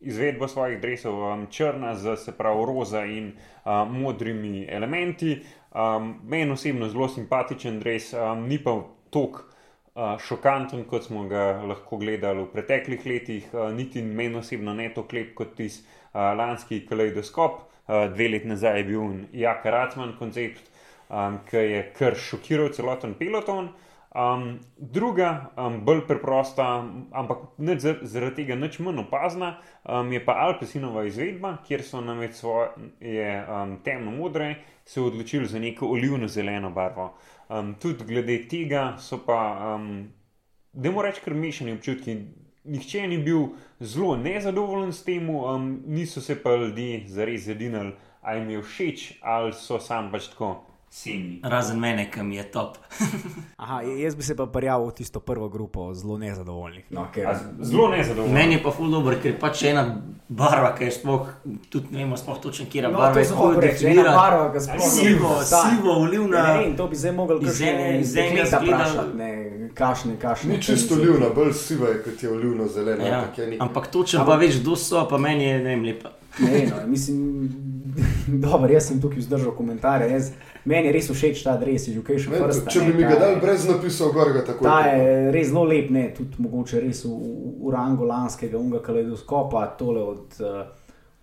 izvedbo 0.00 0.48
svojih 0.48 0.80
drevesov, 0.80 1.32
um, 1.32 1.46
črna 1.50 1.94
z 1.94 2.16
se 2.16 2.32
pravi 2.32 2.66
roza 2.66 3.04
in 3.04 3.32
um, 3.64 4.00
modrimi 4.00 4.66
elementi. 4.70 5.38
Um, 5.74 6.20
Meni 6.24 6.52
osebno 6.52 6.88
zelo 6.88 7.08
simpatičen 7.08 7.80
dreves, 7.80 8.12
um, 8.14 8.46
ni 8.48 8.58
pa 8.58 8.80
tok. 9.10 9.44
Uh, 9.94 10.16
šokanten, 10.18 10.84
kot 10.90 11.04
smo 11.06 11.28
ga 11.30 11.62
lahko 11.62 12.00
gledali 12.02 12.42
v 12.42 12.48
preteklih 12.50 13.04
letih, 13.06 13.44
uh, 13.52 13.68
niti 13.70 14.02
meni 14.02 14.40
osebno 14.40 14.72
ne 14.74 14.88
tako 14.90 15.14
lep 15.14 15.34
kot 15.38 15.52
tisti 15.54 15.86
uh, 15.86 16.32
lanski 16.34 16.80
kaleidoskop. 16.88 17.60
Uh, 17.86 18.08
dve 18.10 18.28
leti 18.28 18.50
nazaj 18.50 18.78
je 18.80 18.84
bil 18.84 19.12
Jak 19.32 19.66
Ratman 19.70 20.16
koncept, 20.18 20.66
um, 21.08 21.38
ki 21.46 21.62
je 21.62 21.82
kar 21.94 22.18
šokiral 22.18 22.72
celoten 22.74 23.14
peloton. 23.14 23.70
Um, 24.14 24.60
druga, 24.78 25.50
um, 25.56 25.80
bolj 25.84 26.04
preprosta, 26.06 26.84
ampak 27.10 27.38
zaradi 28.02 28.44
tega 28.44 28.54
nič 28.54 28.76
manj 28.78 29.00
opazna, 29.02 29.56
um, 29.82 30.12
je 30.12 30.20
pa 30.22 30.36
Alpesinova 30.44 31.02
izvedba, 31.08 31.56
kjer 31.66 31.82
so 31.82 31.98
namreč 32.00 32.36
svoje 32.38 33.32
um, 33.42 33.72
temno 33.82 34.12
modre 34.14 34.54
se 34.86 35.02
odločili 35.02 35.50
za 35.50 35.58
neko 35.58 35.88
olivno-zeleno 35.90 36.70
barvo. 36.70 37.08
Um, 37.48 37.74
tudi 37.74 38.06
glede 38.06 38.38
tega 38.48 38.94
so 39.02 39.18
pa, 39.26 39.74
um, 39.74 40.06
da 40.72 40.90
moramo 40.90 41.02
reči, 41.08 41.24
kar 41.24 41.34
mešani 41.34 41.74
občutki. 41.74 42.14
Nihče 42.64 43.08
ni 43.08 43.18
bil 43.18 43.48
zelo 43.80 44.14
nezadovoljen 44.16 44.92
s 44.92 45.02
tem, 45.04 45.26
um, 45.30 45.82
niso 45.86 46.20
se 46.20 46.38
pa 46.42 46.54
ljudje 46.54 47.02
zares 47.08 47.50
zedinili, 47.50 47.92
ali 48.22 48.40
jim 48.40 48.50
je 48.50 48.62
všeč, 48.62 49.12
ali 49.22 49.52
so 49.52 49.80
sam 49.80 50.12
pač 50.12 50.30
tako. 50.30 50.73
Semi. 50.94 51.40
Razen 51.42 51.78
mene, 51.78 52.10
ki 52.10 52.22
mi 52.22 52.36
je 52.36 52.42
top. 52.42 52.76
Aha, 53.56 53.80
jaz 53.82 54.14
bi 54.14 54.22
se 54.22 54.36
pa 54.36 54.46
prijavil 54.46 54.86
v 54.86 54.94
tisto 54.94 55.20
prvo 55.20 55.48
grupo 55.48 55.94
zelo 55.94 56.18
nezadovoljnih. 56.18 56.84
No, 56.90 57.08
ker... 57.14 57.26
Zelo 57.60 57.88
nezadovoljnih. 57.88 58.34
Meni 58.34 58.54
je 58.54 58.62
pa 58.62 58.70
ful 58.70 58.92
dobro, 58.94 59.16
ker 59.22 59.34
pač 59.40 59.64
ena 59.66 59.82
barva, 60.28 60.70
ki 60.78 60.86
je 60.86 60.92
sploh, 60.94 61.32
tudi 61.68 61.90
ne 61.90 62.04
vemo, 62.04 62.16
sploh 62.16 62.38
točno, 62.38 62.68
kje 62.70 62.78
je 62.78 62.86
no, 62.86 62.94
barva. 62.98 63.26
To 63.26 63.50
je 63.50 63.64
reči, 63.66 63.90
ena 63.90 64.14
barva, 64.14 64.46
ki 64.54 64.62
sploh 64.68 64.86
sivo, 64.94 65.34
sivo, 65.50 65.98
olivna. 66.04 66.46
Ne, 66.52 66.68
in 66.68 66.78
to 66.78 66.86
bi 66.88 67.02
zdaj 67.02 67.16
mogel 67.18 67.42
iz 67.42 67.60
ene, 67.60 67.90
iz 67.98 68.14
enega 68.16 68.46
zgleda. 68.54 69.06
Ne, 69.18 69.30
kašne, 69.74 70.14
kašne. 70.22 70.54
Ni 70.54 70.62
čisto 70.62 70.94
olivna, 70.94 71.34
bolj 71.34 71.56
siva 71.58 71.90
je, 71.90 72.04
kot 72.06 72.22
je 72.22 72.30
olivno 72.30 72.70
zelena. 72.70 73.10
Ja. 73.10 73.24
Ampak 73.66 73.90
točno 73.90 74.22
pa 74.22 74.38
veš, 74.38 74.62
kdo 74.62 74.78
so, 74.78 75.08
pa 75.10 75.18
meni 75.18 75.50
je 75.50 75.58
ne 75.58 75.74
vem 75.74 75.88
lepa. 75.90 76.14
Ne, 76.38 76.68
no, 76.70 76.86
mislim, 76.86 77.50
dobro, 78.46 78.72
jaz 78.72 78.88
sem 78.88 79.00
tukaj 79.00 79.18
vzdržal 79.18 79.54
komentarje. 79.56 80.20
Meni 80.64 80.88
je 80.88 80.92
res 80.96 81.10
všeč 81.10 81.42
ta 81.44 81.56
adres, 81.58 81.88
education 81.88 82.32
ne, 82.32 82.40
first. 82.40 82.68
Če 82.72 82.86
bi 82.86 82.94
mi 82.96 83.04
ga 83.04 83.18
dal 83.20 83.36
brez 83.42 83.66
napisov, 83.68 84.14
gor 84.16 84.32
ga 84.32 84.44
tako. 84.46 84.64
Ta 84.64 84.78
je 84.88 85.32
res 85.34 85.50
zelo 85.50 85.66
lep, 85.68 85.90
ne, 85.92 86.06
tudi 86.16 86.40
mogoče 86.40 86.80
res 86.84 87.04
v, 87.04 87.12
v 87.60 87.74
rangu 87.74 88.08
lanskega 88.08 88.56
unga 88.60 88.80
kaleidoskopa, 88.84 89.66
tole 89.78 90.06
od, 90.14 90.40
uh, 90.40 90.64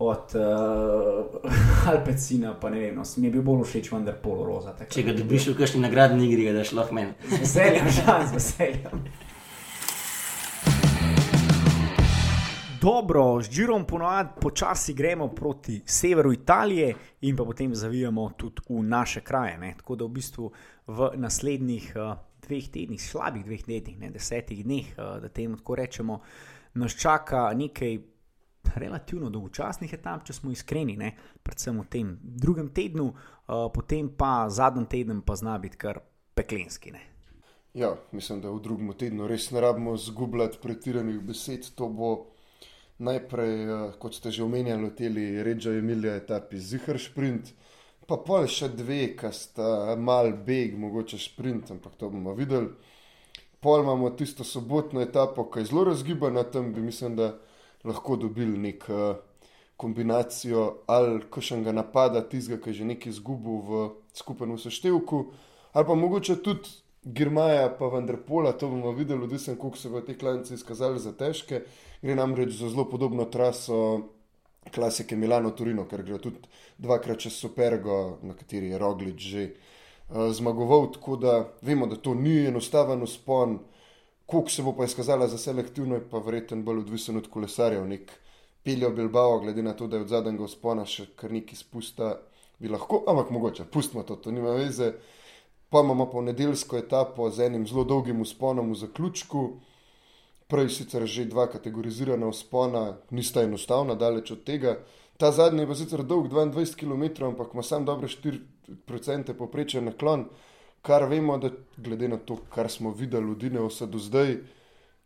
od 0.05 0.37
uh, 0.37 1.49
Alpecina, 1.91 2.53
pa 2.61 2.69
ne 2.69 2.85
vem, 2.85 3.01
no, 3.01 3.07
mi 3.17 3.29
je 3.29 3.33
bil 3.33 3.45
bolj 3.49 3.65
všeč, 3.71 3.91
vendar 3.95 4.21
polo 4.21 4.45
roza. 4.45 4.75
Če 4.85 5.07
ga 5.09 5.17
dobiš 5.17 5.51
v 5.55 5.57
kakšni 5.63 5.81
nagradni 5.87 6.29
igri, 6.29 6.45
ga 6.51 6.59
daš 6.61 6.75
lahko 6.77 6.97
meni. 6.99 7.17
Z 7.25 7.41
veseljem, 7.41 7.91
žal, 7.97 8.25
z 8.29 8.37
veseljem. 8.37 9.05
Dobro, 12.81 13.41
z 13.41 13.49
Džirom 13.49 13.85
ponovadi 13.85 14.29
počasi 14.41 14.93
gremo 14.93 15.27
proti 15.27 15.81
severu 15.85 16.33
Italije 16.33 16.95
in 17.21 17.35
pa 17.35 17.43
potem 17.45 17.75
zavijamo 17.75 18.29
tudi 18.37 18.61
v 18.69 18.83
naše 18.83 19.21
kraje. 19.21 19.57
Ne? 19.57 19.73
Tako 19.77 19.95
da 19.95 20.05
v 20.05 20.09
bistvu 20.09 20.51
v 20.87 21.09
naslednjih 21.15 21.93
uh, 21.95 22.17
dveh 22.47 22.69
tednih, 22.73 23.01
slabih 23.01 23.45
dveh 23.45 23.61
tednih, 23.63 23.99
ne 23.99 24.09
desetih 24.09 24.63
dneh, 24.65 24.89
uh, 24.97 25.21
da 25.21 25.29
temu 25.29 25.57
tako 25.57 25.75
rečemo, 25.75 26.19
nas 26.73 26.97
čaka 26.97 27.53
nekaj 27.53 27.99
relativno 28.75 29.29
dolgočasnih 29.29 29.93
etap, 29.93 30.25
če 30.25 30.33
smo 30.33 30.51
iskreni, 30.51 30.97
ne? 30.97 31.13
predvsem 31.43 31.77
v 31.77 31.85
tem 31.85 32.17
drugem 32.23 32.73
tednu, 32.73 33.11
uh, 33.13 33.69
potem 33.73 34.09
pa 34.09 34.49
zadnji 34.49 34.87
teden 34.89 35.21
pa 35.21 35.35
zna 35.35 35.59
biti 35.61 35.77
kar 35.77 36.01
peklenski. 36.33 36.97
Ne? 36.97 37.05
Ja, 37.73 37.93
mislim, 38.11 38.41
da 38.41 38.49
v 38.49 38.59
drugem 38.59 38.89
tednu 38.97 39.29
res 39.29 39.51
ne 39.51 39.61
rabimo 39.61 39.93
zgubljati 39.97 40.57
pretiranih 40.61 41.21
besed. 41.21 41.75
To 41.75 41.87
bo 41.87 42.30
najprej, 43.01 43.55
uh, 43.65 43.81
kot 43.99 44.15
ste 44.15 44.31
že 44.31 44.43
omenjali, 44.45 44.91
teli 44.95 45.25
Reggio 45.43 45.73
Emilia 45.73 46.15
etapi 46.19 46.59
Zihar 46.61 46.99
sprint, 47.01 47.51
pa 48.07 48.19
pol 48.21 48.47
še 48.47 48.71
dve, 48.75 49.13
ki 49.17 49.31
sta 49.33 49.95
mal 49.97 50.33
beg, 50.45 50.77
mogoče 50.77 51.19
sprint, 51.21 51.73
ampak 51.73 51.97
to 51.97 52.09
bomo 52.13 52.35
videli. 52.37 52.69
Pol 53.61 53.83
imamo 53.83 54.09
tisto 54.17 54.45
sobotno 54.45 55.01
etapo, 55.01 55.45
ki 55.49 55.61
je 55.61 55.69
zelo 55.69 55.85
razgibana, 55.91 56.43
tam 56.43 56.71
bi 56.73 56.81
mislim, 56.81 57.17
da 57.17 57.33
lahko 57.85 58.15
dobili 58.21 58.57
neko 58.57 58.93
uh, 58.93 59.19
kombinacijo 59.81 60.83
ali 60.87 61.21
kakšnega 61.29 61.73
napada, 61.73 62.21
tistega, 62.21 62.61
ki 62.61 62.69
je 62.69 62.79
že 62.81 62.89
nekaj 62.93 63.09
izgubil 63.09 63.61
v 63.65 63.79
skupnem 64.13 64.53
seštevku, 64.61 65.23
ali 65.73 65.87
pa 65.87 65.95
mogoče 65.97 66.37
tudi 66.45 66.69
Girmaja, 67.03 67.69
pa 67.79 67.87
vendar 67.89 68.19
pola, 68.27 68.51
to 68.53 68.67
bomo 68.69 68.91
videli, 68.93 69.27
da 69.27 69.37
sem 69.41 69.55
koliko 69.57 69.77
se 69.77 69.89
bo 69.89 70.01
te 70.05 70.13
klanice 70.17 70.53
izkazali 70.53 70.99
za 70.99 71.11
težke. 71.17 71.63
Gre 72.01 72.15
namreč 72.15 72.51
za 72.59 72.67
zelo 72.69 72.85
podobno 72.89 73.25
traso 73.25 73.77
klasike 74.69 75.15
Milano-Torino, 75.17 75.87
ker 75.89 76.03
gre 76.05 76.19
tudi 76.21 76.37
dvakrat 76.77 77.23
čez 77.23 77.39
Supergo, 77.41 78.19
na 78.21 78.35
kateri 78.37 78.69
je 78.69 78.77
Roglič 78.77 79.23
že 79.31 79.45
uh, 79.47 80.29
zmagoval, 80.29 80.91
tako 80.93 81.15
da 81.17 81.33
vemo, 81.65 81.87
da 81.89 81.97
to 81.97 82.13
ni 82.13 82.45
enostaven 82.45 83.01
uspon. 83.01 83.57
Kako 84.29 84.49
se 84.49 84.61
bo 84.61 84.75
pa 84.77 84.85
izkazala 84.85 85.27
za 85.27 85.37
selektivno, 85.37 85.95
je 85.95 86.03
pa 86.09 86.21
verjetno 86.21 86.61
bolj 86.61 86.83
odvisen 86.83 87.17
od 87.17 87.29
kolesarjev. 87.29 87.87
Nek 87.87 88.11
peljo 88.63 88.91
Bilbao, 88.93 89.39
glede 89.39 89.63
na 89.63 89.73
to, 89.73 89.87
da 89.87 89.97
je 89.97 90.05
od 90.05 90.13
zadnjega 90.13 90.47
spona 90.47 90.85
še 90.85 91.07
kar 91.17 91.33
nekaj 91.33 91.63
spusta, 91.63 92.13
bi 92.59 92.69
lahko, 92.69 93.01
ampak 93.09 93.33
mogoče, 93.33 93.65
pustimo 93.73 94.05
to, 94.05 94.21
to 94.21 94.31
nima 94.31 94.53
veze. 94.53 94.93
Pa 95.71 95.79
imamo 95.79 96.09
pa 96.11 96.21
nedeljsko 96.21 96.77
etapo 96.77 97.29
z 97.29 97.47
enim 97.47 97.65
zelo 97.67 97.83
dolgim 97.87 98.21
usponom 98.21 98.71
v 98.71 98.79
zaključku. 98.83 99.49
Prej 100.51 100.69
sicer 100.69 101.07
že 101.07 101.25
dva 101.25 101.47
kategorizirana 101.47 102.27
uspona, 102.27 102.97
nista 103.09 103.41
enostavna, 103.41 103.95
daleč 103.95 104.31
od 104.35 104.43
tega. 104.43 104.77
Ta 105.17 105.31
zadnji 105.31 105.63
je 105.63 105.67
pa 105.67 105.75
sicer 105.75 106.03
dolg 106.03 106.27
22 106.27 106.75
km, 106.75 107.25
ampak 107.25 107.53
ima 107.53 107.63
sam 107.63 107.85
dobre 107.85 108.07
4% 108.11 109.33
poprečen 109.33 109.85
naklon 109.87 110.27
kar 110.81 111.05
vemo, 111.09 111.37
da 111.37 111.49
glede 111.77 112.07
na 112.07 112.17
to, 112.17 112.37
kar 112.49 112.69
smo 112.69 112.91
videli 112.91 113.31
v 113.31 113.37
Dineosu 113.37 113.85
do 113.85 113.99
zdaj, 113.99 114.37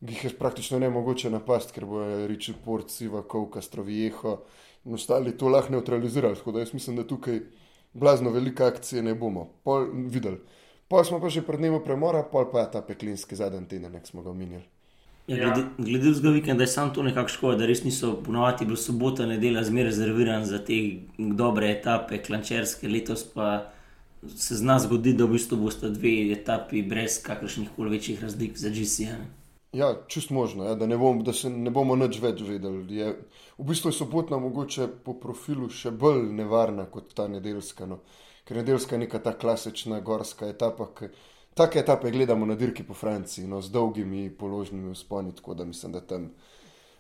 jih 0.02 0.24
je 0.24 0.32
praktično 0.40 0.80
ne 0.80 0.90
mogoče 0.90 1.30
napasti, 1.30 1.74
ker 1.76 1.86
bojo 1.86 2.28
reči 2.28 2.54
Port, 2.66 2.92
Siva, 2.92 3.24
Kovka, 3.24 3.62
Strovijeho 3.62 4.38
in 4.86 4.94
ostali 4.94 5.38
to 5.38 5.50
lahko 5.50 5.74
neutralizirali. 5.74 6.36
Tako 6.36 6.52
da 6.52 6.60
jaz 6.60 6.74
mislim, 6.74 6.96
da 6.96 7.08
tukaj 7.08 7.40
blazno 7.96 8.30
velike 8.30 8.64
akcije 8.64 9.04
ne 9.04 9.16
bomo 9.16 9.50
pol 9.64 9.88
videli. 9.94 10.38
Pa 10.88 11.04
smo 11.04 11.20
pa 11.20 11.30
že 11.30 11.42
pred 11.42 11.60
dnevom 11.60 11.82
premora, 11.84 12.24
pol 12.24 12.46
pa 12.52 12.60
je 12.60 12.72
ta 12.72 12.82
peklinski 12.82 13.36
zadnji 13.36 13.68
teden, 13.68 13.96
ki 14.02 14.12
smo 14.12 14.22
ga 14.22 14.30
omenjali. 14.30 14.64
Ja, 15.28 15.38
glede 15.38 15.70
glede 15.78 16.10
vzga 16.10 16.30
vikenda 16.30 16.64
je 16.64 16.68
samo 16.68 16.94
to 16.94 17.04
nekako 17.04 17.30
škoda, 17.34 17.58
da 17.58 17.66
res 17.66 17.82
niso 17.84 18.12
ponovadi 18.26 18.66
bil 18.70 18.78
sobota, 18.78 19.26
nedelja 19.26 19.64
zmeraj 19.66 19.90
rezerviran 19.90 20.46
za 20.46 20.60
te 20.66 20.78
dobre 21.18 21.72
etape, 21.72 22.20
klančerske, 22.22 22.88
letos 22.88 23.24
pa 23.34 23.72
se 24.36 24.56
zna 24.56 24.78
zgoditi, 24.80 25.18
da 25.18 25.26
v 25.26 25.34
bistvu 25.40 25.58
boste 25.58 25.90
dve 25.90 26.14
etapi 26.36 26.84
brez 26.86 27.18
kakršnih 27.26 27.74
koli 27.76 27.98
večjih 27.98 28.22
razlik 28.22 28.58
za 28.58 28.70
GCN. 28.70 29.26
Ja, 29.76 29.90
čust 30.08 30.30
možno, 30.30 30.64
ja, 30.64 30.76
da, 30.76 30.88
ne 30.88 30.98
bom, 30.98 31.20
da 31.24 31.34
se 31.34 31.50
ne 31.52 31.72
bomo 31.72 31.98
nič 32.00 32.22
več 32.24 32.40
vedeli. 32.48 32.96
Je, 32.96 33.10
v 33.58 33.66
bistvu 33.68 33.92
je 33.92 33.98
sobotna 33.98 34.40
mogoče 34.40 34.88
po 35.04 35.18
profilu 35.20 35.68
še 35.68 35.92
bolj 35.92 36.30
nevarna 36.38 36.86
kot 36.92 37.12
ta 37.18 37.28
nedeljska. 37.28 37.88
No. 37.90 38.00
Ker 38.48 38.62
nedeljska 38.62 38.96
je 38.96 39.02
neka 39.04 39.20
ta 39.20 39.34
klasična 39.36 40.00
gorska 40.06 40.48
etapa. 40.48 40.88
Take 41.60 41.82
etape 41.84 42.12
gledamo 42.12 42.48
na 42.48 42.56
dirki 42.56 42.86
po 42.88 42.96
Franciji, 42.96 43.50
no, 43.52 43.60
z 43.62 43.72
dolgimi 43.72 44.30
položnimi 44.32 44.92
usponi, 44.96 45.36
tako 45.36 45.60
da 45.60 45.68
mislim, 45.68 45.92
da 45.92 46.02
tam 46.02 46.30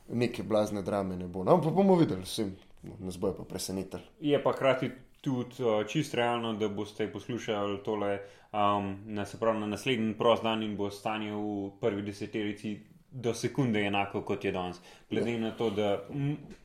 neke 0.09 0.43
blazne 0.43 0.83
drame 0.83 1.15
ne 1.15 1.27
bo. 1.27 1.43
No, 1.47 1.55
ampak 1.55 1.75
bomo 1.75 1.95
videli, 1.99 2.27
vsem 2.27 2.55
nas 2.99 3.17
bojo 3.19 3.37
pa 3.39 3.43
presenetili. 3.43 4.03
Je 4.19 4.43
pa 4.43 4.51
hkrati 4.51 4.91
tudi 5.25 5.63
uh, 5.65 5.81
čist 5.89 6.13
realno, 6.13 6.53
da 6.53 6.69
boste 6.69 7.07
poslušali 7.11 7.79
tole 7.83 8.19
um, 8.53 8.91
na, 9.05 9.25
pravi, 9.39 9.59
na 9.59 9.71
naslednji 9.73 10.13
prost 10.17 10.43
dan 10.43 10.63
in 10.63 10.77
bo 10.77 10.91
stanje 10.93 11.33
v 11.33 11.71
prvi 11.81 12.05
deseterici 12.05 12.75
do 13.11 13.33
sekunde 13.33 13.81
enako 13.87 14.21
kot 14.21 14.45
je 14.45 14.51
danes. 14.51 14.81
Glede 15.09 15.33
ja. 15.33 15.39
na 15.39 15.51
to, 15.51 15.69
da 15.69 16.03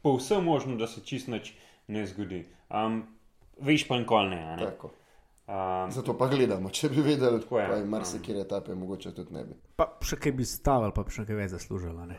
povsem 0.03 0.45
možno, 0.45 0.77
da 0.77 0.87
se 0.87 1.01
čist 1.01 1.29
nič 1.29 1.55
ne 1.89 2.07
zgodi. 2.07 2.45
Um, 2.69 3.03
veš 3.61 3.89
pa 3.89 3.99
nikoli 3.99 4.31
ne. 4.31 4.57
ne? 4.57 4.73
Um, 5.51 5.91
Zato 5.91 6.15
pa 6.19 6.29
gledamo, 6.31 6.71
če 6.71 6.89
bi 6.89 7.03
vedeli, 7.03 7.41
kako 7.43 7.59
je. 7.59 7.85
Marsikaj 7.85 8.35
um. 8.35 8.41
etape, 8.41 8.75
mogoče 8.75 9.15
tudi 9.15 9.35
ne 9.35 9.45
bi. 9.45 9.57
Pa 9.77 9.89
še 10.07 10.19
kaj 10.21 10.37
bi 10.39 10.47
stavili, 10.47 10.95
pa 10.95 11.07
še 11.11 11.25
kaj 11.27 11.39
več 11.39 11.55
zaslužili. 11.57 12.19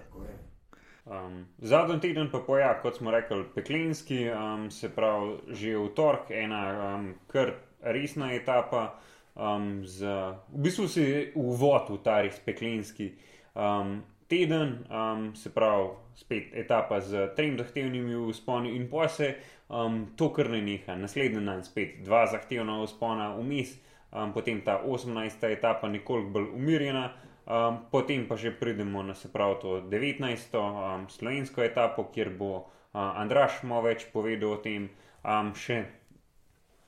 Um, 1.12 1.46
Zadnji 1.60 2.00
teden 2.00 2.30
pa 2.32 2.40
poja, 2.40 2.72
kot 2.80 2.96
smo 2.98 3.12
rekli, 3.12 3.44
peklenski, 3.56 4.30
um, 4.32 4.70
se 4.72 4.90
pravi, 4.96 5.34
že 5.52 5.74
v 5.76 5.90
torek, 5.96 6.30
ena 6.32 6.62
um, 6.72 7.10
kar 7.28 7.52
resna 7.82 8.32
etapa. 8.32 8.94
Um, 9.36 9.84
z, 9.88 10.08
v 10.52 10.64
bistvu 10.64 10.88
si 10.88 11.04
uvod 11.36 11.90
v 11.90 11.98
ta 12.04 12.22
res 12.24 12.40
peklenski 12.46 13.14
um, 13.56 14.02
teden, 14.32 14.86
um, 14.88 15.32
se 15.36 15.52
pravi, 15.52 15.90
spet 16.16 16.56
etapa 16.56 17.00
z 17.04 17.32
trem 17.36 17.58
zahtevnimi 17.60 18.16
usponi 18.16 18.76
in 18.76 18.88
pa 18.92 19.08
se 19.08 19.34
um, 19.68 20.06
to 20.16 20.30
kar 20.32 20.48
ne 20.52 20.62
neha. 20.62 20.96
Naslednji 20.96 21.44
dan 21.44 21.64
spet 21.68 22.04
dva 22.06 22.24
zahtevna 22.32 22.80
uspona, 22.84 23.34
vmes, 23.36 23.76
um, 24.12 24.32
potem 24.32 24.64
ta 24.64 24.80
18. 24.80 25.44
etapa 25.52 25.92
nekoliko 25.92 26.40
bolj 26.40 26.56
umirjena. 26.56 27.10
Um, 27.42 27.90
potem 27.92 28.28
pa 28.30 28.38
že 28.38 28.54
pridemo 28.54 29.02
na 29.04 29.16
se 29.18 29.32
pravi 29.32 29.56
to 29.62 29.82
19. 29.90 30.54
Um, 30.54 31.10
slovensko 31.10 31.64
etapo, 31.64 32.06
kjer 32.14 32.30
bo 32.30 32.52
uh, 32.58 32.66
Andraš 32.94 33.64
malo 33.64 33.90
več 33.90 34.06
povedal 34.14 34.54
o 34.54 34.62
tem, 34.62 34.90
um, 35.26 35.50
še 35.58 35.86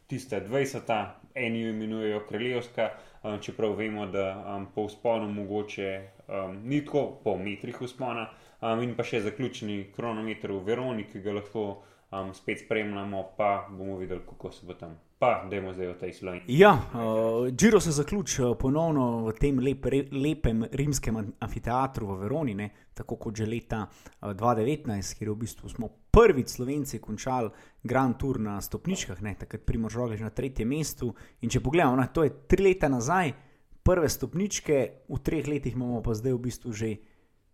tiste 0.06 0.38
20. 0.46 0.86
eni 1.34 1.64
jo 1.64 1.70
imenujejo 1.74 2.20
kraljevska, 2.30 2.90
um, 3.24 3.40
čeprav 3.42 3.74
vemo, 3.74 4.06
da 4.06 4.28
um, 4.38 4.68
po 4.76 4.86
usponu 4.86 5.32
mogoče 5.34 5.90
um, 6.28 6.62
ni 6.70 6.84
tako, 6.86 7.18
po 7.24 7.34
metrih 7.38 7.82
uspona, 7.82 8.30
um, 8.62 8.84
in 8.86 8.94
pa 8.94 9.04
še 9.04 9.24
zaključni 9.26 9.90
kronometer 9.96 10.54
v 10.54 10.62
Veroni, 10.70 11.08
ki 11.10 11.24
ga 11.26 11.34
lahko 11.40 11.66
um, 12.14 12.30
spet 12.38 12.62
spremljamo, 12.62 13.24
pa 13.38 13.66
bomo 13.72 13.98
videli, 13.98 14.22
kako 14.30 14.54
se 14.54 14.70
bo 14.70 14.78
tam 14.78 15.00
Pa, 15.24 15.48
da 15.50 15.56
imamo 15.56 15.74
zdaj 15.74 15.88
v 15.88 15.94
tej 16.00 16.14
Sloveniji. 16.14 16.58
Ja, 16.60 16.74
uh, 16.76 17.48
Giro 17.48 17.80
se 17.80 17.92
zaključi 17.92 18.42
ponovno 18.60 19.24
v 19.24 19.32
tem 19.40 19.60
lep, 19.60 19.86
re, 19.86 20.02
lepem 20.12 20.66
rimskem 20.72 21.16
amfiteatru 21.40 22.10
v 22.10 22.18
Veroni, 22.26 22.56
ne? 22.60 22.70
tako 22.94 23.16
kot 23.16 23.36
že 23.36 23.48
leta 23.48 23.86
uh, 23.88 24.34
2019, 24.36 25.16
kjer 25.16 25.32
v 25.32 25.36
bistvu 25.40 25.70
smo 25.72 25.90
prvič 26.12 26.58
Slovenci 26.58 27.00
končali 27.00 27.50
Grand 27.84 28.20
Tour 28.20 28.40
na 28.40 28.58
stopničkah, 28.62 29.22
ne? 29.24 29.38
takrat 29.40 29.64
Primož 29.64 29.96
Roglič 29.96 30.20
na 30.20 30.30
tretjem 30.30 30.68
mestu. 30.68 31.14
In 31.40 31.50
če 31.50 31.64
pogledamo, 31.64 31.96
na, 31.96 32.12
to 32.12 32.28
je 32.28 32.36
tri 32.44 32.68
leta 32.68 32.92
nazaj, 32.92 33.32
prve 33.80 34.12
stopničke, 34.12 35.08
v 35.08 35.24
treh 35.24 35.48
letih 35.48 35.80
imamo 35.80 36.04
pa 36.04 36.20
zdaj 36.20 36.36
v 36.36 36.44
bistvu 36.52 36.76
že 36.76 36.98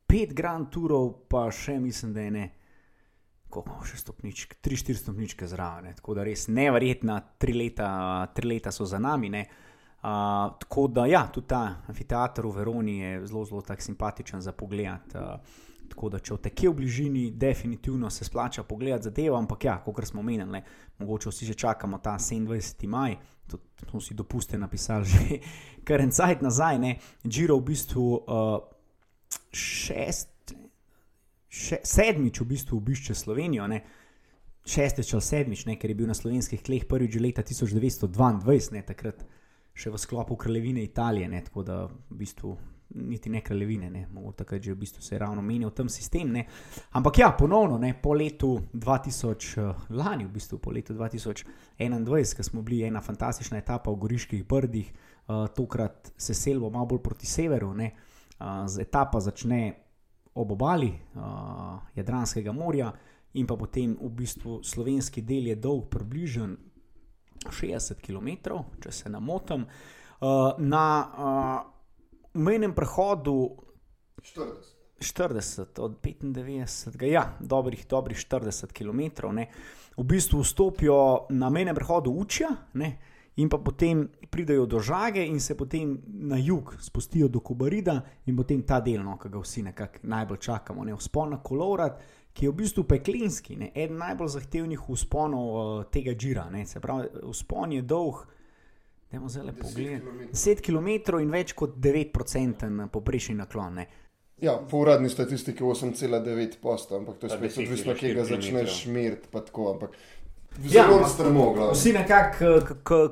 pet 0.09 0.33
Grand 0.33 0.73
Tourov, 0.73 1.29
pa 1.29 1.51
še 1.53 1.77
mislim, 1.77 2.17
da 2.17 2.25
je 2.25 2.33
ne 2.33 2.49
kako 3.49 3.63
imamo 3.65 3.85
še 3.85 3.97
tri, 4.61 4.77
štiri 4.77 4.97
stopničke 4.97 5.47
zraven. 5.49 5.89
Tako 5.97 6.13
da 6.19 6.23
res 6.27 6.47
nevrjetna, 6.53 7.17
tri 7.41 7.55
leta, 7.57 7.89
tri 8.35 8.53
leta 8.53 8.71
so 8.71 8.85
za 8.85 8.99
nami. 9.01 9.31
Uh, 9.99 10.53
tako 10.61 10.85
da, 10.87 11.07
ja, 11.09 11.25
tudi 11.33 11.49
ta 11.51 11.81
amfiteater 11.89 12.45
v 12.45 12.53
Veroni 12.55 12.99
je 12.99 13.25
zelo, 13.27 13.43
zelo 13.45 13.61
tak 13.65 13.81
simpatičen 13.81 14.41
za 14.41 14.53
pogled. 14.53 15.17
Uh, 15.17 15.65
tako 15.89 16.11
da, 16.13 16.21
če 16.21 16.37
te 16.45 16.53
kje 16.53 16.69
v 16.69 16.77
bližini, 16.77 17.25
definitivno 17.35 18.09
se 18.13 18.23
splača 18.25 18.63
pogledati 18.63 19.09
zadevo, 19.09 19.35
ampak 19.41 19.65
ja, 19.65 19.75
kot 19.83 20.05
smo 20.07 20.21
menili, 20.23 20.61
mogoče 21.01 21.33
vsi 21.33 21.49
že 21.49 21.57
čakamo 21.65 21.97
ta 21.97 22.15
27. 22.21 22.87
maj. 22.87 23.17
To 23.49 23.97
si 23.99 24.13
dopuste 24.13 24.57
napisali 24.61 25.09
že 25.09 25.39
kar 25.87 26.05
en 26.05 26.13
cajt 26.13 26.45
nazaj, 26.45 26.77
ne, 26.79 26.99
Giro 27.25 27.57
v 27.57 27.65
bistvu 27.73 28.05
uh, 28.13 28.59
šest 29.51 30.38
še, 31.49 31.81
sedmič 31.83 32.41
v 32.41 32.49
bistvu 32.53 32.77
obišče 32.77 33.17
Slovenijo, 33.17 33.67
ne? 33.67 33.81
šestič 34.69 35.13
ali 35.15 35.25
sedmič, 35.25 35.65
ne? 35.65 35.77
ker 35.81 35.89
je 35.89 35.97
bil 35.97 36.09
na 36.09 36.17
slovenskih 36.17 36.61
tleh 36.61 36.85
prvič 36.85 37.17
leta 37.17 37.41
1922, 37.41 38.73
ne? 38.75 38.83
takrat 38.85 39.25
še 39.73 39.89
v 39.89 40.01
sklopu 40.01 40.37
kraljevine 40.37 40.83
Italije. 40.83 41.29
Ne? 41.31 41.41
Tako 41.45 41.63
da 41.65 41.85
v 41.87 42.19
bistvu 42.21 42.57
niti 42.89 43.29
ne 43.29 43.41
kraljevine, 43.41 43.89
ne, 43.89 44.07
mogoče 44.13 44.37
takrat 44.37 44.61
že 44.61 44.73
v 44.73 44.75
bistvu 44.75 45.01
se 45.01 45.15
je 45.15 45.19
ravno 45.19 45.41
menil 45.41 45.69
tam 45.69 45.89
sistem. 45.89 46.31
Ne. 46.31 46.45
Ampak 46.91 47.19
ja, 47.19 47.31
ponovno, 47.37 47.77
ne, 47.77 47.93
po 48.01 48.13
letu 48.13 48.59
2000, 48.73 49.61
uh, 49.61 49.75
lani 49.89 50.25
v 50.25 50.31
bistvu, 50.33 50.57
po 50.57 50.71
letu 50.71 50.93
2021, 50.93 52.35
ko 52.35 52.43
smo 52.43 52.61
bili 52.61 52.83
ena 52.87 53.01
fantastična 53.01 53.57
etapa 53.57 53.91
v 53.91 53.95
Goriških 53.95 54.45
brdih, 54.45 54.89
uh, 54.89 55.47
tokrat 55.55 56.11
se 56.17 56.33
selimo 56.33 56.69
malo 56.69 56.85
bolj 56.85 57.03
proti 57.03 57.27
severu, 57.27 57.73
ne, 57.73 57.91
uh, 58.39 58.65
z 58.65 58.81
etapa 58.81 59.19
začne 59.19 59.88
ob 60.33 60.51
obali 60.51 60.89
uh, 61.15 61.79
Jadranskega 61.95 62.51
morja. 62.51 62.91
In 63.33 63.45
pa 63.45 63.55
potem 63.55 63.93
v 63.93 64.09
bistvu 64.09 64.63
slovenski 64.65 65.21
del 65.21 65.51
je 65.51 65.55
dolg 65.55 65.85
približno 65.89 66.47
60 67.45 68.01
km, 68.01 68.57
če 68.81 68.91
se 68.91 69.09
ne 69.09 69.19
motim. 69.21 69.67
Uh, 70.19 70.57
na 70.57 70.85
uh, 71.05 71.59
mejnem 72.33 72.73
prehodu 72.75 73.37
40. 74.21 74.79
40 74.99 75.79
od 75.79 76.01
95, 76.03 77.03
ja, 77.07 77.37
dobrih, 77.39 77.87
dobrih 77.87 78.17
40 78.17 78.73
km, 78.73 79.31
ne, 79.31 79.47
v 79.97 80.03
bistvu 80.03 80.41
vstopijo 80.43 81.25
na 81.29 81.49
mejnem 81.49 81.75
prehodu 81.75 82.11
Učja, 82.11 82.49
ne, 82.73 82.97
in 83.39 83.49
pa 83.49 83.57
potem 83.57 84.03
pridejo 84.29 84.65
do 84.65 84.79
Žage 84.79 85.23
in 85.25 85.39
se 85.39 85.55
potem 85.57 85.97
na 86.07 86.37
jug 86.37 86.73
spustijo 86.81 87.27
do 87.27 87.39
Kubarida 87.39 88.01
in 88.25 88.35
potem 88.35 88.63
ta 88.63 88.79
del, 88.83 89.03
no, 89.03 89.17
ki 89.17 89.29
ga 89.31 89.43
vsi 89.43 89.63
nekako 89.69 89.99
najbolj 90.03 90.39
čakamo, 90.43 90.83
ne, 90.85 90.95
vzpon 90.95 91.35
na 91.35 91.39
Kolorat, 91.43 92.01
ki 92.33 92.45
je 92.45 92.51
v 92.51 92.55
bistvu 92.55 92.83
peklinski, 92.87 93.55
ne, 93.59 93.71
eden 93.75 93.97
najbolj 93.99 94.33
zahtevnih 94.35 94.83
vzponov 94.89 95.47
uh, 95.53 95.85
tega 95.91 96.13
žira. 96.19 96.49
Ne, 96.51 96.65
se 96.65 96.79
pravi, 96.79 97.07
vzpon 97.31 97.73
je 97.77 97.81
dolg. 97.81 98.25
Dajmo 99.11 99.29
zdaj 99.29 99.55
pogledati. 99.57 100.27
10 100.33 100.61
km 100.61 101.17
in 101.17 101.31
več 101.33 101.55
kot 101.57 101.79
9% 101.81 102.87
poprečni 102.93 103.35
naklon. 103.39 103.81
Ne. 103.81 103.87
Ja, 104.41 104.53
po 104.71 104.77
uradni 104.77 105.09
statistiki 105.09 105.63
8,9 105.63 106.59
posta, 106.61 106.95
ampak 106.95 107.17
to 107.17 107.27
je 107.27 107.29
spet 107.29 107.51
10 107.51 107.63
odvisno, 107.63 107.95
kje 107.99 108.13
ga 108.13 108.23
začneš 108.23 108.85
meriti. 108.85 109.27
pa 109.31 109.41
tako, 109.41 109.71
Ampak 109.73 109.97
zelo 110.57 110.95
ampak 110.95 111.09
strmo, 111.09 111.53
glavno. 111.53 111.71
Vsi 111.73 111.93
nekako, 111.93 112.45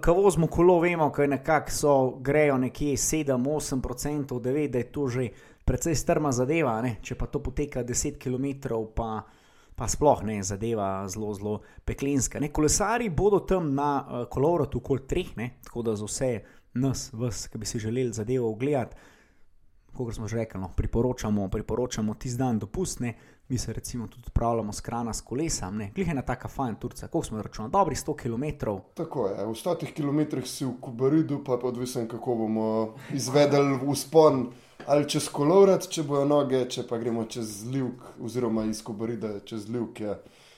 ko 0.04 0.14
vozimo 0.14 0.48
kolo, 0.48 0.80
vemo, 0.80 1.12
da 1.18 1.28
nekako 1.28 1.72
so, 1.72 1.94
grejo 2.20 2.58
nekje 2.58 2.96
7-8%, 2.98 4.40
da 4.42 4.52
ve, 4.52 4.68
da 4.68 4.78
je 4.78 4.92
to 4.92 5.08
že 5.08 5.30
precej 5.66 5.96
strma 5.96 6.32
zadeva. 6.32 6.82
Ne? 6.82 6.98
Če 7.02 7.16
pa 7.16 7.28
to 7.28 7.42
poteka 7.44 7.84
10 7.84 8.18
km, 8.20 8.72
pa, 8.96 9.24
pa 9.76 9.88
sploh 9.88 10.24
ne 10.24 10.40
zadeva 10.44 11.08
zelo, 11.12 11.34
zelo 11.36 11.60
peklinska. 11.86 12.40
Ne? 12.40 12.52
Kolesari 12.56 13.10
bodo 13.10 13.40
tam 13.40 13.74
na 13.76 13.92
uh, 14.00 14.26
kolovratu 14.32 14.80
okoli 14.80 15.08
treh, 15.08 15.36
ne? 15.38 15.52
tako 15.64 15.84
da 15.90 15.96
za 15.96 16.08
vse 16.08 16.32
nas, 16.78 17.10
vas, 17.14 17.48
ki 17.52 17.58
bi 17.58 17.66
si 17.66 17.80
želeli 17.84 18.14
zadevo 18.14 18.52
ogledati. 18.52 18.96
Kot 19.98 20.14
smo 20.16 20.28
že 20.28 20.38
rekli, 20.38 20.62
no, 20.62 20.70
priporočamo, 20.78 21.50
priporočamo 21.50 22.14
tisti 22.14 22.38
dan 22.38 22.60
dopustne, 22.60 23.16
mi 23.50 23.58
se 23.58 23.74
recimo 23.74 24.08
tudi 24.08 24.24
odpravljamo 24.28 24.74
s 24.74 24.82
krana 24.82 25.14
s 25.14 25.22
kolesom, 25.22 25.78
glih 25.95 26.08
je 26.08 26.12
ena 26.12 26.22
taka 26.22 26.48
fajn 26.48 26.76
Turca, 26.76 27.08
koliko 27.08 27.28
smo 27.28 27.41
računali, 27.41 27.72
dobrih 27.72 27.98
100 27.98 28.16
km. 28.16 28.66
Tako 28.93 29.28
je, 29.28 29.45
v 29.45 29.50
100 29.50 29.93
km 29.95 30.45
si 30.45 30.66
v 30.66 30.74
Kubaridu, 30.82 31.43
pa 31.43 31.52
je 31.52 31.60
odvisen, 31.64 32.08
kako 32.08 32.36
bomo 32.36 32.95
izvedeli 33.14 33.80
vzpon 33.91 34.48
ali 34.86 35.10
čez 35.10 35.30
kolovrat, 35.30 35.88
če 35.89 36.04
bojo 36.04 36.26
noge, 36.26 36.66
če 36.70 36.86
pa 36.88 36.98
gremo 36.98 37.26
čez 37.26 37.66
Livk, 37.68 38.04
oziroma 38.24 38.64
iz 38.66 38.84
Kubarida 38.84 39.39
čez 39.45 39.68
Livk, 39.70 40.00
je 40.00 40.16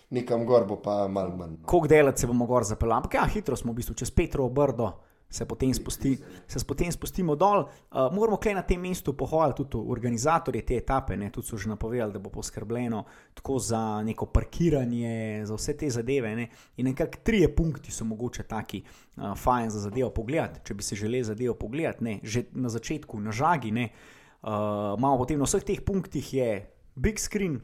nekam 0.10 0.46
gor, 0.46 0.66
bo 0.68 0.76
pa 0.82 1.08
mal 1.08 1.32
manj. 1.38 1.58
no. 1.62 1.66
Koliko 1.66 1.88
delati 1.88 2.22
se 2.22 2.28
bomo 2.28 2.46
gor 2.46 2.64
zapeljali, 2.64 2.98
ampak 2.98 3.14
ja, 3.14 3.26
hitro 3.26 3.56
smo 3.56 3.72
v 3.72 3.76
bistvu 3.76 3.96
čez 3.96 4.12
Petrovo 4.12 4.50
brdo. 4.50 4.92
Se 5.30 5.46
potem, 5.46 5.74
spusti, 5.74 6.18
se 6.48 6.60
potem 6.66 6.92
spustimo 6.92 7.36
dol. 7.36 7.60
Uh, 7.62 8.08
moramo 8.10 8.40
kaj 8.42 8.56
na 8.58 8.64
tem 8.66 8.82
mestu 8.82 9.14
pohvaliti 9.14 9.62
tudi 9.70 9.92
organizatorje 9.94 10.64
te 10.66 10.78
etape. 10.82 11.18
Ne, 11.18 11.30
tudi 11.30 11.48
so 11.48 11.58
že 11.58 11.70
napovedali, 11.70 12.14
da 12.14 12.20
bo 12.20 12.32
poskrbljeno 12.34 13.04
tako 13.38 13.60
za 13.60 14.02
neko 14.04 14.26
parkiranje, 14.26 15.46
za 15.46 15.54
vse 15.54 15.78
te 15.78 15.90
zadeve. 15.90 16.34
Ne. 16.36 16.48
In 16.78 16.90
nekako 16.90 17.22
trije 17.24 17.56
punkti 17.56 17.92
so 17.92 18.06
mogoče 18.10 18.44
taki 18.44 18.82
uh, 18.82 19.38
fajn 19.38 19.70
za 19.70 19.80
zadevo 19.80 20.10
pogledati. 20.10 20.66
Če 20.66 20.74
bi 20.74 20.84
si 20.84 20.96
želeli 20.96 21.24
zadevo 21.24 21.54
pogledati, 21.54 22.04
ne, 22.04 22.20
že 22.24 22.48
na 22.52 22.70
začetku, 22.70 23.20
na 23.22 23.32
žagi, 23.32 23.72
ne, 23.72 23.90
uh, 24.42 24.50
imamo 24.98 25.18
potem 25.18 25.38
na 25.38 25.46
vseh 25.46 25.64
teh 25.64 25.86
punktih 25.86 26.34
je 26.34 26.50
big 26.96 27.20
screen, 27.22 27.62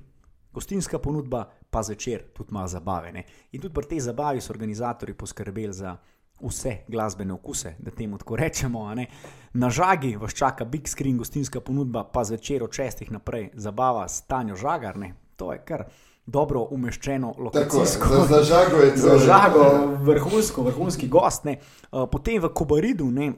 gostinska 0.53 0.99
ponudba, 0.99 1.49
pa 1.69 1.81
zvečer 1.83 2.29
tudi 2.33 2.53
malo 2.53 2.67
zabave. 2.67 3.11
Ne. 3.11 3.25
In 3.51 3.61
tudi 3.61 3.73
pri 3.73 3.89
tej 3.89 4.05
zabavi 4.05 4.41
so 4.41 4.53
organizatori 4.53 5.17
poskrbeli 5.17 5.73
za 5.73 5.97
vse 6.41 6.77
glasbene 6.87 7.33
okuse, 7.33 7.75
da 7.79 7.91
temu 7.91 8.17
tako 8.17 8.35
rečemo. 8.35 8.95
ne. 8.95 9.07
Na 9.53 9.69
žagi 9.69 10.15
vas 10.15 10.33
čaka 10.33 10.65
big 10.65 10.87
screen, 10.87 11.17
gostinska 11.17 11.59
ponudba, 11.59 12.03
pa 12.03 12.23
zvečer 12.23 12.63
od 12.63 12.71
šestih 12.73 13.11
naprej 13.11 13.49
zabava 13.53 14.07
s 14.07 14.21
Tanjo 14.21 14.55
Žagarne. 14.55 15.13
To 15.35 15.53
je 15.53 15.59
kar 15.65 15.83
dobro 16.25 16.67
umeščeno 16.71 17.31
Tako 17.31 17.43
lokacijsko. 17.43 18.07
za, 18.07 18.25
za 18.29 18.43
žago 18.43 18.77
je 18.77 18.93
to. 18.95 19.01
Za 19.09 19.17
žago, 19.17 19.95
vrhunsko, 20.01 20.61
vrhunski 20.63 21.07
gost. 21.07 21.43
Ne. 21.43 21.59
Uh, 21.91 22.09
Potem 22.11 22.41
v 22.41 22.49
Kobaridu 22.49 23.11
ne, 23.11 23.33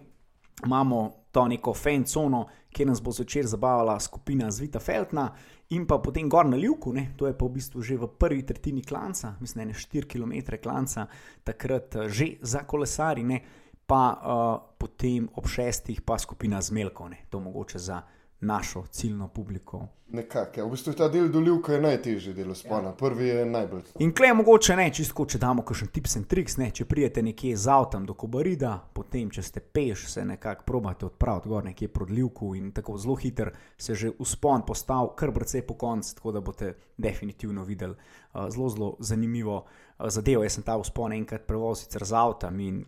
imamo 0.65 1.11
to 1.31 1.47
neko 1.47 1.73
fancono, 1.73 2.47
kjer 2.71 2.87
nas 2.87 3.01
bo 3.01 3.11
zvečer 3.11 3.45
zabavala 3.45 3.99
skupina 3.99 4.51
Zvita 4.51 4.79
Feltna, 4.79 5.31
in 5.69 5.85
pa 5.87 5.97
potem 5.99 6.29
gor 6.29 6.45
na 6.45 6.57
Ljubku, 6.57 6.93
ne, 6.93 7.11
to 7.17 7.27
je 7.27 7.37
pa 7.37 7.45
v 7.45 7.57
bistvu 7.59 7.81
že 7.81 7.97
v 7.97 8.07
prvi 8.07 8.45
tretjini 8.45 8.83
klanca, 8.83 9.35
mislim, 9.39 9.67
ne 9.67 9.73
4 9.73 10.07
km 10.07 10.55
klanca, 10.63 11.07
takrat 11.43 11.95
eh, 11.95 12.09
že 12.09 12.27
za 12.41 12.63
kolesari, 12.63 13.23
ne, 13.23 13.41
pa 13.87 14.03
uh, 14.11 14.75
potem 14.75 15.29
ob 15.39 15.47
šestih 15.47 16.01
pa 16.03 16.17
skupina 16.19 16.59
Zmelkov, 16.61 17.07
ne, 17.09 17.23
to 17.29 17.39
mogoče 17.39 17.79
za 17.79 18.01
našo 18.41 18.83
ciljno 18.91 19.27
publiko. 19.27 19.87
Nekako, 20.09 20.59
ja. 20.59 20.65
v 20.65 20.71
bistvu 20.71 20.93
ta 20.93 21.09
del 21.11 21.27
dolivka 21.27 21.73
je 21.73 21.81
najtežji 21.81 22.33
del 22.33 22.53
spona, 22.55 22.93
prvi 22.95 23.27
je 23.27 23.45
najbolj. 23.45 23.81
In 23.99 24.13
klej 24.15 24.31
mogoče 24.39 24.75
ne, 24.79 24.85
čisto 24.93 25.25
če 25.27 25.39
damo 25.41 25.65
kakšen 25.67 25.89
tips 25.91 26.15
in 26.15 26.23
triks, 26.31 26.55
ne, 26.61 26.69
če 26.71 26.85
prijete 26.87 27.23
nekje 27.25 27.57
z 27.59 27.73
avtom 27.73 28.05
do 28.07 28.15
Kobarida, 28.15 28.77
potem 28.93 29.27
če 29.33 29.43
ste 29.43 29.59
peš, 29.59 30.05
se 30.13 30.23
nekako 30.25 30.63
probate 30.63 31.09
odpraviti 31.09 31.51
gor 31.51 31.65
nekje 31.67 31.91
proti 31.91 32.15
Ljubku 32.21 32.53
in 32.55 32.71
tako 32.71 32.95
zelo 32.97 33.17
hiter 33.19 33.51
se 33.77 33.95
že 33.95 34.13
uspon 34.19 34.63
postav, 34.67 35.11
kar 35.19 35.33
precej 35.35 35.65
po 35.67 35.75
koncu, 35.75 36.15
tako 36.15 36.31
da 36.31 36.41
boste 36.41 36.73
definitivno 36.97 37.67
videli 37.67 37.93
uh, 37.93 38.47
zelo, 38.47 38.69
zelo 38.69 38.95
zanimivo 38.99 39.57
uh, 39.57 40.07
zadevo. 40.07 40.43
Jaz 40.47 40.55
sem 40.55 40.63
ta 40.63 40.77
uspon 40.77 41.19
enkrat 41.19 41.43
prevozil 41.47 41.91
z 41.91 42.13
avtom 42.15 42.59
in 42.63 42.85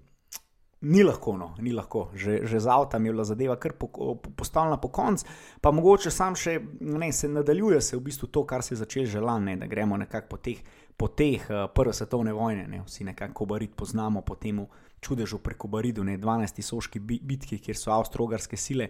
Ni 0.81 1.03
lahko, 1.03 1.37
no, 1.37 1.55
ni 1.59 1.73
lahko. 1.75 2.07
Že, 2.15 2.47
že 2.47 2.59
z 2.59 2.67
avtom 2.71 3.05
je 3.05 3.11
bila 3.11 3.23
zadeva 3.27 3.55
kar 3.59 3.73
po, 3.75 3.87
po, 3.91 4.15
postavljena 4.15 4.77
po 4.79 4.87
koncu, 4.87 5.25
pa 5.61 5.71
mogoče 5.75 6.11
sam 6.11 6.37
še 6.39 6.59
ne, 6.79 7.11
se 7.11 7.27
nadaljuje 7.27 7.81
se 7.81 7.97
v 7.97 8.03
bistvu 8.07 8.29
to, 8.31 8.45
kar 8.47 8.63
se 8.63 8.73
je 8.73 8.79
začelo 8.79 9.05
že 9.05 9.19
lani, 9.19 9.57
da 9.59 9.67
gremo 9.67 9.97
nekako 9.97 10.27
po 10.29 10.37
teh, 10.37 10.61
po 10.95 11.07
teh 11.11 11.43
uh, 11.51 11.67
prve 11.75 11.93
svetovne 11.93 12.31
vojne, 12.33 12.67
ne, 12.67 12.79
vsi 12.85 13.03
nekako 13.11 13.33
Kobarid 13.43 13.75
poznamo 13.75 14.21
po 14.21 14.35
tem 14.35 14.63
čudežu 15.01 15.39
preko 15.43 15.67
Baridu, 15.67 16.03
ne, 16.03 16.17
12. 16.17 16.61
soški 16.63 16.99
bi, 16.99 17.19
bitki, 17.23 17.59
kjer 17.59 17.75
so 17.75 17.91
avstro-ogarske 17.91 18.57
sile 18.57 18.87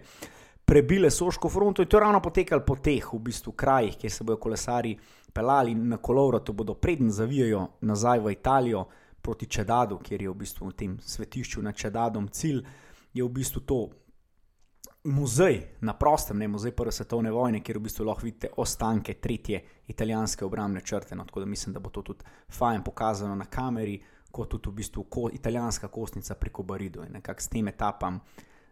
prebile 0.70 1.10
soško 1.10 1.48
fronto 1.48 1.82
in 1.82 1.88
to 1.88 1.96
je 1.96 2.00
ravno 2.00 2.20
potekalo 2.22 2.62
po 2.62 2.76
teh 2.76 3.02
v 3.12 3.18
bistvu 3.18 3.52
krajih, 3.58 3.96
kjer 3.98 4.12
se 4.12 4.24
bodo 4.24 4.38
kolesari 4.38 4.94
pelali 5.34 5.74
na 5.74 5.96
kolovratu, 5.96 6.52
bodo 6.52 6.74
preden 6.74 7.10
zavijajo 7.10 7.66
nazaj 7.80 8.20
v 8.20 8.32
Italijo 8.32 8.84
proti 9.22 9.46
Čedadu, 9.46 9.98
kjer 9.98 10.22
je 10.22 10.30
v 10.30 10.34
bistvu 10.34 10.68
v 10.68 10.76
tem 10.76 10.98
svetišču 11.00 11.62
nad 11.62 11.76
Čedadom 11.76 12.28
cilj, 12.28 12.64
je 13.12 13.24
v 13.24 13.28
bistvu 13.28 13.60
to 13.60 13.80
muzej 15.04 15.62
na 15.80 15.94
prostem, 15.94 16.38
ne 16.38 16.48
muzej 16.48 16.72
Prve 16.76 16.92
svetovne 16.92 17.30
vojne, 17.30 17.62
kjer 17.64 17.78
v 17.78 17.82
bistvu 17.82 18.04
lahko 18.04 18.24
vidite 18.24 18.50
ostanke 18.56 19.14
tretje 19.14 19.62
italijanske 19.88 20.44
obrambne 20.44 20.80
črte. 20.80 21.16
No, 21.16 21.24
tako 21.24 21.40
da 21.40 21.46
mislim, 21.46 21.72
da 21.74 21.80
bo 21.80 21.90
to 21.90 22.02
tudi 22.02 22.24
fajn 22.48 22.82
pokazano 22.84 23.34
na 23.34 23.44
kameri, 23.44 24.00
kot 24.30 24.50
tudi 24.50 24.70
v 24.70 24.72
bistvu 24.72 25.04
ko, 25.04 25.28
italijanska 25.32 25.88
kostnica 25.88 26.34
preko 26.34 26.62
Baridu 26.62 27.04
in 27.04 27.12
nekako 27.12 27.40
s 27.40 27.48
tem 27.48 27.68
etapam. 27.68 28.20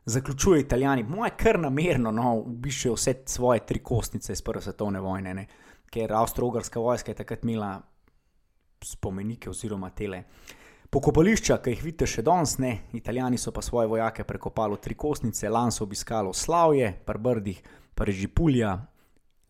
Zaključuje 0.04 0.60
Italijani, 0.60 1.02
moje 1.02 1.30
kar 1.36 1.58
namerno, 1.60 2.10
no, 2.12 2.34
ubišajo 2.34 2.94
vse 2.94 3.14
svoje 3.26 3.66
tri 3.66 3.78
kostnice 3.78 4.32
iz 4.32 4.42
Prve 4.42 4.62
svetovne 4.62 5.00
vojne, 5.00 5.34
ne, 5.34 5.46
ker 5.90 6.12
Avstro-Ugarska 6.12 6.80
vojska 6.80 7.10
je 7.10 7.16
takrat 7.16 7.44
imela 7.44 7.80
spomenike 8.84 9.50
oziroma 9.50 9.90
tele. 9.90 10.24
Pokopališča, 10.90 11.58
ki 11.60 11.74
jih 11.74 11.82
vidite 11.84 12.06
še 12.08 12.22
danes, 12.24 12.54
ne, 12.62 12.70
italijani 12.96 13.36
so 13.38 13.52
pa 13.52 13.60
svoje 13.60 13.90
vojake 13.90 14.24
prekopali 14.24 14.78
v 14.78 14.80
tri 14.80 14.94
kostnice, 14.96 15.50
lani 15.52 15.72
so 15.72 15.84
obiskali 15.84 16.32
Slavje, 16.32 16.94
Prbrdih, 17.04 17.60
Parežipulja, 17.94 18.70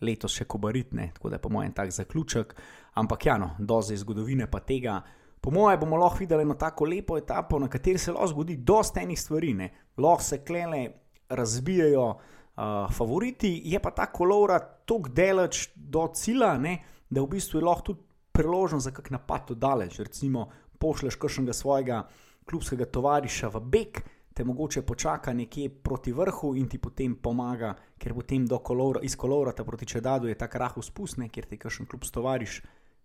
letos 0.02 0.34
še 0.34 0.48
Kobaritne, 0.50 1.12
tako 1.14 1.30
da 1.30 1.38
je 1.38 1.44
po 1.44 1.52
mojem 1.54 1.72
tak 1.76 1.92
zaključek. 1.94 2.56
Ampak 2.98 3.26
ja, 3.26 3.36
no, 3.38 3.52
doze 3.58 3.96
zgodovine 3.96 4.48
pa 4.50 4.58
tega. 4.66 4.98
Po 5.40 5.52
mojem 5.54 5.78
bomo 5.78 6.00
lahko 6.02 6.24
videli 6.24 6.42
eno 6.42 6.56
tako 6.58 6.88
lepo 6.90 7.18
etapo, 7.18 7.60
na 7.62 7.68
kateri 7.70 7.98
se 8.02 8.12
lahko 8.12 8.32
zgodi 8.32 8.56
dosta 8.56 9.04
enih 9.04 9.20
stvari, 9.20 9.54
ne. 9.54 9.70
lahko 9.96 10.22
se 10.22 10.40
klele 10.44 10.82
razbijajo 11.30 12.08
uh, 12.08 12.90
favoriti, 12.90 13.60
je 13.64 13.78
pa 13.78 13.90
ta 13.94 14.08
kolovra 14.10 14.58
tako 14.58 15.14
daleč 15.14 15.68
do 15.76 16.08
cilja, 16.14 16.56
ne, 16.58 16.78
da 17.10 17.22
v 17.22 17.30
bistvu 17.36 17.60
je 17.60 17.64
lahko 17.64 17.92
tudi 17.92 18.07
priložnost 18.38 18.84
za 18.84 18.94
kak 18.94 19.10
napad 19.10 19.50
od 19.50 19.58
daleč. 19.58 19.98
Recimo, 19.98 20.46
pošleš 20.78 21.18
kakšnega 21.18 21.52
svojega 21.52 22.04
klubskega 22.46 22.86
tovariša 22.86 23.50
v 23.50 23.60
beg, 23.60 24.00
te 24.34 24.44
mogoče 24.44 24.84
počaka 24.86 25.32
nekje 25.34 25.68
proti 25.82 26.12
vrhu 26.14 26.54
in 26.56 26.68
ti 26.70 26.78
potem 26.78 27.16
pomaga, 27.18 27.74
ker 27.98 28.14
potem 28.14 28.46
kolora, 28.46 29.00
iz 29.02 29.16
kolorata 29.16 29.64
proti 29.64 29.86
čedadu 29.86 30.28
je 30.28 30.38
ta 30.38 30.46
rahu 30.46 30.82
spustne, 30.82 31.28
ker 31.28 31.50
ti 31.50 31.58
kakšen 31.58 31.86
klub 31.90 32.06
stovariš, 32.06 32.62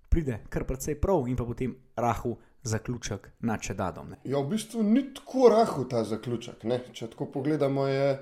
pride 0.09 0.43
kar 0.49 0.67
precej 0.69 0.99
prav 1.01 1.25
in 1.27 1.35
pa 1.35 1.45
potem 1.45 1.75
rahu 1.97 2.37
zaključek 2.63 3.31
na 3.39 3.57
čedadom. 3.57 4.13
Ja, 4.23 4.39
v 4.39 4.53
bistvu 4.53 4.83
ni 4.83 5.07
tako 5.13 5.49
rahu 5.49 5.87
ta 5.89 6.03
zaključek. 6.03 6.63
Ne? 6.63 6.79
Če 6.93 7.09
tako 7.15 7.25
pogledamo, 7.33 7.87
je 7.89 8.19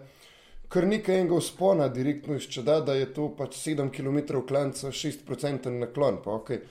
kar 0.72 0.88
nekaj 0.88 1.20
enega 1.20 1.41
spona, 1.43 1.89
direktno 1.91 2.39
iz 2.39 2.47
čedada 2.47 2.95
je 2.95 3.12
to 3.14 3.28
pač 3.36 3.59
7 3.59 3.91
km 3.91 4.39
klanca, 4.47 4.88
6% 4.88 5.70
naklon. 5.76 6.24
Pa, 6.24 6.39
okay. 6.39 6.64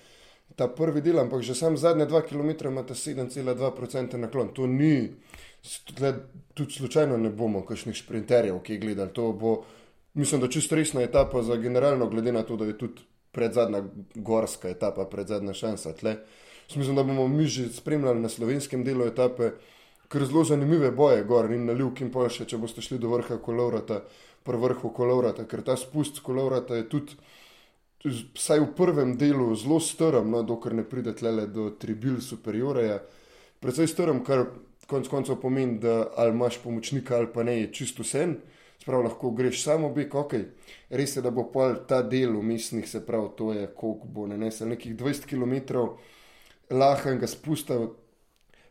Ta 0.60 0.66
prvi 0.68 1.00
del, 1.00 1.16
ampak 1.16 1.40
že 1.40 1.54
sam 1.56 1.76
zadnje 1.80 2.04
2 2.04 2.20
km 2.28 2.68
ima 2.68 2.82
ta 2.84 2.92
7,2% 2.92 4.16
naklon. 4.20 4.50
To 4.52 4.66
ni, 4.68 5.08
tudi 6.54 6.72
slučajno 6.72 7.16
ne 7.16 7.30
bomo 7.32 7.62
kakšnih 7.64 7.96
sprinterjev, 7.96 8.58
ki 8.60 8.76
gledali. 8.78 9.14
To 9.16 9.32
bo, 9.32 9.54
mislim, 10.14 10.44
da 10.44 10.52
čisto 10.52 10.76
resna 10.76 11.00
etapa 11.00 11.42
za 11.42 11.56
generalno, 11.56 12.10
glede 12.12 12.32
na 12.36 12.42
to, 12.42 12.60
da 12.60 12.68
je 12.68 12.76
tudi 12.78 13.00
predzadnja 13.32 13.82
gorska 14.14 14.68
etapa, 14.68 15.08
predzadnja 15.08 15.54
šansa. 15.56 15.94
Tle. 15.96 16.16
Mislim, 16.76 16.96
da 16.96 17.08
bomo 17.08 17.28
mi 17.28 17.46
že 17.46 17.68
spremljali 17.72 18.20
na 18.20 18.28
slovenskem 18.28 18.84
delu 18.84 19.08
etape, 19.08 19.54
ker 20.12 20.26
zelo 20.26 20.44
zanimive 20.44 20.90
boje 20.90 21.24
gor 21.24 21.48
in 21.52 21.64
na 21.66 21.72
Ljubki 21.72 22.04
in 22.04 22.12
Polše, 22.12 22.44
če 22.44 22.58
boste 22.58 22.84
šli 22.84 22.98
do 22.98 23.08
vrha 23.08 23.38
kolovrata, 23.38 24.02
pri 24.44 24.60
vrhu 24.60 24.92
kolovrata, 24.92 25.48
ker 25.48 25.62
ta 25.62 25.76
spust 25.76 26.20
kolovrata 26.20 26.76
je 26.76 26.88
tudi, 26.88 27.16
vsaj 28.04 28.60
v 28.60 28.70
prvem 28.76 29.16
delu, 29.16 29.54
zelo 29.56 29.80
strm, 29.80 30.30
no, 30.32 30.42
dokler 30.42 30.74
ne 30.74 30.84
pride 30.88 31.12
tle 31.16 31.46
do 31.46 31.70
tribil 31.76 32.20
superioreja. 32.24 33.00
Predvsej 33.60 33.90
strm, 33.92 34.22
kar 34.24 34.46
konec 34.88 35.08
koncev 35.08 35.40
pomeni, 35.40 35.78
da 35.78 36.08
ali 36.16 36.32
imaš 36.32 36.58
pomočnika 36.62 37.16
ali 37.16 37.28
pa 37.32 37.42
ne, 37.42 37.60
je 37.60 37.72
čisto 37.72 38.04
sen. 38.04 38.38
Sprav 38.80 39.02
lahko 39.04 39.30
greš 39.36 39.60
samo 39.64 39.90
bik, 39.92 40.14
ok. 40.14 40.34
Res 40.96 41.16
je, 41.16 41.22
da 41.22 41.30
bo 41.30 41.44
pol 41.52 41.82
ta 41.88 42.00
del 42.02 42.36
umestnih, 42.36 42.88
se 42.88 43.02
pravi, 43.06 43.28
to 43.36 43.52
je 43.52 43.66
koliko 43.76 44.08
bo 44.08 44.26
ne 44.26 44.38
nesel, 44.40 44.72
nekih 44.72 44.96
20 44.96 45.28
km 45.28 45.84
lahkega 46.70 47.28
spusta, 47.28 47.76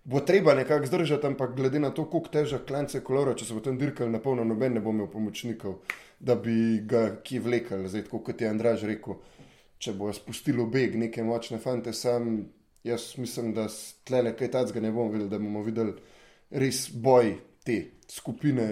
bo 0.03 0.19
treba 0.19 0.53
nekako 0.53 0.85
zdržati, 0.85 1.27
ampak 1.27 1.55
glede 1.55 1.79
na 1.79 1.89
to, 1.89 2.05
koliko 2.09 2.29
težak 2.29 2.65
klance 2.67 3.01
kolora, 3.03 3.35
če 3.35 3.45
se 3.45 3.53
bo 3.53 3.63
tam 3.63 3.77
dirkal 3.77 4.11
na 4.11 4.19
polno, 4.19 4.43
noben 4.43 4.73
ne 4.73 4.83
bo 4.83 4.93
imel 4.95 5.09
pomočnikov, 5.11 5.79
da 6.19 6.35
bi 6.35 6.79
ga 6.87 7.19
ki 7.23 7.39
vlekel, 7.39 7.87
zdaj 7.87 8.07
kot 8.11 8.41
je 8.41 8.49
Andraž 8.49 8.85
rekel, 8.87 9.19
če 9.79 9.93
bo 9.95 10.11
spustil 10.13 10.63
beg 10.71 10.97
neke 10.99 11.23
močne 11.23 11.59
fante, 11.59 11.93
sam 11.93 12.47
jaz 12.83 13.13
mislim, 13.17 13.53
da 13.53 13.67
tlele 14.07 14.35
kaj 14.37 14.51
tacga 14.51 14.81
ne 14.81 14.91
bomo 14.91 15.11
videli, 15.11 15.29
da 15.29 15.39
bomo 15.39 15.63
videli 15.63 15.93
res 16.49 16.87
boj 16.93 17.35
te 17.65 17.83
skupine. 18.07 18.71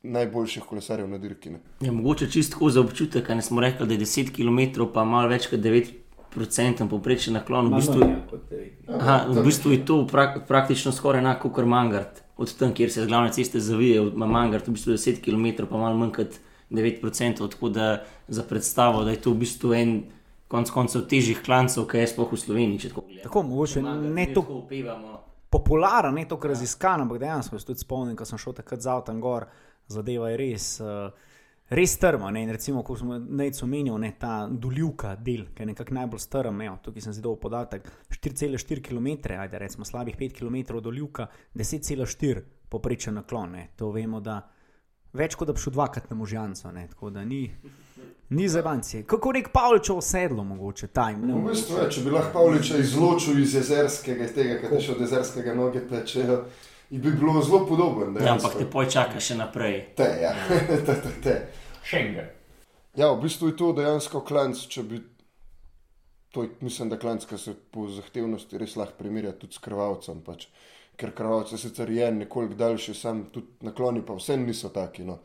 Najboljših 0.00 0.62
kolesarjev 0.64 1.10
na 1.12 1.18
dirki. 1.20 1.50
Ja, 1.84 1.92
mogoče 1.92 2.30
čisto 2.32 2.70
za 2.72 2.80
občutek, 2.80 3.26
kaj 3.26 3.42
smo 3.44 3.60
rekli, 3.60 3.84
da 3.84 3.92
je 3.92 4.00
10 4.00 4.30
km, 4.32 4.86
pa 4.94 5.04
malo 5.04 5.28
več 5.28 5.50
kot 5.50 5.60
9 5.60 5.90
procenten 6.34 6.88
poprečen 6.88 7.34
naklon. 7.34 7.70
V 7.70 7.80
bistvu, 7.80 8.00
aha, 8.88 9.16
v 9.28 9.44
bistvu 9.44 9.72
je 9.74 9.84
to 9.86 9.96
prak, 10.06 10.42
praktično 10.48 10.92
skoraj 10.92 11.20
enako 11.20 11.50
kot 11.50 11.66
Mangard. 11.66 12.22
Od 12.40 12.52
tam, 12.56 12.72
kjer 12.74 12.92
se 12.92 13.04
z 13.04 13.08
glavne 13.08 13.32
ceste 13.32 13.60
zavije, 13.60 14.02
ima 14.02 14.26
Mangard 14.26 14.68
v 14.68 14.76
bistvu 14.76 14.96
10 14.96 15.20
km, 15.24 15.66
pa 15.70 15.76
malo 15.76 15.98
manj 15.98 16.14
kot 16.16 16.38
9 16.70 17.00
procentov. 17.00 17.50
Tako 17.52 17.68
da 17.68 17.90
za 18.28 18.42
predstavo, 18.42 19.04
da 19.04 19.10
je 19.10 19.20
to 19.20 19.34
v 19.34 19.42
bistvu 19.44 19.74
en 19.74 19.94
konc 20.50 20.70
koncev 20.74 21.06
težjih 21.10 21.42
klancev, 21.46 21.86
kaj 21.86 22.00
je 22.00 22.12
sploh 22.14 22.32
v 22.32 22.38
Sloveniji. 22.38 22.90
Tako, 22.90 23.04
tako 23.22 23.42
mogoče 23.42 23.82
ne 23.82 24.26
to 24.34 24.44
popularen, 25.50 26.14
ne 26.14 26.24
to 26.28 26.38
raziskano, 26.42 27.06
ampak 27.06 27.18
dejansko 27.18 27.58
se 27.58 27.66
tudi 27.66 27.82
spomnim, 27.82 28.16
ko 28.16 28.24
sem 28.24 28.38
šel 28.38 28.54
takrat 28.58 28.82
za 28.82 28.96
avtom 28.96 29.20
gor, 29.22 29.46
zadeva 29.90 30.30
je 30.30 30.40
res. 30.40 30.66
Uh, 30.82 31.10
res 31.70 31.94
strma. 31.94 32.30
Ne? 32.30 32.44
Recimo, 32.52 32.82
ko 32.82 32.96
smo 32.96 33.18
najcu 33.18 33.64
omenili 33.64 34.12
ta 34.18 34.48
doljivka 34.50 35.14
del, 35.16 35.46
ki 35.54 35.62
je 35.62 35.66
nekako 35.66 35.94
najbolj 35.94 36.20
strm. 36.20 36.62
Ja, 36.66 36.76
tukaj 36.82 37.06
sem 37.06 37.16
zidal 37.16 37.36
podatek 37.40 37.90
4,4 38.10 38.82
km, 38.82 39.34
ajde 39.38 39.58
recimo 39.58 39.84
slabih 39.84 40.16
5 40.18 40.38
km 40.38 40.80
doljivka, 40.82 41.26
10,4 41.54 42.42
poprečen 42.68 43.14
naklon. 43.14 43.52
Ne? 43.52 43.68
To 43.76 43.90
vemo, 43.90 44.20
da 44.20 44.42
več 45.12 45.34
kot 45.34 45.50
da 45.50 45.54
bi 45.54 45.62
šel 45.62 45.72
dvakrat 45.78 46.10
na 46.10 46.16
možjanco. 46.16 46.72
Tako 46.90 47.10
da 47.10 47.24
ni. 47.24 47.50
Ni 48.30 48.48
za 48.48 48.62
banci. 48.62 49.02
Kako 49.06 49.32
nek 49.32 49.48
Pavličev 49.52 49.98
sedlo, 50.06 50.44
mogoče 50.44 50.86
tajm. 50.86 51.24
No, 51.26 51.40
v 51.42 51.50
bistvu, 51.50 51.80
je, 51.80 51.86
če 51.90 52.02
bi 52.04 52.12
lahko 52.14 52.30
Pavliča 52.38 52.78
izločil 52.78 53.40
iz 53.42 53.54
jezerskega, 53.58 54.28
iz 54.28 54.36
tega, 54.36 54.60
kar 54.62 54.76
še 54.78 54.92
od 54.94 55.00
jezerskega 55.02 55.54
noge 55.58 55.82
tečejo, 55.90 56.36
bi 56.90 57.10
bilo 57.10 57.42
zelo 57.42 57.64
podobno. 57.66 58.20
Ja, 58.22 58.36
ampak 58.36 58.54
te 58.58 58.68
počaka 58.70 59.18
še 59.18 59.34
naprej. 59.34 59.80
Te, 59.98 60.06
ja. 60.22 60.30
te, 60.86 60.94
te, 60.94 61.16
te. 61.24 61.34
Schengen. 61.84 62.28
Ja, 62.96 63.12
v 63.12 63.22
bistvu 63.22 63.52
je 63.52 63.56
to 63.56 63.72
dejansko 63.76 64.24
klanc, 64.26 64.66
če 64.68 64.82
bi. 64.82 65.00
To 66.34 66.44
je, 66.46 66.50
mislim, 66.62 66.90
da 66.90 66.98
klanc, 66.98 67.24
ki 67.26 67.38
se 67.38 67.54
po 67.74 67.88
zahtevnosti 67.90 68.58
res 68.58 68.76
lahko 68.78 68.98
primerja 68.98 69.32
tudi 69.38 69.56
s 69.58 69.62
krvavcem. 69.62 70.22
Pač. 70.26 70.46
Ker 71.00 71.14
krvavce 71.16 71.58
sicer 71.58 71.90
je 71.90 72.10
nekoliko 72.12 72.58
daljši, 72.60 72.94
sam 72.94 73.24
tudi 73.32 73.64
nakloni, 73.66 74.02
pa 74.06 74.14
vse 74.18 74.36
niso 74.38 74.68
taki. 74.74 75.06
No. 75.08 75.20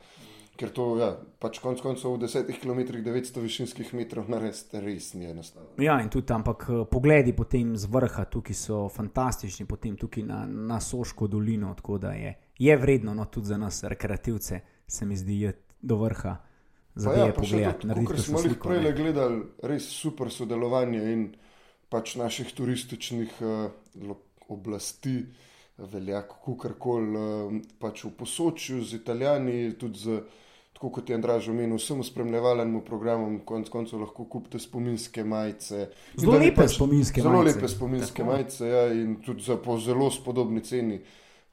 Ker 0.55 0.71
to, 0.71 0.85
ja, 1.01 1.09
pač 1.43 1.59
konc 1.59 1.81
koncev 1.83 2.13
v 2.15 2.21
10 2.23 2.47
km 2.61 2.79
900 3.03 3.41
višinskih 3.43 3.89
metrov 3.97 4.29
narediti 4.31 4.79
res 4.79 5.09
ni 5.19 5.27
enostavno. 5.27 5.73
Ja, 5.83 5.97
in 5.99 6.07
tudi 6.09 6.31
ampak 6.31 6.63
eh, 6.69 6.85
pogledi 6.87 7.33
potem 7.35 7.73
z 7.75 7.89
vrha 7.91 8.23
tukaj 8.31 8.55
so 8.55 8.85
fantastični, 8.87 9.67
potem 9.67 9.97
tukaj 9.99 10.23
na, 10.23 10.45
na 10.47 10.79
Soško 10.79 11.27
dolino, 11.27 11.73
tako 11.75 11.99
da 11.99 12.13
je, 12.15 12.31
je 12.55 12.77
vredno, 12.79 13.13
no 13.13 13.27
tudi 13.27 13.51
za 13.51 13.59
nas, 13.59 13.83
rekreativce, 13.83 14.61
se 14.87 15.05
mi 15.05 15.19
zdi, 15.19 15.41
do 15.85 16.01
vrha 16.01 16.37
za 16.95 17.13
ja, 17.13 17.33
pogled. 17.33 17.83
Ker 18.07 18.21
smo 18.21 18.41
jih 18.41 18.55
prej 18.61 18.93
gledali, 18.95 19.41
res 19.67 19.87
super 19.91 20.31
sodelovanje 20.31 21.01
in 21.11 21.25
pač 21.91 22.15
naših 22.19 22.53
turističnih 22.55 23.35
uh, 23.43 24.15
oblasti, 24.51 25.19
velja 25.91 26.23
kakorkoli, 26.29 27.19
uh, 27.19 27.59
pač 27.79 28.05
v 28.07 28.15
posočju 28.15 28.81
z 28.83 29.01
Italijani, 29.01 29.75
tudi 29.79 30.01
z, 30.07 30.23
tako 30.75 30.93
kot 30.97 31.11
je 31.11 31.19
Andraž 31.19 31.51
omenil, 31.51 31.77
vsem 31.79 32.03
spremljevalnim 32.03 32.79
programom, 32.87 33.37
konec 33.47 33.69
koncev 33.71 34.05
lahko 34.05 34.27
kupite 34.31 34.59
spominske 34.63 35.27
majice. 35.27 35.89
Zelo 36.15 36.39
lepe 36.39 36.63
pač, 36.63 36.79
spominske 36.79 37.21
zelo 37.21 37.35
majice. 37.37 37.51
Zelo 37.51 37.61
lepe 37.61 37.75
spominske 37.75 38.23
tako. 38.23 38.31
majice 38.31 38.71
ja, 38.71 38.87
in 38.95 39.19
tudi 39.23 39.43
za 39.43 39.59
po 39.59 39.77
zelo 39.83 40.09
spodobni 40.11 40.63
ceni. 40.63 41.03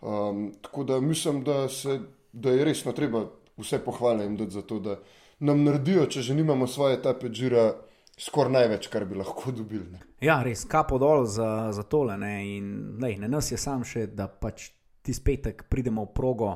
Um, 0.02 0.48
tako 0.62 0.86
da 0.86 0.98
mislim, 1.02 1.44
da, 1.46 1.68
se, 1.70 2.00
da 2.32 2.50
je 2.50 2.64
resno 2.66 2.94
treba 2.94 3.26
vse 3.58 3.78
pohvale 3.84 4.24
jim 4.24 4.36
dati 4.36 4.50
za 4.50 4.62
to, 4.62 4.78
da 4.80 4.98
nam 5.40 5.64
naredijo, 5.64 6.06
če 6.06 6.22
že 6.22 6.34
nimamo 6.34 6.66
svoje 6.66 6.96
etape, 7.00 7.32
žira 7.32 7.72
skoraj 8.18 8.52
največ, 8.52 8.86
kar 8.92 9.04
bi 9.04 9.18
lahko 9.18 9.52
dobili. 9.52 9.88
Ne. 9.92 10.02
Ja, 10.20 10.42
res, 10.42 10.64
kapo 10.68 10.98
dol 10.98 11.26
za, 11.26 11.72
za 11.72 11.82
tole. 11.82 12.16
Ne. 12.18 12.34
In 12.56 12.98
lej, 13.02 13.18
na 13.18 13.28
nas 13.28 13.50
je 13.50 13.58
sam 13.58 13.84
še, 13.84 14.06
da 14.06 14.28
pač 14.28 14.70
ti 15.02 15.14
spetek 15.14 15.64
pridemo 15.68 16.04
v 16.06 16.14
progo, 16.14 16.52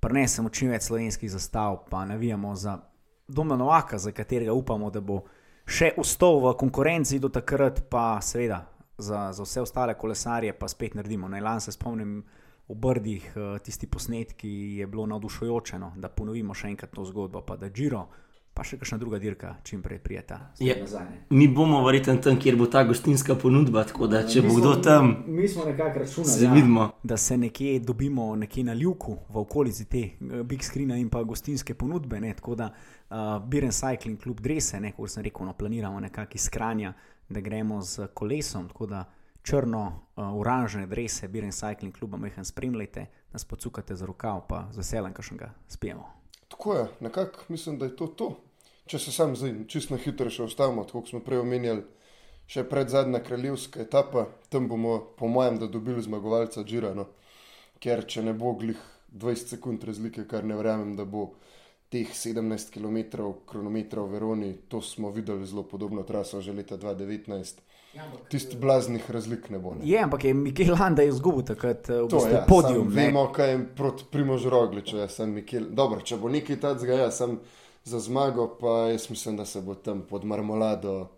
prenesemo 0.00 0.52
čim 0.54 0.70
več 0.70 0.86
slovenskih 0.86 1.30
zastav, 1.30 1.84
pa 1.90 2.04
navijamo 2.06 2.54
za 2.56 2.78
Doma 3.30 3.56
Novaka, 3.56 3.98
za 3.98 4.12
katerega 4.12 4.54
upamo, 4.54 4.90
da 4.90 5.00
bo 5.00 5.22
še 5.66 5.92
ustal 5.98 6.40
v 6.42 6.54
konkurenci 6.58 7.18
do 7.22 7.30
takrat, 7.30 7.84
pa 7.90 8.20
seveda 8.22 8.64
za, 9.00 9.32
za 9.32 9.42
vse 9.42 9.60
ostale 9.60 9.94
kolesarje 9.94 10.52
pa 10.58 10.68
spet 10.68 10.94
naredimo. 10.94 11.28
Naj 11.28 11.40
lan 11.40 11.60
se 11.60 11.72
spomnim 11.72 12.22
v 12.70 12.74
Brdih, 12.74 13.32
eh, 13.36 13.58
tisti 13.58 13.86
posnetki, 13.86 14.76
je 14.76 14.86
bilo 14.86 15.06
navdušujoče, 15.06 15.78
no, 15.78 15.92
da 15.96 16.08
ponovimo 16.08 16.54
še 16.54 16.68
enkrat 16.70 16.94
to 16.94 17.04
zgodbo, 17.04 17.42
pa 17.42 17.56
da 17.56 17.70
Džiro, 17.70 18.06
pa 18.54 18.64
še 18.66 18.76
kakšna 18.78 18.98
druga 18.98 19.18
dirka, 19.18 19.54
čim 19.64 19.82
prej 19.82 19.98
prijeta. 20.02 20.38
Je, 20.58 20.74
mi 21.30 21.48
bomo 21.48 21.80
verjetno 21.84 22.16
tam, 22.22 22.38
kjer 22.38 22.58
bo 22.60 22.66
ta 22.70 22.82
gostinska 22.84 23.34
ponudba, 23.34 23.84
tako 23.88 24.06
da 24.10 24.22
če 24.26 24.42
bo 24.46 24.54
kdo 24.58 24.74
tam. 24.84 25.12
Mi 25.26 25.48
smo 25.48 25.64
nekako 25.64 26.02
računali, 26.04 26.62
da, 26.74 26.88
da 27.02 27.16
se 27.16 27.38
nekje 27.38 27.78
dobimo 27.80 28.34
nekje 28.36 28.64
na 28.64 28.74
Ljuku, 28.74 29.16
v 29.28 29.38
okolici 29.42 29.86
te 29.90 30.02
uh, 30.10 30.42
Big 30.46 30.66
Screena 30.66 30.98
in 30.98 31.08
pa 31.10 31.22
gostinske 31.22 31.74
ponudbe. 31.74 32.20
Ne, 32.20 32.34
tako 32.36 32.58
da 32.58 32.68
uh, 32.70 33.38
Biren 33.46 33.72
Cycling 33.74 34.20
Club 34.22 34.42
Drese, 34.44 34.80
ne, 34.82 34.92
kot 34.98 35.14
sem 35.14 35.24
rekel, 35.24 35.46
no, 35.46 35.54
planiramo 35.58 36.00
nekako 36.00 36.38
iz 36.38 36.50
Kranja, 36.50 36.92
da 37.30 37.40
gremo 37.40 37.80
z 37.86 38.10
kolesom 38.14 38.68
črno-oranžne 38.68 39.06
uh, 39.06 39.19
drese, 40.86 41.28
Biren 41.28 41.52
Cycling 41.52 41.98
Club, 41.98 42.14
majhen 42.14 42.44
spremljajte, 42.44 43.06
nas 43.32 43.44
pocukate 43.44 43.96
za 43.96 44.06
rokav, 44.06 44.46
pa 44.48 44.68
z 44.72 44.82
veseljem, 44.82 45.12
kar 45.12 45.24
še 45.24 45.36
ga 45.36 45.50
spijemo. 45.68 46.06
Tako 46.48 46.74
je, 46.74 46.86
nekako 47.00 47.44
mislim, 47.48 47.78
da 47.78 47.84
je 47.84 47.96
to 47.96 48.06
to. 48.06 48.30
Če 48.86 48.98
se 48.98 49.12
sam 49.12 49.36
zdaj 49.36 49.54
čisto 49.70 49.96
hitro 49.96 50.30
še 50.30 50.48
ostavimo, 50.48 50.84
kot 50.84 51.08
smo 51.08 51.20
prej 51.22 51.44
omenjali, 51.44 51.84
še 52.50 52.64
pred 52.66 52.90
zadnja 52.90 53.20
kraljevska 53.22 53.80
etapa, 53.84 54.26
tam 54.50 54.66
bomo, 54.68 54.98
po 55.16 55.28
mojem, 55.30 55.60
da 55.62 55.68
dobili 55.70 56.02
zmagovalca 56.02 56.64
Džirano, 56.66 57.06
ker 57.78 58.02
če 58.04 58.24
ne 58.26 58.34
bo 58.34 58.56
glih 58.58 58.80
20 59.14 59.54
sekund 59.54 59.84
razlike, 59.86 60.26
kar 60.26 60.44
ne 60.44 60.58
verjamem, 60.58 60.96
da 60.98 61.06
bo, 61.06 61.30
teh 61.90 62.10
17 62.14 62.70
km 62.70 62.98
kronometra 63.46 64.02
v 64.02 64.14
Veroni, 64.14 64.50
to 64.70 64.78
smo 64.82 65.10
videli 65.10 65.46
zelo 65.46 65.64
podobno 65.66 66.02
traso 66.06 66.40
že 66.40 66.52
leta 66.54 66.78
2019. 66.78 67.62
Tisti 68.30 68.56
blaznih 68.56 69.10
razlik 69.10 69.48
ne 69.50 69.58
bo. 69.58 69.74
Ne. 69.74 69.88
Je, 69.88 69.98
ampak 69.98 70.24
je 70.24 70.34
Mikel 70.34 70.74
Landa 70.80 71.02
izgubil 71.02 71.42
takrat 71.44 71.88
uh, 71.90 72.04
v 72.04 72.08
To, 72.08 72.16
bistvu 72.16 72.34
ja, 72.34 72.44
podium. 72.48 72.86
sam 72.86 72.94
ne. 72.94 73.06
Vemo, 73.06 73.24
kaj 73.32 73.50
je 73.50 73.62
proti 73.76 74.04
Primožu 74.10 74.50
Rogliču. 74.50 75.00
Jaz 75.02 75.16
sem 75.18 75.32
Mikel. 75.34 75.66
Dobro, 75.74 76.00
če 76.00 76.16
bo 76.16 76.30
nekaj 76.30 76.60
tacga, 76.62 77.00
ja, 77.04 77.10
sem 77.10 77.40
za 77.84 77.98
zmago, 77.98 78.46
pa 78.60 78.92
jaz 78.92 79.08
mislim, 79.10 79.36
da 79.36 79.44
se 79.44 79.60
bo 79.60 79.74
tam 79.74 80.04
pod 80.08 80.24
marmolado 80.24 81.08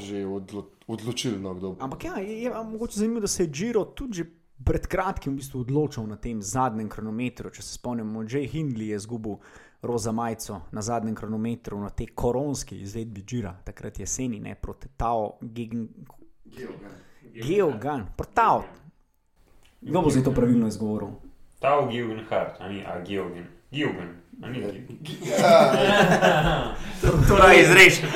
že 0.00 0.24
odlo 0.24 0.64
odločil, 0.88 1.36
no, 1.40 1.54
kdo. 1.54 1.74
Ampak 1.80 2.04
ja, 2.04 2.14
je, 2.18 2.42
je 2.42 2.50
mogoče 2.50 2.98
zanimivo, 2.98 3.20
da 3.20 3.28
se 3.28 3.42
je 3.42 3.50
Giro 3.52 3.84
tudi 3.84 4.24
pred 4.64 4.86
kratkim 4.86 5.34
v 5.34 5.42
bistvu 5.42 5.60
odločil 5.60 6.06
na 6.06 6.16
tem 6.16 6.40
zadnjem 6.42 6.88
kronometru. 6.88 7.50
Če 7.52 7.62
se 7.62 7.76
spomnimo, 7.76 8.24
Jay 8.24 8.48
Hindley 8.48 8.94
je 8.94 9.00
izgubil 9.02 9.36
roza 9.84 10.12
majico 10.12 10.60
na 10.72 10.82
zadnjem 10.82 11.14
kronometru 11.14 11.80
na 11.80 11.90
tej 11.90 12.06
koronski 12.14 12.80
izvedbi 12.80 13.22
Gira, 13.22 13.54
takrat 13.64 14.00
jeseni, 14.00 14.40
ne 14.40 14.54
proti 14.54 14.88
Tao 14.96 15.38
Gegen. 15.40 15.88
Geogan, 17.34 18.06
protao. 18.16 18.64
Kdo 19.80 20.02
bo 20.02 20.10
zdaj 20.10 20.24
to 20.24 20.32
pravilno 20.32 20.66
izgovoril? 20.68 21.08
Tau 21.58 21.88
Gilgenhardt, 21.90 22.60
a 22.60 22.68
ni, 22.68 22.84
a 22.86 23.00
Gilgen. 23.04 23.46
Gilgen, 23.70 24.08
a 24.42 24.48
ni 24.50 24.60
Gilgen. 24.60 24.98
To 27.28 27.36
naj 27.38 27.60
izrečem. 27.60 28.08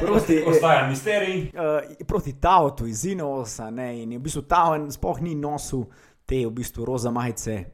Proti, 0.00 0.42
Ostaja 0.46 0.88
misterij. 0.88 1.40
uh, 1.40 2.06
proti 2.06 2.32
Taotu 2.40 2.86
iz 2.86 3.04
Inosa, 3.04 3.70
ne, 3.70 4.02
in 4.02 4.10
v 4.18 4.18
bistvu 4.18 4.42
Tao 4.42 4.90
sploh 4.90 5.20
ni 5.20 5.34
nosil 5.34 5.84
te 6.26 6.46
v 6.46 6.50
bistvu 6.50 6.84
roza 6.84 7.10
majice 7.10 7.64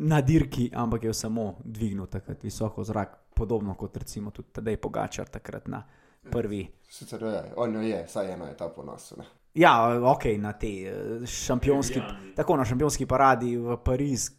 na 0.00 0.20
dirki, 0.20 0.70
ampak 0.74 1.04
je 1.04 1.14
samo 1.14 1.54
dvignil 1.64 2.06
takrat 2.06 2.42
visoko 2.42 2.84
zrak, 2.84 3.16
podobno 3.34 3.74
kot 3.74 3.96
recimo 3.96 4.30
tudi 4.30 4.48
tedaj 4.52 4.76
Pogačar 4.76 5.28
takrat 5.28 5.68
na 5.68 5.82
prvi. 6.30 6.68
Sicer 6.88 7.22
je, 7.22 7.42
on 7.56 7.74
jo 7.74 7.80
je, 7.80 8.04
saj 8.08 8.32
eno 8.32 8.48
etapo 8.48 8.84
nosil. 8.84 9.18
ne. 9.18 9.24
Ja, 9.54 10.00
ok, 10.12 10.24
na 10.38 10.52
tej 10.52 10.86
eh, 10.86 11.26
šampionski, 11.26 12.00
tako 12.36 12.56
na 12.56 12.64
šampionski 12.64 13.06
paradi 13.06 13.56
v 13.56 13.76
Pariz, 13.84 14.30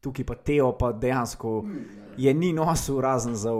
tukaj 0.00 0.24
pa 0.24 0.34
Teo 0.34 0.72
pa 0.78 0.92
dejansko 0.92 1.64
je 2.16 2.34
ni 2.34 2.52
nosil, 2.52 3.00
razen 3.00 3.34
za 3.34 3.52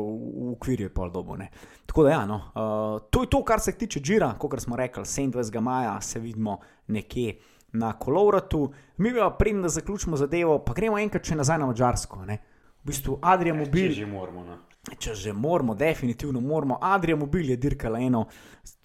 okvirju 0.53 0.91
pol 0.95 1.11
dobo. 1.11 1.37
Ne. 1.37 1.51
Tako 1.87 2.03
da, 2.03 2.11
ja, 2.11 2.27
no, 2.27 2.37
uh, 2.37 3.09
to 3.11 3.23
je 3.23 3.31
to, 3.31 3.45
kar 3.45 3.61
se 3.61 3.73
tiče 3.73 4.01
Džira, 4.01 4.35
kot 4.39 4.61
smo 4.61 4.77
rekli, 4.77 5.05
27. 5.05 5.61
maja 5.61 6.01
se 6.01 6.21
vidimo 6.21 6.59
nekje 6.87 7.39
na 7.79 7.93
Kolovratu. 7.99 8.73
Mi 8.97 9.15
pa 9.15 9.31
predem, 9.39 9.63
da 9.63 9.69
zaključimo 9.69 10.17
zadevo, 10.17 10.59
pa 10.65 10.75
gremo 10.75 10.99
enkrat 10.99 11.25
še 11.25 11.37
nazaj 11.37 11.59
na 11.59 11.67
Mačarsko. 11.67 12.25
Ne. 12.25 12.39
V 12.83 12.93
bistvu 12.93 13.19
Adrija 13.23 13.55
Mobil. 13.55 13.91
Če 13.93 14.01
že 14.01 14.07
moramo. 14.07 14.45
No. 14.45 14.59
Če 14.99 15.15
že 15.15 15.33
moramo, 15.33 15.75
definitivno 15.75 16.41
moramo. 16.41 16.79
Adrija 16.81 17.17
Mobil 17.17 17.51
je 17.51 17.57
dirkala 17.57 18.01
eno, 18.01 18.27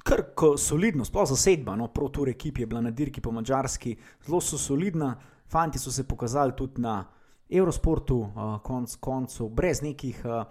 kar 0.04 0.32
ko 0.36 0.56
solidno, 0.58 1.06
sploh 1.06 1.30
za 1.30 1.38
sedma, 1.38 1.76
no, 1.78 1.92
Pro 1.94 2.10
Tour 2.10 2.32
ekip 2.34 2.60
je 2.60 2.66
bila 2.66 2.82
na 2.82 2.92
dirki 2.92 3.22
po 3.22 3.32
Mačarski, 3.32 3.96
zelo 4.26 4.42
so 4.42 4.58
solidna, 4.58 5.14
fanti 5.52 5.80
so 5.80 5.92
se 5.92 6.08
pokazali 6.08 6.56
tudi 6.58 6.82
na 6.82 7.04
Eurosportu, 7.52 8.18
uh, 8.18 8.58
konc 8.64 8.96
koncev, 8.96 9.50
brez 9.54 9.82
nekih 9.84 10.22
uh, 10.26 10.46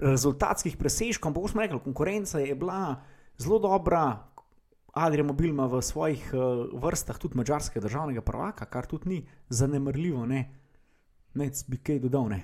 rezultatskih 0.00 0.76
presežkov, 0.78 1.30
ampak 1.30 1.42
kot 1.42 1.52
smo 1.52 1.64
rekli, 1.64 1.80
konkurenca 1.84 2.40
je 2.40 2.54
bila 2.54 3.02
zelo 3.38 3.58
dobra. 3.58 4.31
Adrija 4.92 5.24
Mobil 5.24 5.48
ima 5.48 5.66
v 5.66 5.82
svojih 5.82 6.30
uh, 6.34 6.80
vrstah 6.82 7.18
tudi 7.18 7.36
mačarskega 7.36 7.82
državnega 7.82 8.20
prvaka, 8.20 8.64
kar 8.64 8.86
tudi 8.86 9.08
ni 9.08 9.26
zanemrljivo, 9.48 10.26
ne, 10.26 10.42
ne 11.34 11.50
bi 11.66 11.78
kaj 11.78 11.98
dodal. 11.98 12.28
Ne. 12.28 12.42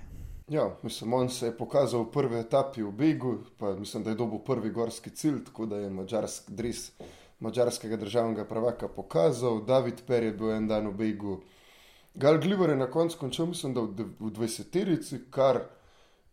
Ja, 0.49 0.77
mislim, 0.83 1.13
on 1.15 1.29
se 1.29 1.47
je 1.47 1.57
pokazal 1.57 2.07
v 2.07 2.13
prvi 2.13 2.39
etapi 2.41 2.83
v 2.83 2.93
Begu, 2.93 3.35
pa 3.59 3.75
mislim, 3.77 4.03
da 4.03 4.11
je 4.11 4.17
dobil 4.17 4.39
prvi 4.39 4.71
gorski 4.71 5.11
cilj, 5.11 5.45
tako 5.45 5.67
da 5.67 5.77
je 5.77 5.91
mačarski 5.91 6.53
dres 6.53 6.91
mačarskega 7.41 7.97
državnega 7.97 8.45
prvaka 8.45 8.89
pokazal. 8.89 9.61
David 9.65 10.01
Per 10.07 10.25
je 10.25 10.33
bil 10.33 10.51
en 10.51 10.69
dan 10.69 10.89
v 10.89 10.95
Begu. 10.97 11.41
Gal 12.15 12.39
Gliver 12.39 12.71
je 12.71 12.77
na 12.77 12.91
koncu 12.91 13.19
končal, 13.19 13.47
mislim, 13.47 13.75
da 13.75 13.81
v 13.81 14.31
20-terici, 14.33 15.21
kar 15.31 15.61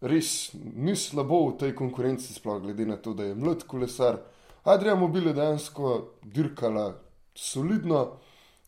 res 0.01 0.53
ni 0.53 0.95
slabo 0.95 1.49
v 1.49 1.57
tej 1.59 1.75
konkurenci, 1.75 2.33
sploh 2.33 2.61
glede 2.61 2.85
na 2.85 2.95
to, 2.97 3.13
da 3.13 3.27
je 3.27 3.35
mlad 3.35 3.67
kolesar. 3.67 4.23
Adrian 4.65 4.99
Mobil 4.99 5.27
je 5.27 5.33
dejansko 5.33 5.89
dirkala 6.23 6.95
solidno, 7.37 8.17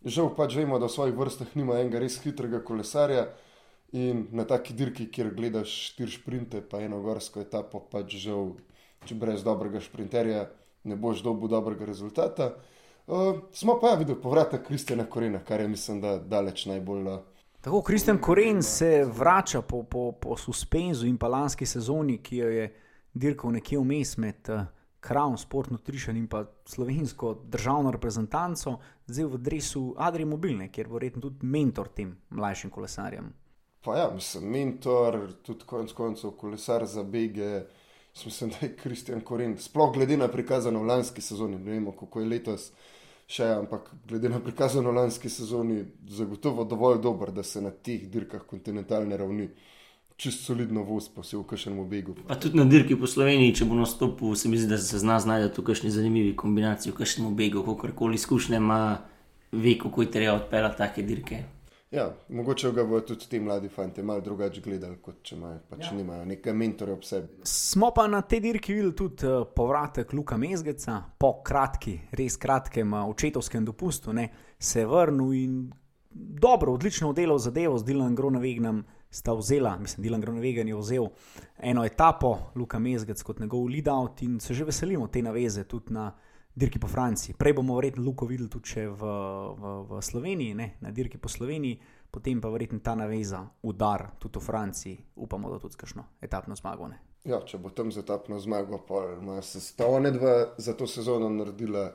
žal 0.06 0.30
pač 0.36 0.54
vemo, 0.60 0.78
da 0.78 0.86
v 0.86 0.94
svojih 0.94 1.16
vrstah 1.18 1.56
nima 1.58 1.80
enega 1.82 2.02
res 2.04 2.20
hitrega 2.22 2.62
kolesarja. 2.62 3.28
In 3.98 4.28
na 4.36 4.44
taki 4.46 4.76
dirki, 4.78 5.08
kjer 5.10 5.32
gledaš 5.34 5.72
štiri 5.88 6.12
šprinte, 6.12 6.62
pa 6.62 6.84
eno 6.84 7.00
gorsko 7.02 7.42
etapo, 7.42 7.82
pač 7.90 8.18
žal, 8.22 8.52
če 9.08 9.16
brez 9.18 9.46
dobrega 9.48 9.82
šprinterja 9.82 10.46
ne 10.88 11.00
boš 11.00 11.24
dobil 11.26 11.50
dobrega 11.50 11.88
rezultata. 11.88 12.52
Uh, 13.08 13.42
smo 13.56 13.80
pa 13.80 13.96
ja 13.96 14.00
videli 14.04 14.22
povratek 14.22 14.68
Kristjana 14.68 15.08
Korena, 15.10 15.40
kar 15.40 15.64
je 15.64 15.68
mislim, 15.72 16.02
da 16.04 16.18
daleč 16.20 16.66
najbolj. 16.68 17.08
Uh, 17.08 17.20
Tako 17.62 17.82
Kristjan 17.82 18.22
Koren 18.22 18.62
se 18.64 19.08
vrača 19.18 19.62
po, 19.62 19.84
po, 19.84 20.12
po 20.12 20.38
suspenzu 20.38 21.08
in 21.08 21.18
pa 21.18 21.28
lanski 21.28 21.66
sezoni, 21.66 22.20
ki 22.24 22.38
jo 22.38 22.50
je 22.50 22.74
dirkal 23.14 23.56
nekje 23.56 23.80
vmes 23.80 24.18
med 24.18 24.52
uh, 24.52 24.68
Crown, 25.08 25.38
Sport 25.38 25.72
Nutrition 25.72 26.18
in 26.18 26.28
pa 26.28 26.44
slovensko 26.66 27.34
državno 27.48 27.92
reprezentanco, 27.92 28.78
zdaj 29.08 29.26
v 29.26 29.38
dresu 29.38 29.84
Adrije 29.98 30.26
Mobilne, 30.26 30.72
kjer 30.72 30.88
bo 30.88 31.00
verjetno 31.00 31.22
tudi 31.22 31.46
mentor 31.46 31.88
tem 31.96 32.16
mlajšim 32.30 32.70
kolesarjem. 32.70 33.34
pa 33.88 33.98
ja, 33.98 34.12
mislim, 34.16 34.50
mentor, 34.52 35.20
tudi 35.44 35.66
konec 35.66 35.92
koncev 35.92 36.32
kolesar 36.32 36.86
za 36.86 37.04
bege. 37.04 37.62
Mislim, 38.26 38.50
da 38.50 38.56
je 38.62 38.76
Kristjan 38.76 39.22
Koren, 39.22 39.58
sploh 39.58 39.94
glede 39.94 40.18
na 40.18 40.28
prikazano 40.28 40.80
v 40.80 40.88
lanski 40.88 41.22
sezoni, 41.22 41.58
ne 41.58 41.72
vemo, 41.72 41.92
kako 41.92 42.20
je 42.20 42.28
letos 42.28 42.72
še, 43.28 43.46
ampak 43.46 43.92
glede 44.10 44.30
na 44.30 44.40
prikazano 44.40 44.92
v 44.92 44.98
lanski 44.98 45.30
sezoni, 45.30 45.84
zagotovo 46.10 46.66
dovolj 46.66 47.00
dober, 47.04 47.32
da 47.32 47.44
se 47.44 47.62
na 47.62 47.72
teh 47.72 48.08
dirkah 48.10 48.42
kontinentalne 48.50 49.18
ravni 49.18 49.48
čist 50.18 50.46
solidno 50.46 50.84
voz, 50.84 51.10
pa 51.14 51.24
se 51.24 51.38
v 51.38 51.44
kažem 51.46 51.78
begu. 51.90 52.16
Pa 52.28 52.36
tudi 52.36 52.58
na 52.58 52.66
dirki 52.66 52.98
po 52.98 53.08
Sloveniji, 53.08 53.56
če 53.62 53.68
bo 53.70 53.78
nastopil, 53.78 54.34
se 54.36 54.50
mi 54.50 54.58
zdi, 54.58 54.72
da 54.72 54.80
se 54.82 55.00
zna 55.00 55.20
znajti 55.22 55.62
v 55.62 55.68
kakšni 55.70 55.92
zanimivi 55.94 56.34
kombinaciji, 56.36 56.92
v 56.92 56.98
kakšnem 56.98 57.36
begu, 57.38 57.62
kakorkoli 57.66 58.18
izkušnje 58.18 58.58
ima, 58.58 58.80
ve, 59.52 59.78
kako 59.78 60.02
je 60.02 60.12
treba 60.12 60.40
odpeljati 60.42 60.78
take 60.78 61.06
dirke. 61.06 61.44
Ja, 61.92 62.10
mogoče 62.30 62.72
ga 62.76 62.84
bodo 62.84 63.06
tudi 63.14 63.30
ti 63.30 63.40
mladi 63.40 63.70
fanti 63.70 64.04
malo 64.04 64.22
drugače 64.22 64.62
gledali, 64.62 64.98
kot 65.02 65.22
če 65.24 65.38
imajo, 65.38 65.62
pač 65.70 65.86
ja. 65.86 65.94
nimajo 65.96 66.26
nekaj 66.28 66.54
mentorja 66.54 66.98
ob 66.98 67.06
sebi. 67.08 67.46
Smo 67.48 67.94
pa 67.96 68.10
na 68.12 68.20
tej 68.22 68.42
dirki 68.44 68.76
videli 68.76 68.96
tudi 68.98 69.30
uh, 69.30 69.46
povratek 69.56 70.12
Luka 70.14 70.36
Mezgeca, 70.38 70.98
po 71.18 71.38
kratki, 71.48 71.96
res 72.12 72.36
kratkem 72.42 72.92
uh, 72.92 73.06
očetovskem 73.08 73.64
dopustu, 73.66 74.12
ne, 74.18 74.28
se 74.60 74.84
je 74.84 74.90
vrnil 74.90 75.32
in 75.38 75.56
dobro, 76.12 76.74
odlično 76.74 77.14
oddelal 77.14 77.40
zadevo 77.40 77.78
z 77.78 77.88
Dilanom 77.88 78.16
Gronevegnom. 78.20 78.84
Sta 79.10 79.34
vzela, 79.34 79.78
mislim, 79.80 80.04
Dilan 80.04 80.22
Gronevegen 80.22 80.68
je 80.68 80.76
vzel 80.76 81.08
eno 81.58 81.86
etapo, 81.86 82.38
Luka 82.56 82.80
Mezgec 82.80 83.24
kot 83.24 83.40
njegov 83.40 83.70
lead-out 83.70 84.22
in 84.22 84.40
se 84.40 84.54
že 84.54 84.66
veselimo 84.66 85.08
te 85.08 85.22
naveze 85.22 85.64
tudi 85.64 85.94
na 85.94 86.12
dirki 86.56 86.80
po 86.80 86.88
Franciji. 86.88 87.36
Prej 87.38 87.54
bomo 87.54 87.76
verjetno 87.76 88.04
Luko 88.04 88.26
videli 88.26 88.50
tudi 88.50 88.88
v, 88.90 89.12
v, 89.60 89.74
v 89.90 90.02
Sloveniji, 90.02 90.54
ne, 90.54 90.72
na 90.82 90.92
dirki 90.92 91.18
po 91.18 91.30
Sloveniji, 91.30 91.80
potem 92.12 92.42
pa 92.42 92.50
verjetno 92.50 92.80
ta 92.80 92.96
naveza, 92.96 93.46
udar 93.62 94.10
tudi 94.20 94.40
v 94.40 94.44
Franciji, 94.44 94.98
upamo, 95.16 95.52
da 95.54 95.60
tudi 95.60 95.74
s 95.74 95.78
kakšno 95.78 96.04
etapno 96.22 96.56
zmago. 96.56 96.88
Ne. 96.88 97.00
Ja, 97.28 97.42
če 97.46 97.60
bo 97.62 97.70
tam 97.70 97.92
zatapno 97.92 98.40
zmago, 98.40 98.82
pa 98.88 99.04
ima 99.22 99.42
se 99.42 99.62
sta 99.62 99.86
one 99.86 100.12
dva 100.12 100.58
za 100.58 100.74
to 100.74 100.88
sezono 100.88 101.30
naredila 101.30 101.92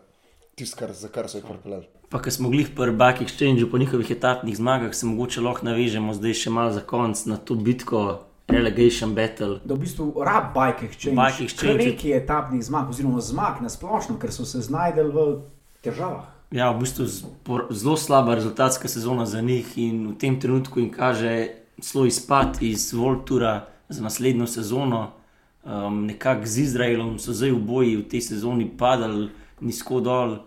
tisto, 0.54 0.76
kar, 0.78 0.92
za 0.92 1.08
kar 1.08 1.28
so 1.28 1.38
jih 1.38 1.44
pripeljali. 1.44 1.86
Pa, 2.08 2.20
ker 2.20 2.32
smo 2.32 2.48
glih 2.48 2.68
pri 2.70 2.92
Buck 2.92 3.20
Exchange 3.20 3.70
po 3.70 3.78
njihovih 3.78 4.10
etapnih 4.10 4.56
zmagah, 4.56 4.94
se 4.94 5.06
mogoče 5.06 5.40
lahko 5.40 5.66
navežemo 5.66 6.14
zdaj 6.14 6.34
še 6.34 6.50
malo 6.50 6.72
za 6.72 6.80
konec 6.80 7.24
na 7.24 7.36
to 7.36 7.54
bitko, 7.54 8.20
Relegation 8.48 9.14
Battle. 9.14 9.60
da 9.64 9.74
v 9.74 9.78
bistvu 9.78 10.12
rab 10.18 10.50
Bike 10.52 10.84
Exchange, 10.86 11.16
Bike 11.16 11.44
Exchange 11.44 11.80
je- 11.80 11.90
neki 11.90 12.12
etapnih 12.12 12.62
zmag, 12.62 12.90
oziroma 12.90 13.20
zmag 13.20 13.62
na 13.62 13.68
splošno, 13.68 14.18
ker 14.18 14.32
so 14.32 14.44
se 14.44 14.60
znašli 14.60 15.02
v 15.04 15.40
težavah. 15.80 16.26
Ja, 16.50 16.70
v 16.70 16.80
bistvu 16.80 17.06
zelo 17.70 17.96
slaba 17.96 18.34
rezultatska 18.34 18.88
sezona 18.88 19.26
za 19.26 19.40
njih 19.40 19.78
in 19.78 20.08
v 20.08 20.18
tem 20.18 20.40
trenutku 20.40 20.80
jim 20.80 20.90
kaže 20.90 21.48
zelo 21.80 22.04
izpad 22.06 22.58
iz 22.60 22.92
Voltura 22.92 23.54
za 23.88 24.02
naslednjo 24.02 24.46
sezono. 24.46 25.10
Um, 25.64 26.06
nekako 26.06 26.46
z 26.46 26.58
Izraelom 26.58 27.18
so 27.18 27.32
zdaj 27.32 27.50
v 27.50 27.58
boji 27.58 27.96
v 27.96 28.04
tej 28.04 28.20
sezoni 28.20 28.68
padali 28.68 29.30
nizko 29.62 30.00
dol 30.04 30.40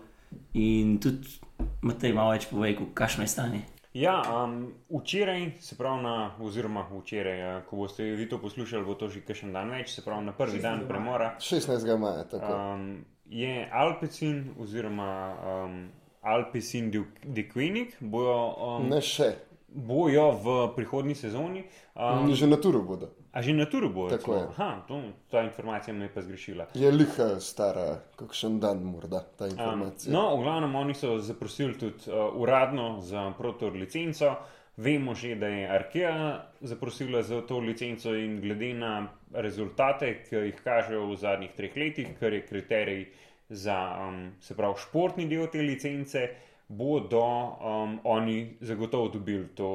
in 0.54 0.98
tudi 1.02 1.40
Matej 1.86 2.12
malo 2.12 2.34
več 2.34 2.48
pove, 2.50 2.74
kakšno 2.94 3.24
je 3.24 3.30
stanje. 3.32 3.62
Ja, 3.96 4.18
um, 4.28 4.74
včeraj, 4.92 5.54
se 5.60 5.76
pravi, 5.78 6.02
na, 6.02 6.14
oziroma 6.44 6.82
včeraj, 6.90 7.38
uh, 7.40 7.62
ko 7.64 7.78
boste 7.80 8.04
vi 8.04 8.26
to 8.28 8.36
poslušali, 8.42 8.84
bo 8.84 8.94
to 8.94 9.08
že 9.08 9.22
kakšen 9.24 9.54
dan 9.56 9.72
več, 9.72 9.94
se 9.96 10.04
pravi 10.04 10.26
na 10.26 10.34
prvi 10.36 10.60
dan 10.60 10.82
premora. 10.88 11.30
16. 11.40 11.88
maja, 11.96 12.26
tako. 12.28 12.52
Um, 12.52 13.06
je 13.24 13.64
Alpecin 13.72 14.50
oziroma 14.60 15.08
um, 15.32 15.78
Alpecin 16.20 16.90
de 17.24 17.46
Queenic, 17.48 17.96
bojo, 18.00 18.36
um, 18.66 18.90
Ne 18.92 19.00
še, 19.00 19.30
bojo 19.68 20.28
v 20.44 20.58
prihodnji 20.76 21.16
sezoni. 21.16 21.64
Um, 21.94 22.28
že 22.36 22.50
na 22.50 22.60
turu 22.60 22.84
bodo. 22.84 23.14
A 23.36 23.42
že 23.44 23.52
na 23.52 23.66
turu 23.68 23.90
bo? 23.92 24.08
Tako 24.08 24.34
je. 24.34 24.42
Aha, 24.56 24.70
to, 24.88 25.02
ta 25.30 25.42
informacija 25.44 25.92
me 25.94 26.04
je 26.08 26.12
pa 26.14 26.22
zgrešila. 26.24 26.66
Je 26.74 26.88
liha 26.90 27.26
stara, 27.40 27.98
kakšen 28.16 28.60
dan 28.60 28.80
morda 28.80 29.20
ta 29.36 29.44
Um, 29.44 29.52
informacija. 29.52 30.12
no, 30.12 30.36
v 30.36 30.42
glavnem 30.42 30.74
oni 30.74 30.94
so 30.96 31.18
zaprosili 31.20 31.76
tudi 31.78 32.08
uh, 32.08 32.32
uradno 32.32 33.00
za 33.00 33.32
protor 33.38 33.76
licenco. 33.76 34.36
Vemo 34.76 35.14
že, 35.14 35.34
da 35.40 35.46
je 35.48 35.68
Arkea 35.68 36.14
zaprosila 36.60 37.22
za 37.22 37.40
to 37.48 37.58
licenco 37.58 38.14
in 38.14 38.40
glede 38.40 38.74
na 38.74 39.08
rezultate, 39.32 40.22
ki 40.28 40.36
jih 40.36 40.58
kažejo 40.64 41.06
v 41.06 41.16
zadnjih 41.16 41.52
treh 41.56 41.76
letih, 41.76 42.08
kar 42.20 42.32
je 42.32 42.42
kriterij 42.46 43.06
za 43.48 43.76
um, 44.08 44.32
se 44.40 44.56
pravi 44.56 44.80
športni 44.80 45.28
del 45.28 45.46
te 45.52 45.62
licence, 45.62 46.28
bodo 46.68 47.20
um, 47.20 48.00
oni 48.04 48.56
zagotovo 48.60 49.08
dobili 49.08 49.48
to 49.54 49.70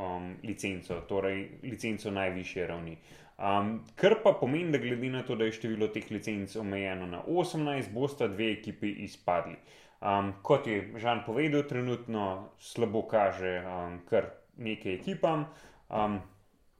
um, 0.00 0.36
licenco, 0.42 1.00
torej 1.08 1.48
licenco 1.62 2.10
najvišje 2.10 2.66
ravni. 2.66 2.96
Um, 3.40 3.80
kar 3.96 4.18
pa 4.24 4.32
pomeni, 4.40 4.72
da 4.72 4.78
glede 4.78 5.10
na 5.10 5.22
to, 5.22 5.36
da 5.36 5.44
je 5.48 5.52
število 5.56 5.88
teh 5.88 6.10
licenc 6.10 6.56
omejeno 6.56 7.06
na 7.06 7.22
18, 7.28 7.92
bosta 7.92 8.28
dve 8.28 8.50
ekipi 8.52 8.90
izpadli. 9.06 9.56
Um, 10.00 10.32
kot 10.42 10.66
je 10.66 10.92
Žan 10.96 11.22
povedal, 11.26 11.62
trenutno 11.68 12.50
slabo 12.58 13.02
kaže 13.08 13.60
um, 13.60 14.00
kar 14.08 14.30
nekaj 14.56 14.94
ekipam. 14.94 15.46
Um, 15.88 16.20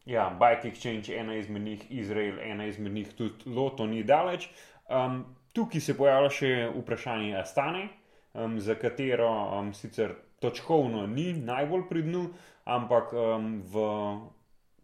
ja, 0.04 0.30
Bike 0.40 0.68
Exchange, 0.68 1.12
ena 1.20 1.36
izmed 1.36 1.62
njih, 1.62 1.86
Izrael, 1.90 2.38
ena 2.44 2.66
izmed 2.66 2.92
njih 2.92 3.14
tudi 3.16 3.50
Loto 3.50 3.86
ni 3.86 4.04
daleč. 4.04 4.48
Um, 4.88 5.24
tukaj 5.52 5.80
se 5.80 5.96
pojavlja 5.96 6.30
še 6.30 6.52
vprašanje 6.76 7.36
Astane, 7.40 7.88
um, 8.32 8.60
za 8.60 8.74
katero 8.74 9.30
um, 9.30 9.74
sicer 9.74 10.14
točkovno 10.40 11.06
ni 11.06 11.32
najbolj 11.32 11.88
pri 11.88 12.02
dnu, 12.02 12.24
ampak 12.70 13.12
um, 13.12 13.48
v 13.66 13.82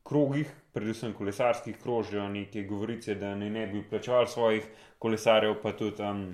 krogih, 0.07 0.51
predvsem 0.73 1.15
kolesarskih, 1.15 1.79
krožijo 1.83 2.29
neke 2.29 2.65
govorice, 2.67 3.15
da 3.19 3.35
naj 3.35 3.51
ne 3.51 3.67
bi 3.67 3.83
plačevali 3.91 4.29
svojih 4.31 4.67
kolesarjev, 4.99 5.57
pa 5.63 5.73
tudi 5.73 6.03
um, 6.03 6.29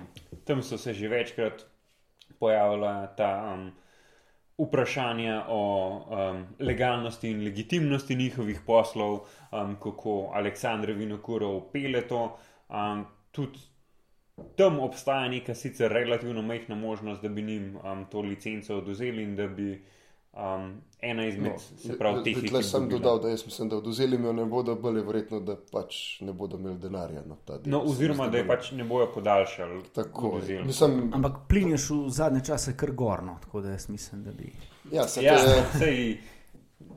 tam 0.45 0.63
so 0.63 0.77
se 0.77 0.93
že 0.93 1.07
večkrat 1.07 1.65
pojavila 2.39 3.07
ta 3.17 3.31
um, 3.53 3.71
vprašanja 4.57 5.45
o 5.49 5.61
um, 5.89 6.45
legalnosti 6.59 7.29
in 7.29 7.43
legitimnosti 7.43 8.15
njihovih 8.15 8.61
poslov, 8.65 9.19
um, 9.51 9.75
kako 9.83 10.31
Aleksandr 10.33 10.91
Vinokurov 10.91 11.71
pele 11.71 12.01
to. 12.07 12.37
Um, 12.69 13.05
tudi 13.31 13.59
tam 14.57 14.79
obstaja 14.79 15.29
neka 15.29 15.55
sicer 15.55 15.91
relativno 15.91 16.41
majhna 16.41 16.75
možnost, 16.75 17.21
da 17.21 17.29
bi 17.29 17.41
njim 17.41 17.75
um, 17.75 18.05
to 18.11 18.21
licenco 18.21 18.77
oduzeli 18.77 19.23
in 19.23 19.35
da 19.35 19.47
bi 19.47 19.81
um, 20.33 20.81
ena 21.01 21.25
izmed, 21.25 21.51
no, 21.51 21.59
se 21.59 21.97
pravi, 21.97 22.23
teh 22.23 22.35
Tukaj 22.35 22.59
ekip 22.59 22.69
sem 22.69 22.89
dodal, 22.89 23.19
da 23.19 23.29
jaz 23.29 23.45
mislim, 23.45 23.69
da 23.69 23.77
oduzeli 23.77 24.17
mi 24.17 24.27
jo 24.27 24.33
ne 24.33 24.45
bodo, 24.45 24.75
bolj 24.75 24.97
je 24.97 25.03
verjetno, 25.03 25.39
da 25.39 25.55
pač 25.71 26.21
ne 26.21 26.33
bodo 26.33 26.57
imeli 26.57 26.77
denarja. 26.79 27.23
No, 27.27 27.37
ta 27.45 27.57
del 27.57 27.71
No, 27.71 27.81
oziroma, 27.85 28.27
da 28.27 28.37
je 28.37 28.47
pač 28.47 28.71
ne 28.71 28.83
bojo 28.83 29.09
podaljšali. 29.13 29.81
Tako 29.93 30.27
je. 30.27 30.33
odvzeli. 30.33 30.65
Mislim, 30.65 31.11
Ampak 31.13 31.41
plin 31.49 31.69
je 31.75 31.77
šel 31.77 32.05
zadnje 32.09 32.45
čase 32.45 32.77
kar 32.77 32.91
gorno, 32.91 33.37
tako 33.41 33.61
da 33.61 33.69
jaz 33.75 33.89
mislim, 33.89 34.23
da 34.23 34.31
bi. 34.31 34.53
ja, 34.91 35.07
se 35.07 35.23
Ja, 35.23 35.33
je, 35.33 35.63
sej, 35.77 36.17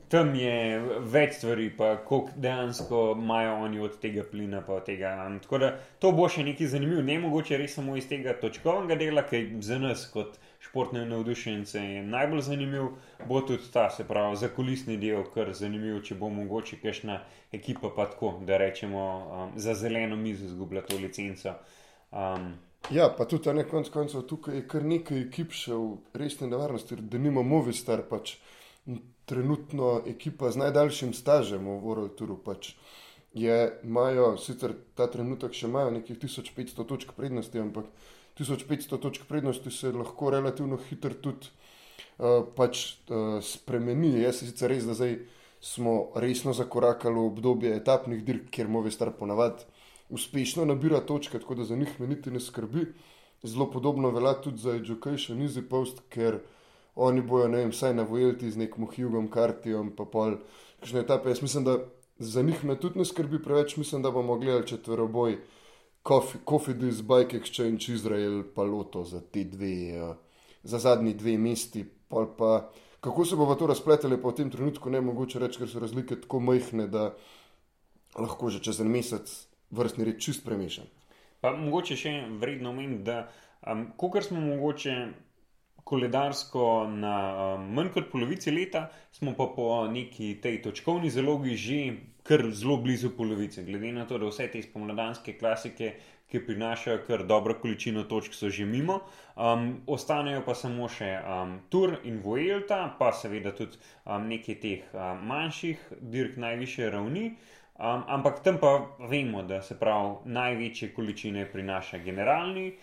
tam 0.07 0.35
je 0.35 0.79
več 1.03 1.33
stvari, 1.41 1.69
pa 1.77 1.97
koliko 2.05 2.29
dejansko 2.35 3.15
imajo 3.19 3.53
oni 3.65 3.79
od 3.79 3.99
tega 3.99 4.23
plina. 4.31 4.61
pa 4.61 4.73
od 4.73 4.85
Tega. 4.85 5.25
Um, 5.27 5.39
tako 5.39 5.57
da 5.57 5.73
to 5.99 6.11
bo 6.11 6.29
še 6.29 6.43
nekaj 6.43 6.67
zanimivo, 6.67 7.01
ne 7.01 7.19
mogoče 7.19 7.57
res 7.57 7.75
samo 7.75 7.97
iz 7.97 8.07
tega 8.07 8.33
točkovnega 8.41 8.95
dela, 8.95 9.23
ki 9.27 9.57
za 9.61 9.77
nas 9.79 10.07
kot 10.13 10.37
športne 10.67 11.05
navdušence 11.07 11.81
je 11.81 12.03
najbolj 12.03 12.41
zanimiv, 12.41 12.91
bo 13.25 13.41
tudi 13.41 13.71
ta, 13.73 13.87
se 13.89 14.05
pravi, 14.07 14.37
zakulisni 14.37 14.99
del, 15.01 15.23
kar 15.33 15.53
zanimiv, 15.55 16.01
če 16.03 16.19
bo 16.19 16.29
mogoče 16.29 16.79
kakšna 16.83 17.21
ekipa 17.55 17.91
pa 17.95 18.05
tako, 18.11 18.37
da 18.45 18.59
rečemo, 18.61 19.03
um, 19.17 19.59
za 19.59 19.73
zeleno 19.73 20.15
mizo 20.15 20.45
izgublja 20.45 20.85
to 20.87 20.99
licenco. 21.01 21.57
Um, 22.11 22.53
Ja, 22.91 23.09
pa 23.17 23.25
tudi 23.25 23.53
na 23.53 23.63
koncu 23.63 23.91
koncev 23.91 24.21
tukaj 24.21 24.55
je 24.55 24.67
kar 24.67 24.83
nekaj 24.87 25.25
ekip 25.25 25.51
še 25.51 25.75
v 25.75 25.97
resni 26.15 26.47
nevarnosti, 26.47 26.95
da 26.95 27.19
nima 27.19 27.43
Movistar 27.43 27.99
pač 28.07 28.37
m, 28.87 29.01
trenutno 29.27 29.97
ekipa 30.07 30.53
z 30.55 30.61
najdaljšim 30.61 31.11
stažem 31.13 31.67
v 31.67 32.07
Touru. 32.15 32.37
Pač 32.45 32.75
je, 33.33 33.57
imajo 33.83 34.37
sicer 34.39 34.77
ta 34.95 35.09
trenutek 35.11 35.53
še 35.53 35.67
nekih 35.67 36.15
1500 36.15 36.87
točk 36.87 37.11
prednosti, 37.17 37.59
ampak 37.59 37.91
1500 38.39 38.99
točk 39.01 39.25
prednosti 39.27 39.71
se 39.71 39.91
lahko 39.91 40.29
relativno 40.29 40.77
hitro 40.89 41.13
tudi 41.13 41.49
uh, 42.17 42.45
pač, 42.55 42.85
uh, 43.09 43.39
spremeni. 43.43 44.19
Jaz 44.21 44.41
je 44.41 44.51
sicer 44.51 44.71
res, 44.71 44.85
da 44.85 44.93
zdaj 44.93 45.19
smo 45.61 46.11
resno 46.15 46.53
zakorakali 46.53 47.15
v 47.15 47.25
obdobje 47.31 47.75
etapnih 47.75 48.23
dirk, 48.23 48.51
kjer 48.53 48.69
Movistar 48.69 49.11
ponavadi 49.17 49.65
uspešno 50.09 50.65
nabira 50.65 50.99
točke, 50.99 51.39
tako 51.39 51.55
da 51.55 51.63
za 51.63 51.75
njih 51.75 51.99
me 51.99 52.07
niti 52.07 52.31
ne 52.31 52.39
skrbi. 52.39 52.85
Zelo 53.43 53.71
podobno 53.71 54.09
velja 54.09 54.33
tudi 54.41 54.57
za 54.57 54.75
Education 54.75 55.39
Easy 55.39 55.61
Post, 55.69 56.01
ker 56.09 56.39
oni 56.95 57.21
bojo, 57.21 57.47
ne 57.47 57.57
vem, 57.57 57.71
vsaj 57.71 57.93
na 57.93 58.03
Vojelti 58.03 58.51
z 58.51 58.57
nekim 58.57 58.87
Hugom 58.87 59.27
Kartijom, 59.29 59.91
pa 59.95 60.05
pol 60.05 60.39
kakšne 60.79 61.03
etape. 61.05 61.29
Jaz 61.29 61.41
mislim, 61.41 61.63
da 61.63 61.77
za 62.19 62.41
njih 62.41 62.63
me 62.65 62.79
tudi 62.79 62.99
ne 62.99 63.05
skrbi 63.05 63.43
preveč, 63.43 63.77
mislim, 63.77 64.01
da 64.01 64.11
bomo 64.11 64.37
gledali 64.37 64.67
četveroboj 64.67 65.37
Kofidis, 66.03 67.01
Bike 67.01 67.37
Exchange, 67.37 67.91
Izrael, 67.93 68.43
pa 68.55 68.63
Loto 68.63 69.03
za 69.03 69.21
te 69.21 69.43
dve, 69.43 70.01
uh, 70.01 70.15
za 70.63 70.79
zadnji 70.79 71.13
dve 71.13 71.37
mesti. 71.37 71.85
Pol 72.07 72.29
Pa, 72.37 72.69
kako 73.01 73.25
se 73.25 73.35
bo 73.35 73.47
pa 73.47 73.55
to 73.55 73.67
razpletalo, 73.67 74.17
pa 74.21 74.29
v 74.29 74.35
tem 74.35 74.51
trenutku 74.51 74.89
ne 74.89 75.01
mogoče 75.01 75.39
reči, 75.39 75.59
ker 75.59 75.69
so 75.69 75.79
razlike 75.83 76.21
tako 76.21 76.39
majhne, 76.39 76.87
da 76.87 77.11
lahko 78.15 78.49
že 78.49 78.63
čez 78.63 78.79
en 78.81 78.87
mesec 78.91 79.27
vrstni 79.71 80.05
red 80.07 80.21
čist 80.23 80.45
premešan. 80.45 80.87
Pa 81.41 81.51
mogoče 81.51 81.97
še 81.99 82.13
vredno 82.39 82.71
omeniti, 82.71 83.03
da 83.03 83.27
um, 83.67 83.91
ko 83.97 84.21
smo 84.21 84.41
mogoče 84.41 84.95
koledarsko 85.87 86.87
na 86.91 87.15
um, 87.55 87.67
manj 87.75 87.93
kot 87.95 88.09
polovici 88.11 88.51
leta, 88.51 88.87
smo 89.11 89.35
pa 89.37 89.47
po 89.55 89.87
neki 89.87 90.35
tej 90.43 90.61
točkovni 90.65 91.09
zalogi 91.09 91.55
že 91.55 91.79
kar 92.27 92.43
zelo 92.51 92.77
blizu 92.83 93.13
polovice. 93.17 93.63
Glede 93.63 93.91
na 93.95 94.05
to, 94.05 94.17
da 94.19 94.27
vse 94.27 94.49
te 94.51 94.61
spomladanske 94.61 95.37
klasike, 95.39 95.93
ki 96.27 96.41
prinašajo 96.43 96.99
kar 97.07 97.23
dobro 97.23 97.55
količino 97.61 98.03
točk, 98.03 98.33
so 98.35 98.49
že 98.51 98.65
mimo, 98.65 98.99
um, 99.35 99.69
ostanejo 99.87 100.41
pa 100.43 100.55
samo 100.55 100.89
še 100.91 101.13
um, 101.23 101.53
Tour 101.71 101.95
in 102.03 102.19
Vojelta, 102.23 102.81
pa 102.99 103.13
seveda 103.15 103.53
tudi 103.55 103.79
um, 104.03 104.27
nekaj 104.27 104.59
teh 104.59 104.89
um, 104.91 105.23
manjših 105.29 105.87
dirk 106.01 106.35
najviše 106.35 106.89
ravni. 106.91 107.29
Um, 107.77 108.03
ampak 108.11 108.41
tam 108.43 108.59
pa 108.59 108.73
vemo, 109.07 109.45
da 109.47 109.61
se 109.61 109.79
pravi 109.79 110.33
največje 110.33 110.91
količine 110.97 111.45
prinaša 111.51 112.01
generalni 112.03 112.73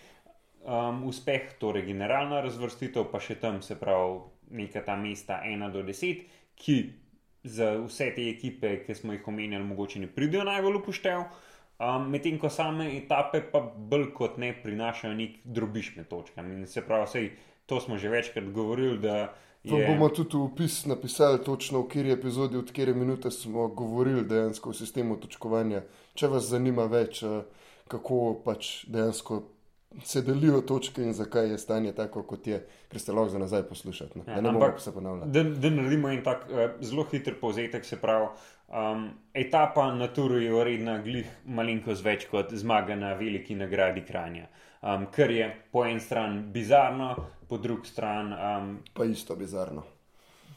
um, 0.65 1.03
uspeh, 1.05 1.53
torej 1.59 1.85
generalna 1.85 2.41
razvrstitev, 2.41 3.11
pa 3.11 3.21
še 3.21 3.37
tam 3.43 3.61
se 3.61 3.77
pravi 3.77 4.23
neka 4.55 4.81
ta 4.87 4.95
mesta 4.97 5.41
1 5.45 5.69
do 5.73 5.83
10, 5.85 6.25
ki 6.55 6.77
za 7.45 7.71
vse 7.85 8.11
te 8.15 8.29
ekipe, 8.29 8.77
ki 8.85 8.95
smo 8.97 9.13
jih 9.13 9.27
omenjali, 9.27 9.63
mogoče 9.63 10.01
ne 10.03 10.07
pridejo 10.11 10.43
najbolj 10.43 10.81
upoštev. 10.81 11.23
Um, 11.75 12.09
Medtem 12.11 12.37
ko 12.39 12.49
same 12.49 12.87
etape 12.97 13.41
pa 13.51 13.61
bolj 13.61 14.09
kot 14.15 14.37
ne 14.41 14.53
prinašajo 14.63 15.13
nek 15.13 15.39
drobiš 15.43 15.95
med 15.97 16.07
točkami. 16.09 16.61
In 16.61 16.67
se 16.67 16.81
pravi, 16.81 17.07
sej, 17.11 17.31
to 17.65 17.79
smo 17.83 17.97
že 17.97 18.09
večkrat 18.09 18.51
govorili, 18.55 18.97
da 18.99 19.33
To 19.69 19.77
je. 19.77 19.87
bomo 19.87 20.09
tudi 20.09 20.37
v 20.37 20.43
opis 20.45 20.85
napisali, 20.85 21.41
točno 21.43 21.81
v 21.81 21.87
kateri 21.87 22.11
epizodi, 22.11 22.57
od 22.57 22.67
katere 22.69 22.93
minute 22.93 23.31
smo 23.31 23.67
govorili 23.67 24.25
dejansko 24.25 24.69
o 24.69 24.73
sistemu 24.73 25.17
točkovanja. 25.17 25.81
Če 26.13 26.27
vas 26.27 26.43
zanima 26.49 26.85
več, 26.85 27.23
eh, 27.23 27.41
kako 27.87 28.41
pač 28.45 28.85
dejansko 28.85 29.41
se 30.03 30.21
delijo 30.21 30.61
točke 30.61 31.01
in 31.01 31.13
zakaj 31.13 31.49
je 31.49 31.57
stanje 31.57 31.91
tako, 31.91 32.23
kot 32.23 32.47
je, 32.47 32.59
ker 32.89 32.99
ste 32.99 33.11
lahko 33.11 33.29
za 33.29 33.39
nazaj 33.39 33.63
poslušati. 33.63 34.17
Ne, 34.17 34.23
Ja, 34.27 34.33
ja, 34.33 34.41
ne 34.41 34.51
bomo 34.51 34.59
ampak- 34.61 34.79
se 34.79 34.93
ponavljati. 34.93 35.31
Da, 35.31 35.43
da 35.43 35.69
naredimo 35.71 36.09
en 36.09 36.23
tak 36.23 36.45
uh, 36.45 36.57
zelo 36.81 37.03
hiter 37.05 37.35
povzetek, 37.35 37.85
se 37.85 37.95
pravi, 37.97 38.27
um, 38.69 39.05
etapa 39.33 39.91
na 39.93 40.07
Turu 40.09 40.37
je 40.37 40.53
uredna 40.53 40.97
glih 40.99 41.25
malenkost 41.45 42.03
več 42.03 42.25
kot 42.25 42.53
zmaga 42.53 42.95
na 42.95 43.13
veliki 43.13 43.55
nagradi 43.55 44.01
Kranja. 44.03 44.47
Um, 44.83 45.07
kar 45.07 45.31
je 45.31 45.47
po 45.71 45.85
eni 45.85 45.99
strani 45.99 46.41
bizarno, 46.43 47.15
po 47.47 47.57
drugi 47.57 47.87
strani. 47.87 48.33
Um, 48.35 48.79
Pa 48.93 49.05
isto 49.05 49.35
bizarno. 49.35 49.83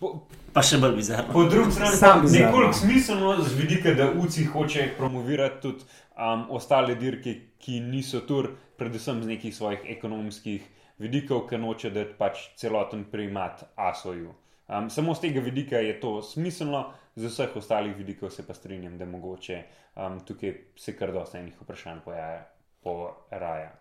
po, 0.01 0.21
Pa 0.53 0.63
še 0.63 0.79
bolj 0.79 0.95
bizarno. 0.95 1.33
po 1.33 1.45
drugi 1.45 1.73
strani 1.73 1.97
pa 2.01 2.21
bizarno. 2.21 2.47
nekoliko 2.47 2.73
smiselno 2.75 3.37
z 3.41 3.55
vidika, 3.55 3.95
da 3.95 4.13
UCI 4.15 4.45
hoče 4.47 4.89
promovirati 4.99 5.63
tudi 5.63 5.85
um, 6.15 6.47
ostale 6.51 6.95
dirke, 6.95 7.35
ki 7.59 7.81
niso 7.83 8.21
tur, 8.21 8.51
predvsem 8.79 9.23
z 9.23 9.27
nekih 9.27 9.55
svojih 9.57 9.81
ekonomskih 9.91 10.63
vidikov, 10.99 11.47
ker 11.51 11.61
noče 11.61 11.91
dati 11.91 12.15
pač 12.19 12.45
celoten 12.59 13.05
primat 13.11 13.65
ASO-ju. 13.77 14.33
Um, 14.69 14.91
samo 14.91 15.15
z 15.15 15.27
tega 15.27 15.41
vidika 15.41 15.81
je 15.83 16.01
to 16.01 16.23
smiselno, 16.23 16.93
z 17.17 17.27
vseh 17.27 17.57
ostalih 17.57 17.97
vidikov 17.97 18.31
se 18.31 18.47
pa 18.47 18.55
strinjam, 18.55 18.99
da 18.99 19.07
mogoče 19.07 19.63
um, 19.97 20.21
tukaj 20.21 20.55
se 20.77 20.95
kar 20.97 21.13
dosta 21.13 21.39
enih 21.39 21.55
vprašanj 21.61 22.03
pojaja, 22.05 22.43
poraja. 22.83 23.73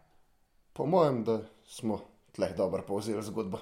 Po 0.73 0.85
mojem, 0.85 1.23
da 1.23 1.41
smo 1.65 1.99
tleh 2.31 2.55
dobro 2.57 2.85
povzeli 2.87 3.21
zgodbo. 3.23 3.59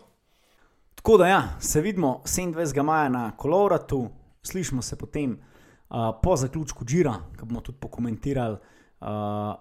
Tako 0.96 1.18
da 1.18 1.28
ja, 1.28 1.42
se 1.60 1.82
vidimo 1.82 2.22
27. 2.26 2.84
maja 2.84 3.10
na 3.10 3.32
Kolovratu, 3.38 4.08
slišimo 4.44 4.82
se 4.82 4.96
potem 4.96 5.32
uh, 5.34 5.98
po 6.24 6.36
zaključku 6.36 6.86
Džira, 6.86 7.14
ki 7.40 7.46
bomo 7.46 7.62
tudi 7.62 7.80
pokomentirali 7.82 8.58
uh, 9.02 9.08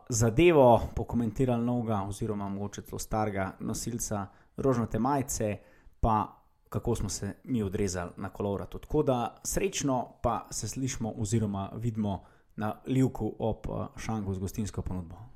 zadevo, 0.09 0.81
pokomentirali 0.97 1.65
novega, 1.65 2.03
oziroma 2.09 2.49
mogoče 2.49 2.83
celo 2.83 2.99
starega 2.99 3.53
nosilca 3.61 4.27
rožnate 4.57 4.99
majice, 4.99 5.57
pa 6.01 6.41
kako 6.69 6.95
smo 6.95 7.09
se 7.09 7.35
mi 7.45 7.63
odrezali 7.63 8.11
na 8.17 8.29
kolovrat. 8.29 8.71
Tako 8.71 9.03
da 9.03 9.37
srečno, 9.45 10.09
pa 10.23 10.47
se 10.51 10.69
slišmo 10.69 11.13
oziroma 11.17 11.71
vidimo 11.77 12.25
na 12.57 12.75
Livku 12.87 13.35
ob 13.39 13.69
uh, 13.69 13.87
Šangu 13.97 14.35
z 14.35 14.39
gostinsko 14.39 14.83
ponudbo. 14.83 15.34